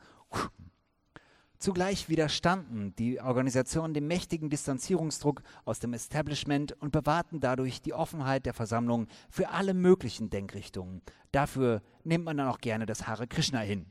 Zugleich 1.59 2.07
widerstanden 2.07 2.95
die 2.95 3.19
Organisationen 3.19 3.93
dem 3.93 4.07
mächtigen 4.07 4.49
Distanzierungsdruck 4.49 5.41
aus 5.65 5.79
dem 5.79 5.93
Establishment 5.93 6.73
und 6.79 6.91
bewahrten 6.91 7.39
dadurch 7.39 7.81
die 7.81 7.93
Offenheit 7.93 8.45
der 8.45 8.53
Versammlung 8.53 9.07
für 9.29 9.49
alle 9.49 9.73
möglichen 9.73 10.29
Denkrichtungen. 10.29 11.01
Dafür 11.31 11.81
nimmt 12.03 12.25
man 12.25 12.37
dann 12.37 12.47
auch 12.47 12.59
gerne 12.59 12.85
das 12.85 13.07
Hare 13.07 13.27
Krishna 13.27 13.59
hin. 13.59 13.87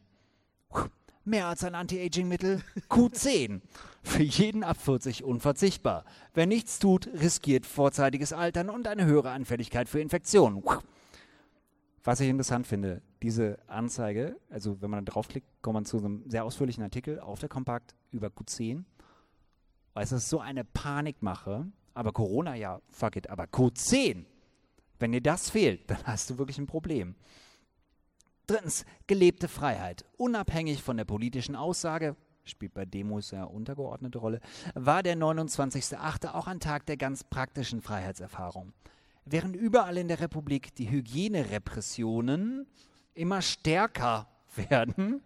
Mehr 1.25 1.47
als 1.49 1.65
ein 1.65 1.75
Anti-Aging-Mittel? 1.75 2.63
Q10. 2.89 3.61
Für 4.05 4.23
jeden 4.23 4.63
ab 4.63 4.77
40 4.81 5.25
unverzichtbar. 5.25 6.05
Wer 6.35 6.47
nichts 6.47 6.79
tut, 6.79 7.09
riskiert 7.09 7.67
vorzeitiges 7.67 8.33
Altern 8.33 8.71
und 8.71 8.87
eine 8.87 9.07
höhere 9.07 9.31
Anfälligkeit 9.31 9.89
für 9.89 10.01
Infektionen. 10.01 10.63
Was 12.05 12.21
ich 12.21 12.29
interessant 12.29 12.69
finde, 12.69 13.03
diese 13.21 13.59
Anzeige, 13.67 14.37
also 14.49 14.81
wenn 14.81 14.91
man 14.91 15.05
da 15.05 15.11
draufklickt, 15.11 15.49
kommt 15.63 15.75
man 15.75 15.85
zu 15.85 15.99
einem 15.99 16.23
sehr 16.31 16.45
ausführlichen 16.45 16.85
Artikel 16.85 17.19
auf 17.19 17.41
der 17.41 17.49
Kompakt 17.49 17.97
über 18.13 18.29
Q10. 18.29 18.85
Weil 19.95 20.05
es 20.05 20.13
ist 20.13 20.29
so 20.29 20.39
eine 20.39 20.63
Panikmache. 20.63 21.67
Aber 21.95 22.13
Corona, 22.13 22.55
ja, 22.55 22.81
fuck 22.91 23.17
it. 23.17 23.29
Aber 23.31 23.45
Q10, 23.45 24.27
wenn 25.01 25.11
dir 25.11 25.21
das 25.21 25.51
fehlt, 25.51 25.91
dann 25.91 25.99
hast 26.05 26.31
du 26.31 26.39
wirklich 26.39 26.59
ein 26.59 26.69
Problem. 26.69 27.17
Drittens, 28.47 28.85
gelebte 29.09 29.49
Freiheit. 29.49 30.05
Unabhängig 30.17 30.81
von 30.81 30.97
der 30.97 31.05
politischen 31.05 31.57
Aussage, 31.57 32.15
spielt 32.45 32.75
bei 32.75 32.85
Demos 32.85 33.33
ja 33.33 33.43
untergeordnete 33.43 34.19
Rolle, 34.19 34.41
war 34.75 35.03
der 35.03 35.17
29.8. 35.17 36.33
auch 36.33 36.47
ein 36.47 36.61
Tag 36.61 36.87
der 36.87 36.97
ganz 36.97 37.25
praktischen 37.25 37.83
Freiheitserfahrung. 37.83 38.73
Während 39.25 39.57
überall 39.57 39.97
in 39.97 40.07
der 40.07 40.21
Republik 40.21 40.73
die 40.77 40.89
Hygienerepressionen 40.89 42.69
immer 43.15 43.43
stärker 43.43 44.29
werden, 44.55 45.23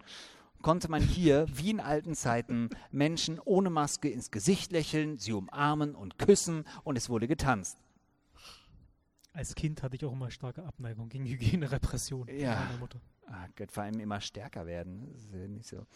konnte 0.63 0.91
man 0.91 1.03
hier, 1.03 1.45
wie 1.53 1.71
in 1.71 1.81
alten 1.81 2.15
Zeiten, 2.15 2.71
Menschen 2.91 3.39
ohne 3.39 3.69
Maske 3.69 4.09
ins 4.09 4.31
Gesicht 4.31 4.73
lächeln, 4.73 5.19
sie 5.19 5.35
umarmen 5.35 5.95
und 5.95 6.19
küssen 6.19 6.65
und 6.85 6.97
es 6.97 7.11
wurde 7.11 7.29
getanzt 7.29 7.77
als 9.41 9.55
Kind 9.55 9.83
hatte 9.83 9.97
ich 9.97 10.05
auch 10.05 10.13
immer 10.13 10.31
starke 10.31 10.63
Abneigung 10.65 11.09
gegen 11.09 11.25
Hygienerepression 11.31 12.29
ja. 12.29 12.57
meiner 12.57 12.77
Mutter. 12.79 13.01
Ah, 13.27 13.47
Gott, 13.57 13.73
vor 13.73 13.85
allem 13.85 13.99
immer 13.99 14.21
stärker 14.21 14.67
werden. 14.67 15.17
Ja 15.33 15.49
nicht 15.49 15.67
so. 15.67 15.87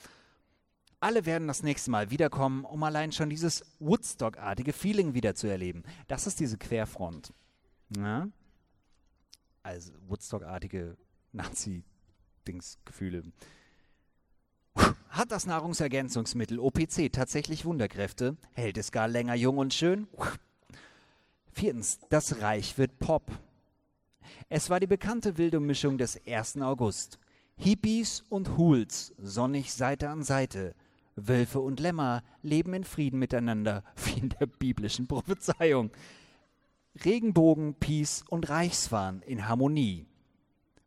Alle 0.99 1.27
werden 1.27 1.47
das 1.47 1.63
nächste 1.63 1.91
Mal 1.91 2.11
wiederkommen, 2.11 2.65
um 2.65 2.83
allein 2.83 3.13
schon 3.13 3.29
dieses 3.29 3.63
Woodstock-artige 3.81 4.73
Feeling 4.73 5.13
wieder 5.13 5.35
zu 5.35 5.47
erleben. 5.47 5.83
Das 6.09 6.27
ist 6.27 6.41
diese 6.41 6.57
Querfront. 6.57 7.35
Ja? 7.95 8.29
Also 9.63 9.93
Woodstock-artige 10.09 10.97
Nazi-Dings-Gefühle. 11.33 13.25
Hat 15.11 15.31
das 15.31 15.45
Nahrungsergänzungsmittel 15.45 16.59
OPC 16.59 17.13
tatsächlich 17.13 17.67
Wunderkräfte? 17.67 18.39
Hält 18.53 18.79
es 18.79 18.91
gar 18.91 19.07
länger 19.07 19.35
jung 19.35 19.59
und 19.59 19.75
schön? 19.75 20.09
Viertens, 21.55 22.01
das 22.09 22.41
Reich 22.41 22.77
wird 22.79 22.99
Pop. 22.99 23.31
Es 24.49 24.71
war 24.71 24.81
die 24.81 24.89
bekannte 24.89 25.39
wilde 25.39 25.61
Mischung 25.61 25.99
des 25.99 26.21
1. 26.27 26.61
August. 26.61 27.21
Hippies 27.57 28.25
und 28.29 28.57
Hools, 28.57 29.15
sonnig 29.19 29.73
Seite 29.73 30.09
an 30.09 30.25
Seite. 30.25 30.75
Wölfe 31.15 31.61
und 31.61 31.79
Lämmer 31.79 32.25
leben 32.43 32.75
in 32.75 32.83
Frieden 32.83 33.21
miteinander, 33.21 33.85
wie 34.05 34.19
in 34.19 34.31
der 34.31 34.47
biblischen 34.47 35.07
Prophezeiung. 35.07 35.93
Regenbogen, 37.05 37.75
Peace 37.75 38.25
und 38.29 38.49
Reichsfahnen 38.49 39.23
in 39.23 39.47
Harmonie. 39.47 40.07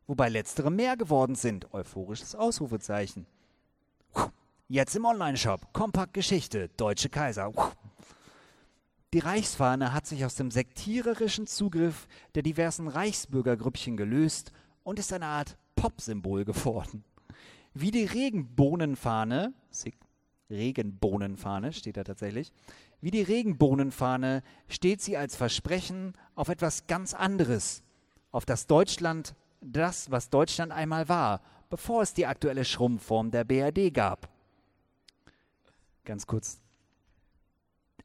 Wobei 0.06 0.28
letztere 0.28 0.70
mehr 0.70 0.98
geworden 0.98 1.34
sind, 1.34 1.72
euphorisches 1.72 2.34
Ausrufezeichen. 2.34 3.26
Jetzt 4.68 4.94
im 4.94 5.06
Onlineshop, 5.06 5.72
Kompakt 5.72 6.12
Geschichte, 6.12 6.68
Deutsche 6.76 7.08
Kaiser. 7.08 7.54
Die 9.14 9.20
Reichsfahne 9.20 9.94
hat 9.94 10.06
sich 10.06 10.24
aus 10.26 10.34
dem 10.34 10.50
sektiererischen 10.50 11.46
Zugriff 11.46 12.06
der 12.34 12.42
diversen 12.42 12.88
Reichsbürgergrüppchen 12.88 13.96
gelöst 13.96 14.52
und 14.82 14.98
ist 14.98 15.12
eine 15.14 15.26
Art 15.26 15.56
Popsymbol 15.76 16.44
geworden. 16.44 17.04
Wie 17.72 17.90
die 17.90 18.04
Regenbohnenfahne, 18.04 19.54
Regenbohnenfahne 20.50 21.72
steht 21.72 21.96
da 21.96 22.04
tatsächlich, 22.04 22.52
wie 23.00 23.10
die 23.10 23.22
Regenbohnenfahne 23.22 24.42
steht 24.68 25.00
sie 25.00 25.16
als 25.16 25.36
Versprechen 25.36 26.12
auf 26.34 26.48
etwas 26.48 26.86
ganz 26.86 27.14
anderes, 27.14 27.82
auf 28.30 28.44
das 28.44 28.66
Deutschland, 28.66 29.34
das, 29.62 30.10
was 30.10 30.28
Deutschland 30.28 30.70
einmal 30.70 31.08
war, 31.08 31.40
bevor 31.70 32.02
es 32.02 32.12
die 32.12 32.26
aktuelle 32.26 32.64
Schrumpfform 32.64 33.30
der 33.30 33.44
BRD 33.44 33.92
gab. 33.94 34.28
Ganz 36.04 36.26
kurz 36.26 36.60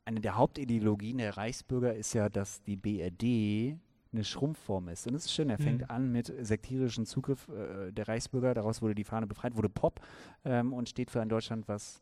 eine 0.06 0.20
der 0.20 0.36
Hauptideologien 0.36 1.18
der 1.18 1.38
Reichsbürger 1.38 1.94
ist 1.94 2.14
ja, 2.14 2.30
dass 2.30 2.62
die 2.64 2.76
BRD 2.76 3.80
eine 4.12 4.24
Schrumpfform 4.24 4.90
ist. 4.90 5.08
Und 5.08 5.14
das 5.14 5.26
ist 5.26 5.34
schön, 5.34 5.50
er 5.50 5.58
fängt 5.58 5.82
mhm. 5.82 5.90
an 5.90 6.12
mit 6.12 6.32
sektierischen 6.42 7.06
Zugriff 7.06 7.48
äh, 7.50 7.92
der 7.92 8.08
Reichsbürger, 8.08 8.54
daraus 8.54 8.82
wurde 8.82 8.96
die 8.96 9.04
Fahne 9.04 9.28
befreit, 9.28 9.56
wurde 9.56 9.70
Pop 9.70 10.02
ähm, 10.46 10.74
und 10.74 10.90
steht 10.90 11.10
für 11.10 11.22
ein 11.22 11.30
Deutschland, 11.30 11.68
was 11.68 12.02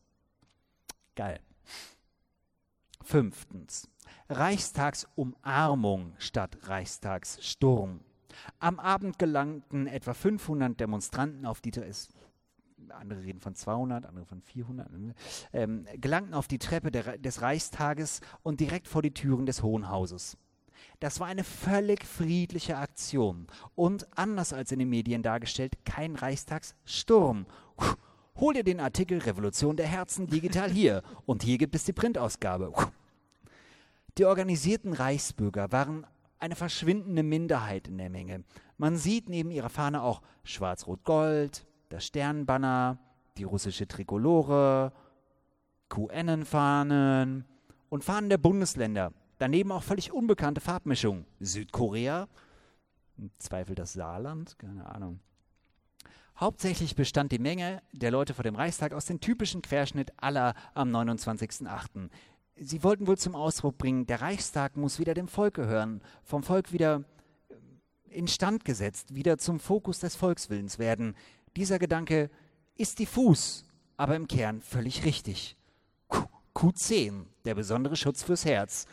geil. 1.16 1.40
Fünftens. 3.04 3.90
Reichstagsumarmung 4.30 6.14
statt 6.18 6.58
Reichstagssturm. 6.64 8.02
Am 8.60 8.80
Abend 8.80 9.20
gelangten 9.20 9.88
etwa 9.88 10.14
500 10.14 10.80
Demonstranten 10.80 11.46
auf 11.46 11.62
die 11.62 11.72
andere 12.96 13.24
reden 13.24 13.40
von 13.40 13.56
200, 13.56 14.06
andere 14.06 14.26
von 14.26 14.42
400, 14.42 14.90
ähm, 15.54 15.86
gelangten 15.96 16.34
auf 16.34 16.48
die 16.48 16.60
Treppe 16.60 16.92
der, 16.92 17.18
des 17.18 17.42
Reichstages 17.42 18.22
und 18.44 18.60
direkt 18.60 18.88
vor 18.88 19.02
die 19.02 19.14
Türen 19.14 19.46
des 19.46 19.64
Hohen 19.64 19.90
Hauses. 19.90 20.38
Das 21.00 21.20
war 21.20 21.28
eine 21.28 21.44
völlig 21.44 22.06
friedliche 22.06 22.78
Aktion 22.78 23.48
und 23.76 24.08
anders 24.18 24.54
als 24.54 24.72
in 24.72 24.80
den 24.80 24.90
Medien 24.90 25.24
dargestellt, 25.24 25.74
kein 25.86 26.16
Reichstagssturm. 26.16 27.46
Hol 28.36 28.54
dir 28.54 28.64
den 28.64 28.80
Artikel 28.80 29.20
Revolution 29.20 29.78
der 29.78 29.88
Herzen 29.88 30.28
digital 30.28 30.72
hier 30.72 31.04
und 31.26 31.44
hier 31.44 31.58
gibt 31.58 31.76
es 31.76 31.86
die 31.86 31.94
Printausgabe. 31.94 32.72
Die 34.18 34.26
organisierten 34.26 34.94
Reichsbürger 34.94 35.72
waren 35.72 36.06
eine 36.40 36.56
verschwindende 36.56 37.24
Minderheit 37.24 37.88
in 37.88 37.98
der 37.98 38.10
Menge. 38.10 38.44
Man 38.78 38.98
sieht 38.98 39.30
neben 39.30 39.52
ihrer 39.52 39.70
Fahne 39.70 40.02
auch 40.02 40.22
Schwarz-Rot-Gold, 40.44 41.66
das 41.92 42.06
Sternbanner, 42.06 42.98
die 43.38 43.44
russische 43.44 43.88
Trikolore, 43.88 44.92
QN-Fahnen 45.90 47.46
und 47.90 48.04
Fahnen 48.04 48.30
der 48.30 48.38
Bundesländer. 48.38 49.14
Daneben 49.38 49.72
auch 49.72 49.84
völlig 49.84 50.12
unbekannte 50.12 50.62
Farbmischungen. 50.62 51.26
Südkorea, 51.40 52.28
im 53.18 53.32
Zweifel 53.40 53.76
das 53.76 53.94
Saarland, 53.94 54.58
keine 54.58 54.86
Ahnung. 54.86 55.20
Hauptsächlich 56.38 56.96
bestand 56.96 57.32
die 57.32 57.40
Menge 57.40 57.82
der 57.92 58.12
Leute 58.12 58.34
vor 58.34 58.44
dem 58.44 58.56
Reichstag 58.56 58.94
aus 58.94 59.06
dem 59.06 59.20
typischen 59.20 59.62
Querschnitt 59.62 60.14
aller 60.18 60.56
am 60.74 60.90
29.08. 60.96 62.10
Sie 62.56 62.84
wollten 62.84 63.08
wohl 63.08 63.18
zum 63.18 63.36
Ausdruck 63.36 63.78
bringen, 63.78 64.06
der 64.08 64.22
Reichstag 64.22 64.78
muss 64.78 65.00
wieder 65.00 65.14
dem 65.14 65.28
Volk 65.28 65.56
gehören, 65.56 66.02
vom 66.24 66.44
Volk 66.44 66.72
wieder 66.72 67.04
instand 68.12 68.66
gesetzt, 68.66 69.16
wieder 69.16 69.38
zum 69.38 69.60
Fokus 69.60 70.00
des 70.00 70.16
Volkswillens 70.16 70.80
werden. 70.80 71.16
Dieser 71.56 71.80
Gedanke 71.80 72.30
ist 72.76 73.00
diffus, 73.00 73.66
aber 73.98 74.16
im 74.16 74.28
Kern 74.28 74.62
völlig 74.62 75.06
richtig. 75.06 75.58
Q10, 76.56 77.26
der 77.46 77.56
besondere 77.56 77.96
Schutz 77.96 78.24
fürs 78.24 78.46
Herz, 78.46 78.86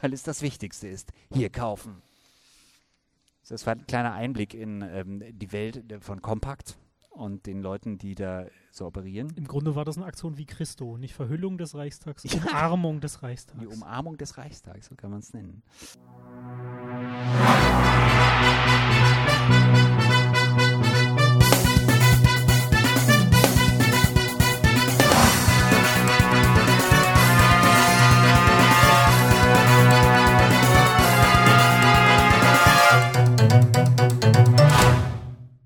weil 0.00 0.12
es 0.12 0.22
das 0.22 0.42
Wichtigste 0.42 0.88
ist. 0.88 1.12
Hier 1.32 1.50
kaufen. 1.50 2.02
Das 3.48 3.66
war 3.66 3.74
ein 3.74 3.86
kleiner 3.86 4.12
Einblick 4.12 4.52
in 4.52 4.82
ähm, 4.82 5.22
die 5.32 5.52
Welt 5.52 5.82
von 6.00 6.20
Kompakt 6.20 6.76
und 7.10 7.46
den 7.46 7.62
Leuten, 7.62 7.96
die 7.96 8.14
da 8.14 8.46
so 8.70 8.86
operieren. 8.86 9.32
Im 9.36 9.48
Grunde 9.48 9.74
war 9.74 9.84
das 9.84 9.96
eine 9.96 10.06
Aktion 10.06 10.36
wie 10.36 10.44
Christo, 10.44 10.98
nicht 10.98 11.14
Verhüllung 11.14 11.56
des 11.56 11.74
Reichstags, 11.74 12.24
ja. 12.26 12.40
Umarmung 12.42 13.00
des 13.00 13.22
Reichstags. 13.22 13.58
Die 13.58 13.66
Umarmung 13.66 14.18
des 14.18 14.36
Reichstags, 14.36 14.86
so 14.86 14.94
kann 14.94 15.10
man 15.10 15.20
es 15.20 15.32
nennen. 15.32 15.62